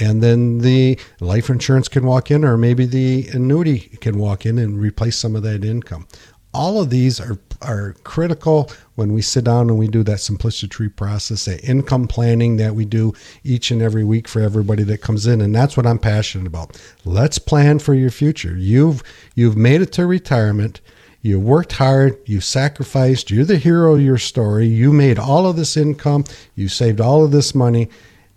and 0.01 0.23
then 0.23 0.57
the 0.57 0.99
life 1.19 1.49
insurance 1.49 1.87
can 1.87 2.05
walk 2.05 2.31
in, 2.31 2.43
or 2.43 2.57
maybe 2.57 2.85
the 2.85 3.27
annuity 3.33 3.79
can 4.01 4.17
walk 4.17 4.45
in 4.45 4.57
and 4.57 4.79
replace 4.79 5.15
some 5.15 5.35
of 5.35 5.43
that 5.43 5.63
income. 5.63 6.07
All 6.53 6.81
of 6.81 6.89
these 6.89 7.21
are 7.21 7.39
are 7.61 7.93
critical 8.03 8.71
when 8.95 9.13
we 9.13 9.21
sit 9.21 9.43
down 9.43 9.69
and 9.69 9.77
we 9.77 9.87
do 9.87 10.01
that 10.01 10.19
simplicity 10.19 10.89
process, 10.89 11.45
that 11.45 11.63
income 11.63 12.07
planning 12.07 12.57
that 12.57 12.73
we 12.73 12.85
do 12.85 13.13
each 13.43 13.69
and 13.69 13.83
every 13.83 14.03
week 14.03 14.27
for 14.27 14.41
everybody 14.41 14.81
that 14.81 15.01
comes 15.01 15.27
in, 15.27 15.39
and 15.41 15.53
that's 15.53 15.77
what 15.77 15.85
I'm 15.85 15.99
passionate 15.99 16.47
about. 16.47 16.81
Let's 17.05 17.37
plan 17.37 17.77
for 17.77 17.93
your 17.93 18.09
future. 18.09 18.57
You've 18.57 19.03
you've 19.35 19.55
made 19.55 19.81
it 19.81 19.91
to 19.93 20.07
retirement. 20.07 20.81
You 21.21 21.39
worked 21.39 21.73
hard, 21.73 22.17
you 22.25 22.41
sacrificed, 22.41 23.29
you're 23.29 23.45
the 23.45 23.59
hero 23.59 23.93
of 23.93 24.01
your 24.01 24.17
story. 24.17 24.65
You 24.65 24.91
made 24.91 25.19
all 25.19 25.45
of 25.45 25.55
this 25.55 25.77
income, 25.77 26.25
you 26.55 26.67
saved 26.67 26.99
all 26.99 27.23
of 27.23 27.29
this 27.29 27.53
money 27.53 27.89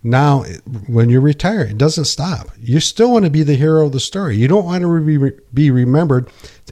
now, 0.05 0.43
when 0.85 1.09
you 1.09 1.19
retire, 1.19 1.61
it 1.61 1.79
doesn't 1.79 2.05
stop. 2.05 2.49
You 2.59 2.79
still 2.79 3.11
want 3.11 3.25
to 3.25 3.31
be 3.31 3.41
the 3.41 3.55
hero 3.55 3.87
of 3.87 3.91
the 3.91 3.99
story. 3.99 4.37
You 4.37 4.47
don't 4.47 4.63
want 4.63 4.83
to 4.83 5.31
be 5.51 5.71
remembered 5.71 6.29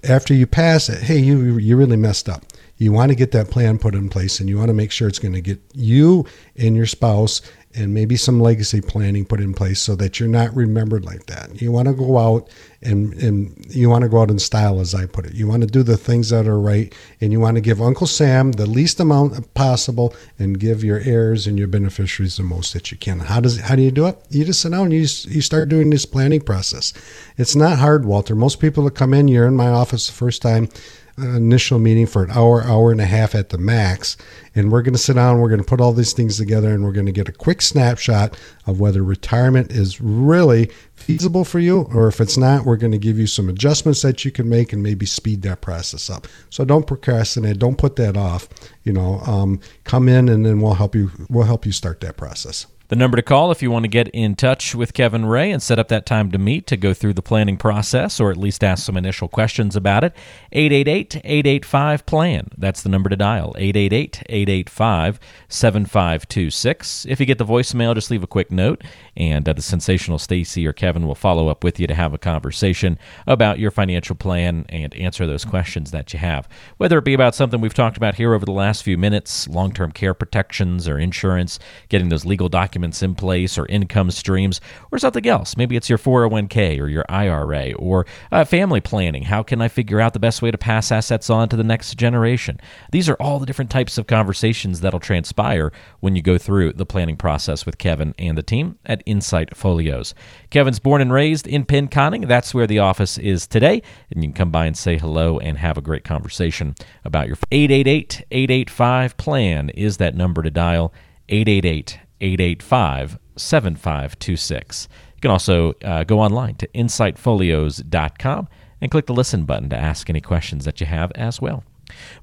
after 0.08 0.36
you 0.36 0.46
pass 0.46 0.88
it. 0.88 1.02
Hey, 1.02 1.18
you 1.18 1.58
you 1.58 1.76
really 1.76 1.98
messed 1.98 2.30
up. 2.30 2.44
You 2.78 2.92
want 2.92 3.10
to 3.10 3.16
get 3.16 3.32
that 3.32 3.50
plan 3.50 3.80
put 3.80 3.96
in 3.96 4.10
place, 4.10 4.40
and 4.40 4.48
you 4.48 4.60
want 4.60 4.68
to 4.68 4.76
make 4.76 4.92
sure 4.92 5.08
it's 5.08 5.18
going 5.18 5.34
to 5.34 5.42
get 5.42 5.60
you 5.74 6.28
and 6.56 6.76
your 6.76 6.86
spouse 6.86 7.42
and 7.76 7.94
maybe 7.94 8.16
some 8.16 8.40
legacy 8.40 8.82
planning 8.82 9.26
put 9.26 9.40
in 9.40 9.54
place 9.54 9.80
so 9.80 9.96
that 9.96 10.20
you're 10.20 10.30
not 10.30 10.56
remembered 10.56 11.06
like 11.06 11.26
that. 11.26 11.62
You 11.62 11.72
want 11.72 11.88
to 11.88 11.94
go 11.94 12.18
out 12.18 12.50
and, 12.82 13.14
and 13.16 13.66
you 13.70 13.90
want 13.90 14.04
to 14.04 14.10
go 14.10 14.22
out 14.22 14.30
in 14.30 14.40
style, 14.40 14.80
as 14.80 14.94
I 14.94 15.06
put 15.06 15.26
it. 15.26 15.34
You 15.34 15.48
want 15.48 15.62
to 15.62 15.68
do 15.68 15.84
the 15.84 15.98
things 15.98 16.30
that 16.30 16.48
are 16.48 16.60
right, 16.60 16.94
and 17.22 17.32
you 17.32 17.40
want 17.40 17.56
to 17.56 17.62
give 17.62 17.82
Uncle 17.82 18.08
Sam 18.08 18.52
the 18.52 18.66
least 18.66 19.00
amount 19.00 19.54
possible 19.54 20.14
and 20.38 20.60
give 20.60 20.84
your 20.84 21.00
heirs 21.00 21.48
and 21.48 21.58
your 21.58 21.68
beneficiaries 21.68 22.38
the 22.38 22.44
most 22.44 22.74
that 22.74 22.92
you 22.92 22.98
can. 22.98 23.20
How 23.20 23.40
does 23.40 23.60
how 23.60 23.76
do 23.76 23.82
you 23.82 23.92
do 23.92 24.08
it? 24.08 24.18
You 24.30 24.46
just 24.46 24.62
sit 24.62 24.72
down 24.72 24.86
and 24.86 24.94
you, 24.94 25.00
you 25.00 25.42
start 25.42 25.70
doing 25.70 25.90
this 25.90 26.06
planning 26.06 26.42
process. 26.42 26.94
It's 27.38 27.56
not 27.56 27.80
hard, 27.80 28.06
Walter. 28.06 28.36
Most 28.36 28.60
people 28.60 28.84
that 28.86 28.96
come 28.96 29.14
in, 29.14 29.28
you're 29.28 29.48
in 29.48 29.56
my 29.56 29.70
office 29.70 30.08
the 30.08 30.14
first 30.14 30.42
time 30.42 30.70
initial 31.18 31.80
meeting 31.80 32.08
for 32.08 32.24
an 32.24 32.32
hour, 32.32 32.64
hour 32.64 32.92
and 32.92 33.00
a 33.00 33.06
half 33.06 33.36
at 33.36 33.50
the 33.50 33.58
max. 33.58 34.18
And 34.56 34.72
we're 34.72 34.82
going 34.82 34.94
to 34.94 35.00
sit 35.00 35.14
down, 35.14 35.40
we're 35.40 35.50
going 35.50 35.62
to 35.62 35.66
put 35.66 35.82
all 35.82 35.94
these 35.94 36.14
things 36.14 36.38
together, 36.38 36.74
and 36.74 36.84
we're 36.84 36.92
going 36.92 37.06
to 37.06 37.12
get 37.12 37.30
a 37.30 37.34
quick 37.34 37.62
snapshot 37.62 38.38
of 38.66 38.80
whether 38.80 39.04
retirement 39.04 39.72
is 39.72 40.02
really 40.02 40.72
feasible 40.96 41.44
for 41.44 41.60
you, 41.60 41.82
or 41.94 42.08
if 42.08 42.22
it's 42.22 42.38
not, 42.38 42.66
we're 42.66 42.78
going 42.78 42.92
to 42.92 42.98
give 42.98 43.20
you 43.20 43.28
some 43.28 43.50
adjustments 43.50 44.02
that 44.02 44.24
you 44.24 44.32
can 44.32 44.48
make 44.48 44.74
and 44.74 44.82
maybe 44.82 45.06
speed 45.06 45.42
that 45.44 45.62
process 45.62 46.10
up. 46.10 46.28
So 46.50 46.66
don't 46.66 46.88
procrastinate, 46.88 47.60
don't 47.60 47.78
put 47.78 47.96
that 47.98 48.16
off. 48.16 48.48
You 48.84 48.94
know, 48.94 49.20
um, 49.22 49.60
come 49.84 50.08
in 50.08 50.30
and 50.30 50.46
then 50.46 50.62
we'll 50.62 50.76
help 50.76 50.96
you. 50.96 51.12
We'll 51.30 51.46
help 51.46 51.66
you 51.66 51.72
start 51.72 52.00
that 52.02 52.18
process. 52.18 52.68
The 52.94 53.00
number 53.00 53.16
to 53.16 53.24
call 53.24 53.50
if 53.50 53.64
you 53.64 53.72
want 53.72 53.86
to 53.86 53.90
get 53.90 54.08
in 54.10 54.36
touch 54.36 54.76
with 54.76 54.94
Kevin 54.94 55.26
Ray 55.26 55.50
and 55.50 55.64
set 55.64 55.80
up 55.80 55.88
that 55.88 56.06
time 56.06 56.30
to 56.30 56.38
meet 56.38 56.68
to 56.68 56.78
go 56.78 56.94
through 56.94 57.16
the 57.16 57.24
planning 57.24 57.58
process 57.58 58.20
or 58.20 58.30
at 58.30 58.38
least 58.38 58.64
ask 58.64 58.86
some 58.86 58.96
initial 58.96 59.28
questions 59.28 59.76
about 59.76 60.04
it 60.04 60.16
888 60.52 61.16
885 61.16 62.06
PLAN. 62.06 62.50
That's 62.56 62.84
the 62.84 62.90
number 62.90 63.10
to 63.10 63.16
dial 63.16 63.56
888 63.58 64.22
885 64.30 65.20
7526. 65.50 67.08
If 67.10 67.20
you 67.20 67.26
get 67.26 67.40
the 67.40 67.46
voicemail, 67.46 67.96
just 67.96 68.12
leave 68.12 68.22
a 68.22 68.28
quick 68.28 68.52
note 68.52 68.84
and 69.18 69.50
uh, 69.50 69.54
the 69.54 69.64
sensational 69.64 70.20
Stacy 70.20 70.68
or 70.68 70.74
Kevin 70.74 71.08
will 71.08 71.16
follow 71.16 71.48
up 71.48 71.64
with 71.64 71.80
you 71.80 71.88
to 71.88 71.96
have 71.96 72.14
a 72.14 72.20
conversation 72.20 73.00
about 73.26 73.58
your 73.58 73.72
financial 73.72 74.16
plan 74.16 74.68
and 74.70 74.94
answer 74.94 75.26
those 75.26 75.46
questions 75.46 75.90
that 75.90 76.14
you 76.14 76.20
have. 76.20 76.48
Whether 76.78 77.00
it 77.00 77.06
be 77.06 77.16
about 77.16 77.34
something 77.34 77.60
we've 77.60 77.74
talked 77.74 77.98
about 77.98 78.14
here 78.14 78.36
over 78.36 78.46
the 78.46 78.52
last 78.52 78.84
few 78.84 79.00
minutes 79.00 79.48
long 79.48 79.74
term 79.74 79.92
care 79.92 80.14
protections 80.14 80.88
or 80.88 81.00
insurance, 81.00 81.58
getting 81.90 82.10
those 82.10 82.24
legal 82.24 82.50
documents 82.50 82.83
in 82.84 83.16
place 83.16 83.58
or 83.58 83.66
income 83.68 84.12
streams 84.12 84.60
or 84.92 85.00
something 85.00 85.26
else. 85.26 85.56
Maybe 85.56 85.76
it's 85.76 85.90
your 85.90 85.98
401k 85.98 86.80
or 86.80 86.88
your 86.88 87.06
IRA 87.10 87.74
or 87.74 88.06
uh, 88.32 88.46
family 88.46 88.82
planning. 88.82 89.24
How 89.24 89.44
can 89.44 89.62
I 89.62 89.68
figure 89.68 90.02
out 90.02 90.14
the 90.14 90.20
best 90.20 90.42
way 90.42 90.52
to 90.52 90.58
pass 90.58 90.92
assets 90.92 91.30
on 91.30 91.50
to 91.50 91.56
the 91.56 91.64
next 91.64 91.96
generation? 91.96 92.60
These 92.92 93.10
are 93.10 93.16
all 93.16 93.40
the 93.40 93.46
different 93.46 93.72
types 93.72 93.98
of 93.98 94.08
conversations 94.08 94.82
that'll 94.82 95.00
transpire 95.00 95.72
when 96.00 96.16
you 96.16 96.22
go 96.22 96.38
through 96.38 96.74
the 96.74 96.86
planning 96.86 97.18
process 97.18 97.66
with 97.66 97.78
Kevin 97.78 98.14
and 98.18 98.38
the 98.38 98.44
team 98.44 98.78
at 98.86 99.04
Insight 99.06 99.56
Folios. 99.56 100.14
Kevin's 100.50 100.80
born 100.80 101.02
and 101.02 101.14
raised 101.14 101.48
in 101.48 101.66
Pinconning. 101.66 102.28
That's 102.28 102.54
where 102.54 102.68
the 102.68 102.80
office 102.80 103.18
is 103.18 103.48
today. 103.48 103.82
And 104.12 104.24
you 104.24 104.30
can 104.30 104.34
come 104.34 104.52
by 104.52 104.66
and 104.66 104.78
say 104.78 104.98
hello 104.98 105.40
and 105.40 105.58
have 105.58 105.78
a 105.78 105.82
great 105.82 106.04
conversation 106.04 106.76
about 107.06 107.28
your 107.28 107.38
888 107.52 108.26
885 108.32 109.18
plan 109.18 109.70
is 109.70 109.98
that 109.98 110.16
number 110.16 110.42
to 110.42 110.52
dial. 110.52 110.94
888 111.30 112.00
885 112.22 113.20
7526. 113.36 114.88
You 115.16 115.22
can 115.22 115.32
also 115.32 115.74
uh, 115.84 116.04
go 116.04 116.20
online 116.20 116.56
to 116.56 116.68
insightfolios.com 116.70 118.48
and 118.82 118.92
click 118.92 119.06
the 119.06 119.14
listen 119.14 119.46
button 119.46 119.70
to 119.70 119.78
ask 119.78 120.10
any 120.10 120.22
questions 120.22 120.66
that 120.66 120.80
you 120.82 120.88
have 120.88 121.12
as 121.14 121.42
well. 121.42 121.64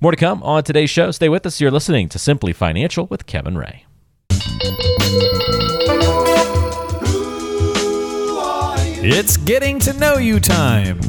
More 0.01 0.11
to 0.11 0.17
come 0.17 0.43
on 0.43 0.63
today's 0.63 0.91
show. 0.91 1.11
Stay 1.11 1.29
with 1.29 1.47
us. 1.47 1.61
You're 1.61 1.71
listening 1.71 2.09
to 2.11 2.19
Simply 2.19 2.53
Financial 2.53 3.07
with 3.07 3.27
Kevin 3.27 3.57
Ray. 3.57 3.87
It's 9.03 9.39
getting 9.39 9.79
to 9.81 9.95
know 9.95 10.19
you 10.19 10.41
time. 10.41 11.01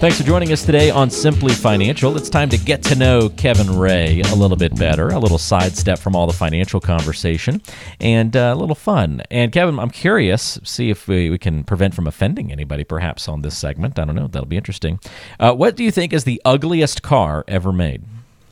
Thanks 0.00 0.18
for 0.18 0.24
joining 0.24 0.52
us 0.52 0.66
today 0.66 0.90
on 0.90 1.08
Simply 1.08 1.54
Financial. 1.54 2.14
It's 2.16 2.28
time 2.28 2.50
to 2.50 2.58
get 2.58 2.82
to 2.84 2.94
know 2.94 3.30
Kevin 3.30 3.78
Ray 3.78 4.20
a 4.20 4.34
little 4.34 4.56
bit 4.56 4.76
better, 4.76 5.08
a 5.08 5.18
little 5.18 5.38
sidestep 5.38 5.98
from 5.98 6.14
all 6.14 6.26
the 6.26 6.32
financial 6.34 6.78
conversation, 6.78 7.62
and 8.00 8.36
uh, 8.36 8.52
a 8.54 8.58
little 8.58 8.74
fun. 8.74 9.22
And 9.30 9.50
Kevin, 9.50 9.78
I'm 9.78 9.88
curious, 9.88 10.58
see 10.62 10.90
if 10.90 11.08
we, 11.08 11.30
we 11.30 11.38
can 11.38 11.64
prevent 11.64 11.94
from 11.94 12.06
offending 12.06 12.52
anybody 12.52 12.84
perhaps 12.84 13.28
on 13.28 13.40
this 13.40 13.56
segment. 13.56 13.98
I 13.98 14.04
don't 14.04 14.14
know. 14.14 14.26
That'll 14.26 14.46
be 14.46 14.58
interesting. 14.58 15.00
Uh, 15.40 15.54
what 15.54 15.74
do 15.74 15.84
you 15.84 15.90
think 15.90 16.12
is 16.12 16.24
the 16.24 16.42
ugliest 16.44 17.02
car 17.02 17.44
ever 17.48 17.72
made? 17.72 18.02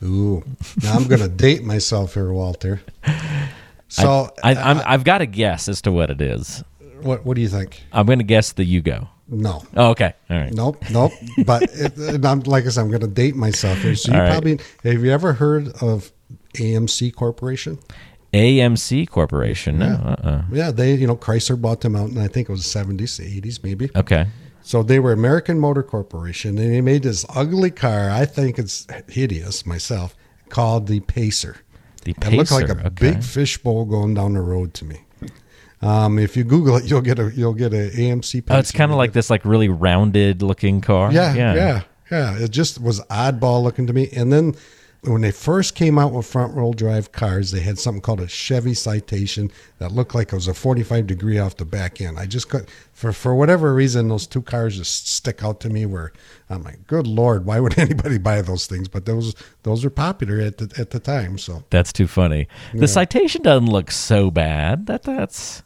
Ooh, 0.01 0.43
now 0.81 0.95
I'm 0.95 1.07
going 1.07 1.21
to 1.21 1.29
date 1.29 1.63
myself 1.63 2.15
here, 2.15 2.31
Walter. 2.31 2.81
So 3.89 4.33
I, 4.43 4.55
I, 4.55 4.91
have 4.93 5.03
got 5.03 5.21
a 5.21 5.27
guess 5.27 5.69
as 5.69 5.83
to 5.83 5.91
what 5.91 6.09
it 6.09 6.19
is. 6.19 6.63
What 7.01 7.23
What 7.27 7.35
do 7.35 7.41
you 7.41 7.47
think? 7.47 7.83
I'm 7.91 8.07
going 8.07 8.17
to 8.17 8.25
guess 8.25 8.51
the 8.51 8.65
Yugo. 8.65 9.07
No. 9.27 9.63
Oh, 9.75 9.91
okay. 9.91 10.13
All 10.29 10.37
right. 10.37 10.53
Nope, 10.53 10.83
nope. 10.91 11.11
But 11.45 11.63
it, 11.63 11.95
and 11.97 12.25
I'm, 12.25 12.41
like 12.41 12.65
I 12.65 12.69
said, 12.69 12.81
I'm 12.81 12.89
going 12.89 13.01
to 13.01 13.07
date 13.07 13.35
myself 13.35 13.79
here. 13.79 13.95
So 13.95 14.11
you 14.11 14.17
All 14.17 14.23
right. 14.23 14.31
probably 14.31 14.59
have 14.83 15.03
you 15.03 15.11
ever 15.11 15.33
heard 15.33 15.69
of 15.81 16.11
AMC 16.55 17.15
Corporation? 17.15 17.79
AMC 18.33 19.09
Corporation. 19.09 19.79
No. 19.79 19.85
Uh-uh. 19.85 20.43
Yeah, 20.51 20.71
they 20.71 20.95
you 20.95 21.07
know 21.07 21.15
Chrysler 21.15 21.59
bought 21.59 21.81
them 21.81 21.95
out, 21.95 22.09
and 22.09 22.19
I 22.19 22.27
think 22.27 22.49
it 22.49 22.51
was 22.51 22.63
70s, 22.63 23.19
80s, 23.21 23.63
maybe. 23.63 23.89
Okay. 23.95 24.27
So 24.61 24.81
they 24.81 24.99
were 24.99 25.11
American 25.11 25.59
Motor 25.59 25.83
Corporation, 25.83 26.57
and 26.57 26.73
they 26.73 26.81
made 26.81 27.03
this 27.03 27.25
ugly 27.29 27.69
car. 27.69 28.09
I 28.09 28.25
think 28.25 28.57
it's 28.57 28.87
hideous 29.09 29.65
myself, 29.65 30.15
called 30.49 30.87
the 30.87 31.01
Pacer. 31.01 31.57
The 32.03 32.11
It 32.11 32.33
looks 32.33 32.51
like 32.51 32.69
a 32.69 32.77
okay. 32.77 32.89
big 32.89 33.23
fishbowl 33.23 33.85
going 33.85 34.13
down 34.13 34.33
the 34.33 34.41
road 34.41 34.73
to 34.75 34.85
me. 34.85 35.01
Um, 35.83 36.17
if 36.17 36.37
you 36.37 36.43
Google 36.43 36.77
it, 36.77 36.85
you'll 36.85 37.01
get 37.01 37.19
a 37.19 37.31
you'll 37.35 37.53
get 37.53 37.73
a 37.73 37.89
AMC. 37.89 38.43
Oh, 38.49 38.57
it's 38.57 38.71
kind 38.71 38.91
of 38.91 38.97
like 38.97 39.13
this, 39.13 39.29
like 39.29 39.43
really 39.45 39.69
rounded 39.69 40.41
looking 40.41 40.81
car. 40.81 41.11
Yeah, 41.11 41.33
yeah, 41.33 41.81
yeah, 42.09 42.37
It 42.37 42.51
just 42.51 42.81
was 42.81 43.01
oddball 43.01 43.63
looking 43.63 43.87
to 43.87 43.93
me. 43.93 44.09
And 44.15 44.31
then 44.31 44.55
when 45.05 45.21
they 45.21 45.31
first 45.31 45.75
came 45.75 45.99
out 45.99 46.13
with 46.13 46.25
front 46.25 46.55
wheel 46.55 46.71
drive 46.71 47.11
cars, 47.11 47.51
they 47.51 47.59
had 47.59 47.77
something 47.77 48.01
called 48.01 48.21
a 48.21 48.27
Chevy 48.27 48.73
Citation 48.73 49.51
that 49.79 49.91
looked 49.91 50.15
like 50.15 50.31
it 50.31 50.35
was 50.35 50.47
a 50.47 50.53
45 50.53 51.07
degree 51.07 51.37
off 51.39 51.57
the 51.57 51.65
back 51.65 51.99
end. 51.99 52.17
I 52.17 52.25
just 52.25 52.47
could, 52.47 52.69
for 52.93 53.11
for 53.11 53.35
whatever 53.35 53.73
reason, 53.73 54.07
those 54.07 54.25
two 54.25 54.41
cars 54.41 54.77
just 54.77 55.09
stick 55.09 55.43
out 55.43 55.59
to 55.61 55.69
me. 55.69 55.85
Where 55.85 56.13
I'm 56.49 56.63
like, 56.63 56.87
good 56.87 57.07
lord, 57.07 57.45
why 57.45 57.59
would 57.59 57.77
anybody 57.79 58.17
buy 58.17 58.41
those 58.41 58.67
things? 58.67 58.87
But 58.87 59.05
those 59.05 59.35
those 59.63 59.83
were 59.83 59.89
popular 59.89 60.39
at 60.39 60.57
the 60.59 60.73
at 60.79 60.91
the 60.91 60.99
time. 60.99 61.37
So 61.37 61.65
That's 61.69 61.91
too 61.91 62.07
funny. 62.07 62.47
The 62.73 62.87
citation 62.87 63.41
doesn't 63.41 63.69
look 63.69 63.91
so 63.91 64.31
bad. 64.31 64.85
That 64.85 65.03
that's 65.03 65.63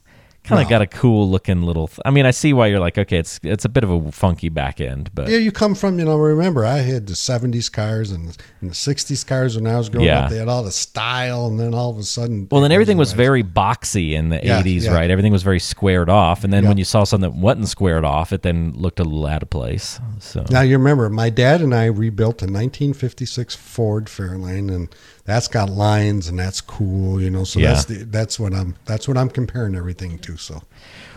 kind 0.48 0.62
of 0.62 0.68
No. 0.68 0.70
got 0.70 0.82
a 0.82 0.88
cool 0.88 1.30
looking 1.30 1.62
little. 1.62 1.88
Th- 1.88 2.00
I 2.06 2.12
mean, 2.12 2.26
I 2.26 2.32
see 2.32 2.54
why 2.54 2.68
you're 2.68 2.80
like, 2.80 2.98
okay, 2.98 3.18
it's 3.18 3.40
it's 3.44 3.66
a 3.66 3.70
bit 3.70 3.84
of 3.84 3.92
a 3.92 4.12
funky 4.12 4.50
back 4.50 4.80
end, 4.82 5.10
but 5.14 5.28
yeah, 5.30 5.38
you 5.38 5.52
come 5.52 5.76
from 5.76 6.00
you 6.00 6.06
know. 6.06 6.18
Remember, 6.18 6.66
I 6.66 6.78
had 6.78 7.08
the 7.08 7.14
70s 7.14 7.72
cars 7.72 8.12
and, 8.12 8.36
and 8.62 8.70
the 8.72 8.76
60s 8.76 9.26
cars 9.28 9.56
when 9.56 9.68
I 9.68 9.78
was 9.78 9.90
growing 9.90 10.08
Yeah. 10.08 10.22
up. 10.26 10.30
They 10.32 10.38
had 10.38 10.48
all 10.48 10.64
the 10.64 10.72
style, 10.72 11.48
and 11.48 11.60
then 11.60 11.74
all 11.74 11.90
of 11.92 11.98
a 11.98 12.04
sudden, 12.04 12.48
Well, 12.50 12.62
then 12.62 12.72
everything 12.72 12.98
was 12.98 13.14
very 13.14 13.44
boxy 13.44 14.14
in 14.14 14.30
the 14.30 14.40
Yeah, 14.44 14.62
80s, 14.64 14.86
yeah. 14.86 14.94
right? 14.94 15.12
Everything 15.12 15.32
was 15.32 15.44
very 15.44 15.60
squared 15.60 16.10
off. 16.10 16.44
And 16.44 16.52
then 16.54 16.68
when 16.68 16.78
you 16.78 16.86
saw 16.86 17.04
something 17.04 17.30
that 17.32 17.38
wasn't 17.38 17.68
squared 17.68 18.06
off, 18.06 18.32
it 18.34 18.42
then 18.42 18.74
looked 18.76 19.00
a 19.00 19.04
little 19.04 19.26
out 19.28 19.44
of 19.44 19.50
place. 19.50 20.00
So, 20.20 20.46
Now 20.50 20.62
you 20.62 20.78
remember, 20.78 21.10
my 21.10 21.30
dad 21.30 21.62
and 21.62 21.74
I 21.76 21.86
rebuilt 21.86 22.42
a 22.42 22.46
1956 22.48 23.56
Ford 23.56 24.06
Fairlane, 24.06 24.74
and 24.74 24.90
that's 25.28 25.48
got 25.48 25.70
lines, 25.70 26.28
and 26.28 26.40
that's 26.40 26.62
cool, 26.62 27.22
you 27.22 27.30
know. 27.30 27.44
So 27.44 27.60
Yeah. 27.60 27.74
that's 27.74 27.86
the, 27.86 27.96
that's 28.06 28.40
what 28.40 28.54
I'm 28.56 28.76
that's 28.86 29.08
what 29.08 29.18
I'm 29.18 29.30
comparing 29.30 29.76
everything 29.76 30.18
to. 30.20 30.38
So 30.38 30.64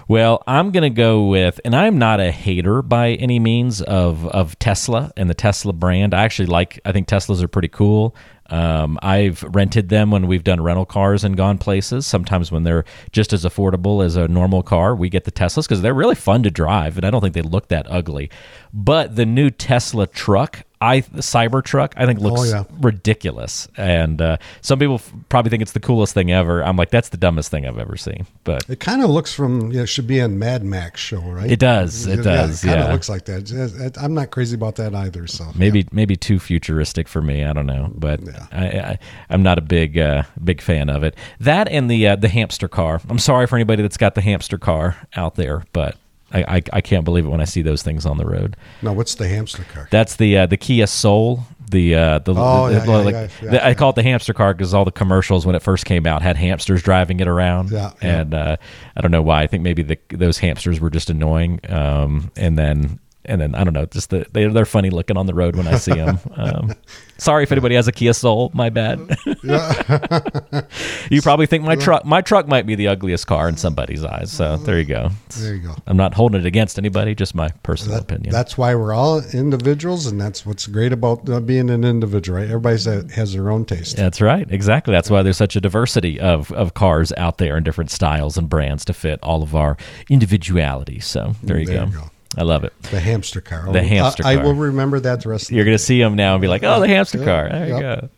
well, 0.09 0.43
I'm 0.49 0.73
going 0.73 0.83
to 0.83 0.91
go 0.91 1.29
with, 1.29 1.61
and 1.65 1.75
I'm 1.75 1.97
not 1.97 2.19
a 2.19 2.33
hater 2.33 2.83
by 2.83 3.11
any 3.13 3.39
means 3.39 3.81
of, 3.81 4.27
of 4.27 4.59
Tesla 4.59 5.13
and 5.17 5.31
the 5.31 5.35
Tesla 5.35 5.73
brand. 5.73 6.15
I 6.15 6.25
actually 6.25 6.47
like, 6.47 6.81
I 6.85 6.91
think 6.91 7.07
Teslas 7.07 7.41
are 7.41 7.47
pretty 7.47 7.69
cool. 7.69 8.17
Um, 8.47 8.99
I've 9.03 9.45
rented 9.45 9.89
them 9.89 10.11
when 10.11 10.27
we've 10.27 10.43
done 10.43 10.61
rental 10.61 10.85
cars 10.85 11.23
and 11.23 11.37
gone 11.37 11.59
places. 11.59 12.09
Sometimes 12.09 12.51
when 12.51 12.65
they're 12.65 12.85
just 13.13 13.33
as 13.33 13.45
affordable 13.45 14.05
as 14.05 14.17
a 14.17 14.27
normal 14.27 14.65
car, 14.65 14.97
we 14.97 15.09
get 15.11 15.23
the 15.23 15.31
Teslas 15.31 15.63
because 15.69 15.81
they're 15.81 15.95
really 15.95 16.17
fun 16.17 16.43
to 16.43 16.51
drive, 16.51 16.97
and 16.97 17.07
I 17.07 17.11
don't 17.11 17.21
think 17.21 17.35
they 17.35 17.43
look 17.43 17.69
that 17.69 17.87
ugly. 17.89 18.31
But 18.73 19.15
the 19.15 19.25
new 19.27 19.49
Tesla 19.49 20.09
truck, 20.09 20.65
I 20.83 21.01
the 21.01 21.21
Cybertruck, 21.21 21.93
I 21.97 22.07
think 22.07 22.21
looks 22.21 22.41
Oh, 22.41 22.45
yeah. 22.45 22.65
ridiculous, 22.81 23.69
and 23.77 24.21
uh, 24.23 24.37
some 24.63 24.79
people 24.79 24.95
f- 24.97 25.13
probably 25.29 25.51
think 25.51 25.61
it's 25.63 25.73
the 25.73 25.81
coolest 25.81 26.15
thing 26.15 26.31
ever. 26.33 26.63
I'm 26.65 26.77
like, 26.77 26.91
that's 26.91 27.11
the 27.11 27.17
dumbest 27.19 27.51
thing 27.51 27.67
I've 27.67 27.79
ever 27.79 27.97
seen, 27.99 28.27
but 28.45 28.69
it 28.69 28.81
kind 28.81 29.03
of 29.03 29.11
looks 29.11 29.35
from 29.35 29.71
you 29.73 29.77
know, 29.79 29.83
it 29.83 29.89
should 29.89 30.07
be 30.07 30.19
a 30.21 30.29
Mad 30.29 30.65
Max 30.65 31.01
show, 31.01 31.21
right? 31.21 31.51
It 31.51 31.59
does, 31.59 32.07
it 32.07 32.23
does, 32.23 32.65
it 32.65 32.69
kind 32.69 32.81
of 32.81 32.87
yeah. 32.87 32.93
looks 32.93 33.09
like 33.11 33.27
that. 33.27 33.51
It- 33.51 33.81
it- 33.81 33.99
I'm 34.01 34.15
not 34.15 34.31
crazy 34.31 34.55
about 34.55 34.77
that 34.77 34.95
either. 34.95 35.27
So 35.27 35.47
maybe 35.55 35.87
maybe 35.93 36.17
too 36.17 36.39
futuristic 36.39 37.09
for 37.09 37.21
me. 37.21 37.45
I 37.45 37.53
don't 37.53 37.67
know, 37.67 37.93
but 37.95 38.23
Yeah. 38.23 38.47
I, 38.51 38.67
I 38.93 38.99
I'm 39.29 39.43
not 39.43 39.59
a 39.59 39.63
big 39.63 39.99
uh, 39.99 40.23
big 40.43 40.63
fan 40.63 40.89
of 40.89 41.03
it. 41.03 41.15
That 41.41 41.69
and 41.69 41.91
the 41.91 42.09
uh, 42.09 42.17
the 42.17 42.29
hamster 42.29 42.69
car. 42.69 43.01
I'm 43.11 43.19
sorry 43.19 43.47
for 43.47 43.57
anybody 43.57 43.83
that's 43.83 43.97
got 43.99 44.15
the 44.15 44.23
hamster 44.23 44.57
car 44.57 44.97
out 45.15 45.35
there, 45.35 45.65
but 45.73 45.97
I, 46.33 46.57
I 46.57 46.63
I 46.75 46.81
can't 46.81 47.05
believe 47.05 47.25
it 47.27 47.29
when 47.29 47.41
I 47.41 47.45
see 47.45 47.63
those 47.63 47.83
things 47.83 48.07
on 48.07 48.17
the 48.19 48.25
road. 48.27 48.57
no, 48.83 48.93
what's 48.93 49.15
the 49.17 49.27
hamster 49.29 49.65
car? 49.65 49.89
That's 49.91 50.17
the 50.17 50.39
uh, 50.39 50.47
the 50.47 50.57
Kia 50.57 50.87
Soul. 50.87 51.45
The 51.71 51.95
uh, 51.95 52.19
the, 52.21 52.35
Oh, 52.37 52.67
the- 52.67 52.73
yeah, 52.75 52.79
the- 52.81 52.91
yeah, 52.91 52.97
like- 52.99 53.15
yeah, 53.43 53.51
the- 53.51 53.67
I 53.67 53.75
call 53.75 53.91
it 53.91 53.97
the 53.97 54.03
hamster 54.03 54.33
car 54.35 54.53
because 54.55 54.75
all 54.75 54.85
the 54.85 54.91
commercials 54.91 55.47
when 55.47 55.55
it 55.55 55.63
first 55.63 55.85
came 55.85 56.07
out 56.07 56.21
had 56.23 56.37
hamsters 56.37 56.83
driving 56.83 57.21
it 57.21 57.29
around. 57.29 57.71
Yeah, 57.71 57.93
yeah. 58.03 58.21
and 58.21 58.35
uh, 58.35 58.57
I 58.97 59.01
don't 59.01 59.11
know 59.13 59.23
why. 59.23 59.43
I 59.43 59.47
think 59.47 59.63
maybe 59.63 59.83
the, 59.85 59.99
those 60.09 60.39
hamsters 60.39 60.81
were 60.81 60.91
just 60.91 61.11
annoying. 61.11 61.61
Um, 61.69 62.31
and 62.37 62.59
then 62.59 62.99
and 63.25 63.41
then 63.41 63.55
I 63.55 63.65
don't 63.65 63.75
know. 63.75 63.87
Just 63.87 64.11
the, 64.11 64.27
they 64.33 64.47
they're 64.47 64.65
funny 64.65 64.91
looking 64.91 65.17
on 65.17 65.27
the 65.27 65.35
road 65.35 65.57
when 65.57 65.67
I 65.69 65.77
see 65.77 65.93
them. 65.95 66.19
Um, 66.41 66.73
sorry 67.19 67.43
if 67.43 67.53
anybody 67.53 67.75
has 67.75 67.87
a 67.87 67.93
Kia 67.93 68.15
Soul. 68.15 68.51
My 68.55 68.71
bad. 68.71 68.99
you 71.11 71.21
probably 71.21 71.47
think 71.47 71.65
my 71.65 71.77
truck 71.77 72.05
my 72.07 72.21
truck 72.23 72.49
might 72.49 72.67
be 72.67 72.75
the 72.75 72.89
ugliest 72.89 73.27
car 73.27 73.49
in 73.49 73.57
somebody's 73.57 74.05
eyes. 74.05 74.33
So 74.33 74.57
there 74.57 74.79
you 74.79 74.85
go. 74.87 75.11
There 75.39 75.55
you 75.55 75.61
go. 75.63 75.75
I'm 75.87 75.97
not 75.97 76.15
holding 76.15 76.41
it 76.41 76.47
against 76.47 76.79
anybody. 76.79 77.15
Just 77.15 77.35
my 77.35 77.49
personal 77.63 77.97
That- 77.97 78.05
opinion. 78.05 78.33
That's 78.33 78.57
why 78.57 78.75
we're 78.75 78.95
all 78.95 79.21
individuals, 79.35 80.07
and 80.07 80.21
that's 80.21 80.47
what's 80.47 80.67
great 80.67 80.93
about 80.93 81.29
uh, 81.29 81.41
being 81.41 81.69
an 81.71 81.85
individual, 81.85 82.39
right? 82.39 82.49
Everybody 82.49 83.11
has 83.15 83.33
their 83.35 83.51
own 83.51 83.65
taste. 83.65 83.97
That's 83.97 84.21
right. 84.21 84.51
Exactly. 84.51 84.93
That's 84.93 85.11
why 85.11 85.23
there's 85.23 85.37
such 85.37 85.57
a 85.57 85.61
diversity 85.61 86.19
of, 86.21 86.51
of 86.53 86.75
cars 86.75 87.13
out 87.19 87.39
there 87.39 87.57
and 87.57 87.65
different 87.65 87.91
styles 87.91 88.39
and 88.39 88.49
brands 88.49 88.85
to 88.87 88.93
fit 88.95 89.19
all 89.23 89.43
of 89.43 89.55
our 89.55 89.77
individuality. 90.09 91.01
So 91.01 91.35
there 91.43 91.59
you, 91.59 91.67
There 91.67 91.85
go. 91.87 91.91
you 91.93 91.99
go. 91.99 92.11
I 92.37 92.43
love 92.43 92.63
it. 92.63 92.73
The 92.83 93.01
hamster 93.01 93.41
car. 93.41 93.65
The 93.73 93.81
oh, 93.81 93.83
uh, 93.83 93.85
hamster 93.85 94.23
I, 94.25 94.35
car. 94.35 94.43
I 94.43 94.47
will 94.47 94.55
remember 94.55 95.01
that 95.01 95.23
the 95.23 95.31
rest 95.31 95.51
of 95.51 95.57
You're 95.57 95.65
going 95.65 95.77
to 95.77 95.83
see 95.83 96.01
them 96.01 96.15
now 96.15 96.35
and 96.35 96.41
be 96.41 96.47
like, 96.47 96.63
oh, 96.63 96.79
the 96.79 96.87
hamster 96.87 97.25
car. 97.25 97.49
There 97.49 97.69
you 97.69 97.81
go. 97.81 98.09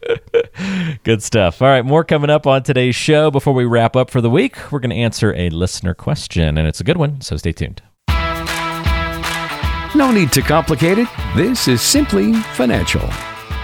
Good 1.05 1.23
stuff. 1.23 1.63
All 1.63 1.69
right. 1.69 1.85
More 1.85 2.05
coming 2.05 2.29
up 2.29 2.47
on 2.47 2.63
today's 2.63 2.95
show. 2.95 3.31
Before 3.31 3.55
we 3.55 3.65
wrap 3.65 3.97
up 3.97 4.11
for 4.11 4.21
the 4.21 4.29
week, 4.29 4.57
we're 4.71 4.81
going 4.81 4.91
to 4.91 4.97
answer 4.97 5.35
a 5.35 5.49
listener 5.49 5.95
question, 5.95 6.59
and 6.59 6.69
it's 6.69 6.81
a 6.81 6.85
good 6.85 6.99
one. 6.99 7.23
So 7.23 7.39
stay 7.39 7.53
tuned. 7.53 7.81
No 9.95 10.11
need 10.11 10.33
to 10.33 10.43
complicate 10.43 10.99
it. 10.99 11.09
This 11.35 11.69
is 11.69 11.81
Simply 11.81 12.35
Financial. 12.35 13.09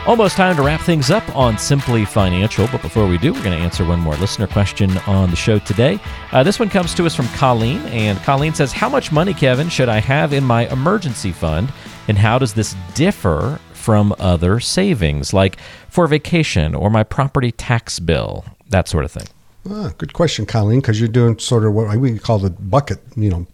Almost 0.09 0.39
time 0.39 0.57
to 0.57 0.63
wrap 0.63 0.81
things 0.81 1.11
up 1.11 1.37
on 1.37 1.59
Simply 1.59 2.07
Financial, 2.07 2.67
but 2.73 2.81
before 2.81 3.07
we 3.07 3.19
do, 3.19 3.31
we're 3.31 3.43
going 3.43 3.59
to 3.59 3.63
answer 3.63 3.85
one 3.85 4.01
more 4.01 4.17
listener 4.17 4.47
question 4.47 4.97
on 5.07 5.29
the 5.29 5.37
show 5.37 5.59
today. 5.59 6.01
Uh, 6.33 6.43
this 6.43 6.59
one 6.59 6.71
comes 6.71 6.95
to 6.95 7.05
us 7.05 7.15
from 7.15 7.29
Colleen, 7.29 7.81
and 7.89 8.19
Colleen 8.21 8.55
says, 8.55 8.73
How 8.73 8.89
much 8.89 9.13
money, 9.13 9.35
Kevin, 9.35 9.69
should 9.69 9.91
I 9.91 10.01
have 10.01 10.33
in 10.33 10.45
my 10.45 10.67
emergency 10.73 11.31
fund, 11.31 11.71
and 12.09 12.17
how 12.17 12.39
does 12.39 12.55
this 12.55 12.75
differ 12.95 13.61
from 13.75 14.15
other 14.19 14.61
savings, 14.61 15.35
like 15.35 15.59
for 15.91 16.07
vacation 16.07 16.75
or 16.75 16.89
my 16.89 17.03
property 17.03 17.53
tax 17.53 17.99
bill, 17.99 18.47
that 18.71 18.89
sort 18.89 19.05
of 19.05 19.13
thing? 19.13 19.27
Ah, 19.69 19.93
good 19.99 20.15
question, 20.15 20.47
Colleen, 20.47 20.81
because 20.81 20.99
you're 20.99 21.11
doing 21.11 21.39
sort 21.39 21.67
of 21.67 21.75
what 21.75 21.95
we 21.99 22.19
call 22.19 22.39
the 22.39 22.49
bucket, 22.49 23.01
you 23.15 23.29
know, 23.29 23.47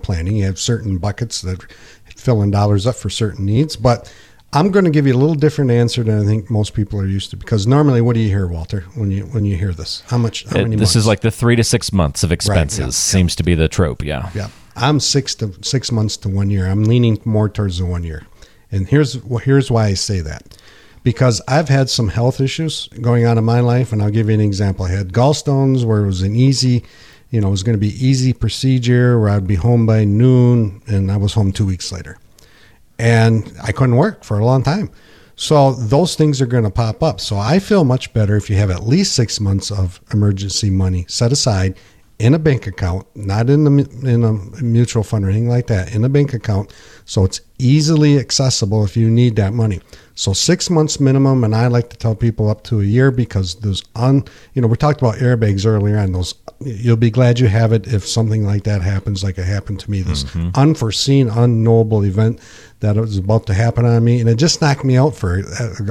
planning. 0.00 0.36
You 0.36 0.44
have 0.44 0.58
certain 0.58 0.96
buckets 0.96 1.42
that 1.42 1.70
fill 2.16 2.40
in 2.40 2.50
dollars 2.50 2.86
up 2.86 2.96
for 2.96 3.10
certain 3.10 3.44
needs, 3.44 3.76
but 3.76 4.10
I'm 4.52 4.70
going 4.70 4.86
to 4.86 4.90
give 4.90 5.06
you 5.06 5.14
a 5.14 5.18
little 5.18 5.34
different 5.34 5.70
answer 5.70 6.02
than 6.02 6.18
I 6.20 6.24
think 6.24 6.50
most 6.50 6.72
people 6.72 6.98
are 6.98 7.06
used 7.06 7.30
to. 7.30 7.36
Because 7.36 7.66
normally, 7.66 8.00
what 8.00 8.14
do 8.14 8.20
you 8.20 8.28
hear, 8.28 8.46
Walter, 8.46 8.82
when 8.94 9.10
you 9.10 9.24
when 9.24 9.44
you 9.44 9.56
hear 9.56 9.72
this? 9.72 10.02
How 10.08 10.16
much? 10.16 10.44
How 10.44 10.62
many? 10.62 10.76
this 10.76 10.96
is 10.96 11.06
like 11.06 11.20
the 11.20 11.30
three 11.30 11.56
to 11.56 11.64
six 11.64 11.92
months 11.92 12.22
of 12.22 12.32
expenses, 12.32 12.78
yeah, 12.78 12.84
yeah. 12.86 12.90
seems 12.90 13.36
to 13.36 13.42
be 13.42 13.54
the 13.54 13.68
trope, 13.68 14.02
yeah. 14.02 14.30
Yeah, 14.34 14.48
I'm 14.74 15.00
six 15.00 15.34
to 15.36 15.52
six 15.62 15.92
months 15.92 16.16
to 16.18 16.30
one 16.30 16.48
year. 16.48 16.66
I'm 16.66 16.84
leaning 16.84 17.20
more 17.26 17.50
towards 17.50 17.78
the 17.78 17.84
one 17.84 18.04
year, 18.04 18.26
and 18.72 18.88
here's 18.88 19.22
well, 19.22 19.38
here's 19.38 19.70
why 19.70 19.86
I 19.86 19.94
say 19.94 20.20
that, 20.20 20.56
because 21.02 21.42
I've 21.46 21.68
had 21.68 21.90
some 21.90 22.08
health 22.08 22.40
issues 22.40 22.88
going 23.02 23.26
on 23.26 23.36
in 23.36 23.44
my 23.44 23.60
life, 23.60 23.92
and 23.92 24.02
I'll 24.02 24.10
give 24.10 24.28
you 24.28 24.34
an 24.34 24.40
example. 24.40 24.86
I 24.86 24.92
had 24.92 25.12
gallstones 25.12 25.84
where 25.84 26.04
it 26.04 26.06
was 26.06 26.22
an 26.22 26.34
easy, 26.34 26.84
you 27.30 27.42
know, 27.42 27.48
it 27.48 27.50
was 27.50 27.62
going 27.62 27.76
to 27.76 27.80
be 27.80 28.02
easy 28.02 28.32
procedure 28.32 29.20
where 29.20 29.28
I'd 29.28 29.46
be 29.46 29.56
home 29.56 29.84
by 29.84 30.04
noon, 30.04 30.80
and 30.86 31.12
I 31.12 31.18
was 31.18 31.34
home 31.34 31.52
two 31.52 31.66
weeks 31.66 31.92
later, 31.92 32.16
and 32.98 33.52
I 33.62 33.72
couldn't 33.72 33.96
work 33.96 34.24
for 34.24 34.38
a 34.38 34.44
long 34.44 34.62
time. 34.62 34.90
So 35.36 35.72
those 35.72 36.16
things 36.16 36.40
are 36.40 36.46
going 36.46 36.64
to 36.64 36.70
pop 36.70 37.02
up. 37.02 37.20
So 37.20 37.36
I 37.36 37.60
feel 37.60 37.84
much 37.84 38.12
better 38.12 38.36
if 38.36 38.50
you 38.50 38.56
have 38.56 38.70
at 38.70 38.82
least 38.82 39.14
six 39.14 39.38
months 39.38 39.70
of 39.70 40.00
emergency 40.12 40.68
money 40.68 41.06
set 41.08 41.30
aside 41.30 41.76
in 42.18 42.34
a 42.34 42.38
bank 42.38 42.66
account, 42.66 43.06
not 43.14 43.48
in 43.48 43.62
the 43.62 43.88
in 44.02 44.24
a 44.24 44.32
mutual 44.62 45.04
fund 45.04 45.24
or 45.24 45.28
anything 45.28 45.48
like 45.48 45.68
that, 45.68 45.94
in 45.94 46.04
a 46.04 46.08
bank 46.08 46.34
account, 46.34 46.74
so 47.04 47.24
it's 47.24 47.40
easily 47.58 48.18
accessible 48.18 48.84
if 48.84 48.96
you 48.96 49.08
need 49.08 49.36
that 49.36 49.52
money. 49.52 49.80
So 50.16 50.32
six 50.32 50.68
months 50.68 50.98
minimum, 50.98 51.44
and 51.44 51.54
I 51.54 51.68
like 51.68 51.90
to 51.90 51.96
tell 51.96 52.16
people 52.16 52.50
up 52.50 52.64
to 52.64 52.80
a 52.80 52.84
year 52.84 53.12
because 53.12 53.54
those 53.56 53.84
un, 53.94 54.24
you 54.54 54.60
know, 54.60 54.66
we 54.66 54.76
talked 54.76 55.00
about 55.00 55.16
airbags 55.16 55.64
earlier, 55.64 55.96
and 55.96 56.12
those 56.12 56.34
you'll 56.60 56.96
be 56.96 57.10
glad 57.10 57.38
you 57.38 57.46
have 57.46 57.72
it 57.72 57.86
if 57.86 58.04
something 58.04 58.44
like 58.44 58.64
that 58.64 58.82
happens, 58.82 59.22
like 59.22 59.38
it 59.38 59.44
happened 59.44 59.78
to 59.80 59.90
me, 59.90 60.02
this 60.02 60.24
mm-hmm. 60.24 60.50
unforeseen, 60.56 61.28
unknowable 61.28 62.04
event 62.04 62.40
that 62.80 62.96
was 62.96 63.18
about 63.18 63.46
to 63.46 63.54
happen 63.54 63.84
on 63.84 64.04
me, 64.04 64.20
and 64.20 64.28
it 64.28 64.36
just 64.36 64.60
knocked 64.60 64.84
me 64.84 64.96
out 64.96 65.16
for 65.16 65.42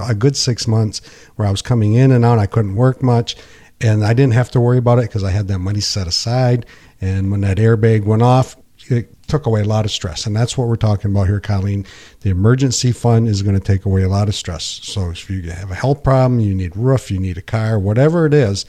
a, 0.07 0.15
good 0.15 0.37
six 0.37 0.67
months 0.67 1.01
where 1.35 1.47
I 1.47 1.51
was 1.51 1.61
coming 1.61 1.93
in 1.93 2.11
and 2.11 2.23
out, 2.23 2.39
I 2.39 2.45
couldn't 2.45 2.75
work 2.75 3.03
much 3.03 3.35
and 3.81 4.03
I 4.03 4.13
didn't 4.13 4.33
have 4.33 4.51
to 4.51 4.59
worry 4.59 4.77
about 4.77 4.99
it 4.99 5.03
because 5.03 5.23
I 5.23 5.31
had 5.31 5.47
that 5.49 5.59
money 5.59 5.81
set 5.81 6.07
aside. 6.07 6.65
And 6.99 7.29
when 7.31 7.41
that 7.41 7.57
airbag 7.57 8.05
went 8.05 8.23
off, 8.23 8.55
it 8.89 9.27
took 9.27 9.45
away 9.45 9.61
a 9.61 9.65
lot 9.65 9.85
of 9.85 9.91
stress. 9.91 10.25
And 10.25 10.35
that's 10.35 10.57
what 10.57 10.67
we're 10.67 10.77
talking 10.77 11.11
about 11.11 11.27
here, 11.27 11.39
Colleen. 11.39 11.85
The 12.21 12.29
emergency 12.29 12.91
fund 12.91 13.27
is 13.27 13.43
going 13.43 13.59
to 13.59 13.63
take 13.63 13.85
away 13.85 14.03
a 14.03 14.09
lot 14.09 14.29
of 14.29 14.35
stress. 14.35 14.63
So 14.83 15.11
if 15.11 15.29
you 15.29 15.51
have 15.51 15.71
a 15.71 15.75
health 15.75 16.03
problem, 16.03 16.39
you 16.39 16.55
need 16.55 16.75
roof, 16.75 17.11
you 17.11 17.19
need 17.19 17.37
a 17.37 17.41
car, 17.41 17.77
whatever 17.77 18.25
it 18.25 18.33
is, 18.33 18.65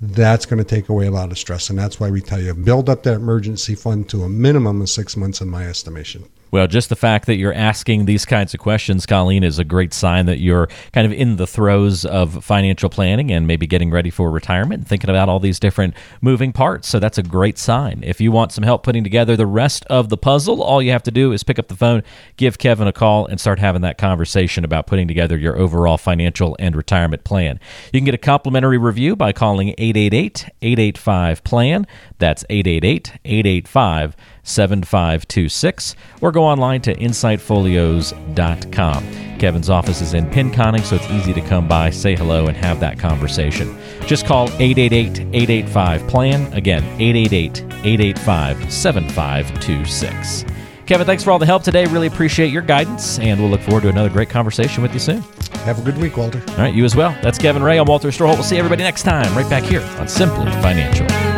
that's 0.00 0.46
going 0.46 0.58
to 0.58 0.64
take 0.64 0.88
away 0.88 1.06
a 1.06 1.10
lot 1.10 1.30
of 1.30 1.38
stress. 1.38 1.70
And 1.70 1.78
that's 1.78 2.00
why 2.00 2.10
we 2.10 2.20
tell 2.20 2.40
you 2.40 2.54
build 2.54 2.88
up 2.88 3.02
that 3.02 3.14
emergency 3.14 3.74
fund 3.74 4.08
to 4.08 4.22
a 4.22 4.28
minimum 4.28 4.80
of 4.80 4.88
six 4.88 5.16
months, 5.16 5.40
in 5.40 5.48
my 5.48 5.66
estimation. 5.66 6.24
Well, 6.50 6.66
just 6.66 6.88
the 6.88 6.96
fact 6.96 7.26
that 7.26 7.36
you're 7.36 7.52
asking 7.52 8.06
these 8.06 8.24
kinds 8.24 8.54
of 8.54 8.60
questions, 8.60 9.04
Colleen, 9.04 9.44
is 9.44 9.58
a 9.58 9.64
great 9.64 9.92
sign 9.92 10.26
that 10.26 10.38
you're 10.38 10.68
kind 10.92 11.06
of 11.06 11.12
in 11.12 11.36
the 11.36 11.46
throes 11.46 12.04
of 12.04 12.42
financial 12.44 12.88
planning 12.88 13.30
and 13.30 13.46
maybe 13.46 13.66
getting 13.66 13.90
ready 13.90 14.10
for 14.10 14.30
retirement 14.30 14.80
and 14.80 14.88
thinking 14.88 15.10
about 15.10 15.28
all 15.28 15.40
these 15.40 15.60
different 15.60 15.94
moving 16.20 16.52
parts. 16.52 16.88
So 16.88 16.98
that's 16.98 17.18
a 17.18 17.22
great 17.22 17.58
sign. 17.58 18.02
If 18.02 18.20
you 18.20 18.32
want 18.32 18.52
some 18.52 18.64
help 18.64 18.82
putting 18.82 19.04
together 19.04 19.36
the 19.36 19.46
rest 19.46 19.84
of 19.86 20.08
the 20.08 20.16
puzzle, 20.16 20.62
all 20.62 20.80
you 20.80 20.90
have 20.92 21.02
to 21.04 21.10
do 21.10 21.32
is 21.32 21.42
pick 21.42 21.58
up 21.58 21.68
the 21.68 21.76
phone, 21.76 22.02
give 22.36 22.58
Kevin 22.58 22.88
a 22.88 22.92
call, 22.92 23.26
and 23.26 23.38
start 23.38 23.58
having 23.58 23.82
that 23.82 23.98
conversation 23.98 24.64
about 24.64 24.86
putting 24.86 25.06
together 25.06 25.36
your 25.36 25.56
overall 25.58 25.98
financial 25.98 26.56
and 26.58 26.74
retirement 26.74 27.24
plan. 27.24 27.60
You 27.92 28.00
can 28.00 28.06
get 28.06 28.14
a 28.14 28.18
complimentary 28.18 28.78
review 28.78 29.16
by 29.16 29.32
calling 29.32 29.74
888 29.76 30.46
885 30.62 31.44
PLAN. 31.44 31.86
That's 32.18 32.44
888 32.48 33.12
885 33.24 34.16
7526 34.48 35.94
or 36.20 36.32
go 36.32 36.44
online 36.44 36.80
to 36.82 36.94
insightfolios.com. 36.94 39.38
Kevin's 39.38 39.70
office 39.70 40.00
is 40.00 40.14
in 40.14 40.28
Pinconning, 40.30 40.82
so 40.82 40.96
it's 40.96 41.08
easy 41.10 41.32
to 41.32 41.40
come 41.40 41.68
by, 41.68 41.90
say 41.90 42.16
hello, 42.16 42.46
and 42.46 42.56
have 42.56 42.80
that 42.80 42.98
conversation. 42.98 43.78
Just 44.06 44.26
call 44.26 44.48
888 44.58 45.20
885 45.20 46.08
PLAN. 46.08 46.52
Again, 46.54 46.82
888 47.00 47.62
885 47.84 48.72
7526. 48.72 50.44
Kevin, 50.86 51.06
thanks 51.06 51.22
for 51.22 51.30
all 51.30 51.38
the 51.38 51.44
help 51.44 51.62
today. 51.62 51.84
Really 51.84 52.06
appreciate 52.06 52.50
your 52.50 52.62
guidance, 52.62 53.18
and 53.18 53.38
we'll 53.38 53.50
look 53.50 53.60
forward 53.60 53.82
to 53.82 53.90
another 53.90 54.08
great 54.08 54.30
conversation 54.30 54.82
with 54.82 54.94
you 54.94 54.98
soon. 54.98 55.20
Have 55.64 55.78
a 55.78 55.82
good 55.82 55.98
week, 55.98 56.16
Walter. 56.16 56.42
All 56.52 56.56
right, 56.56 56.74
you 56.74 56.86
as 56.86 56.96
well. 56.96 57.14
That's 57.22 57.36
Kevin 57.36 57.62
Ray. 57.62 57.78
I'm 57.78 57.84
Walter 57.84 58.08
Storholt. 58.08 58.34
We'll 58.34 58.42
see 58.42 58.56
everybody 58.56 58.82
next 58.82 59.02
time, 59.02 59.36
right 59.36 59.48
back 59.50 59.64
here 59.64 59.82
on 59.98 60.08
Simply 60.08 60.50
Financial. 60.62 61.37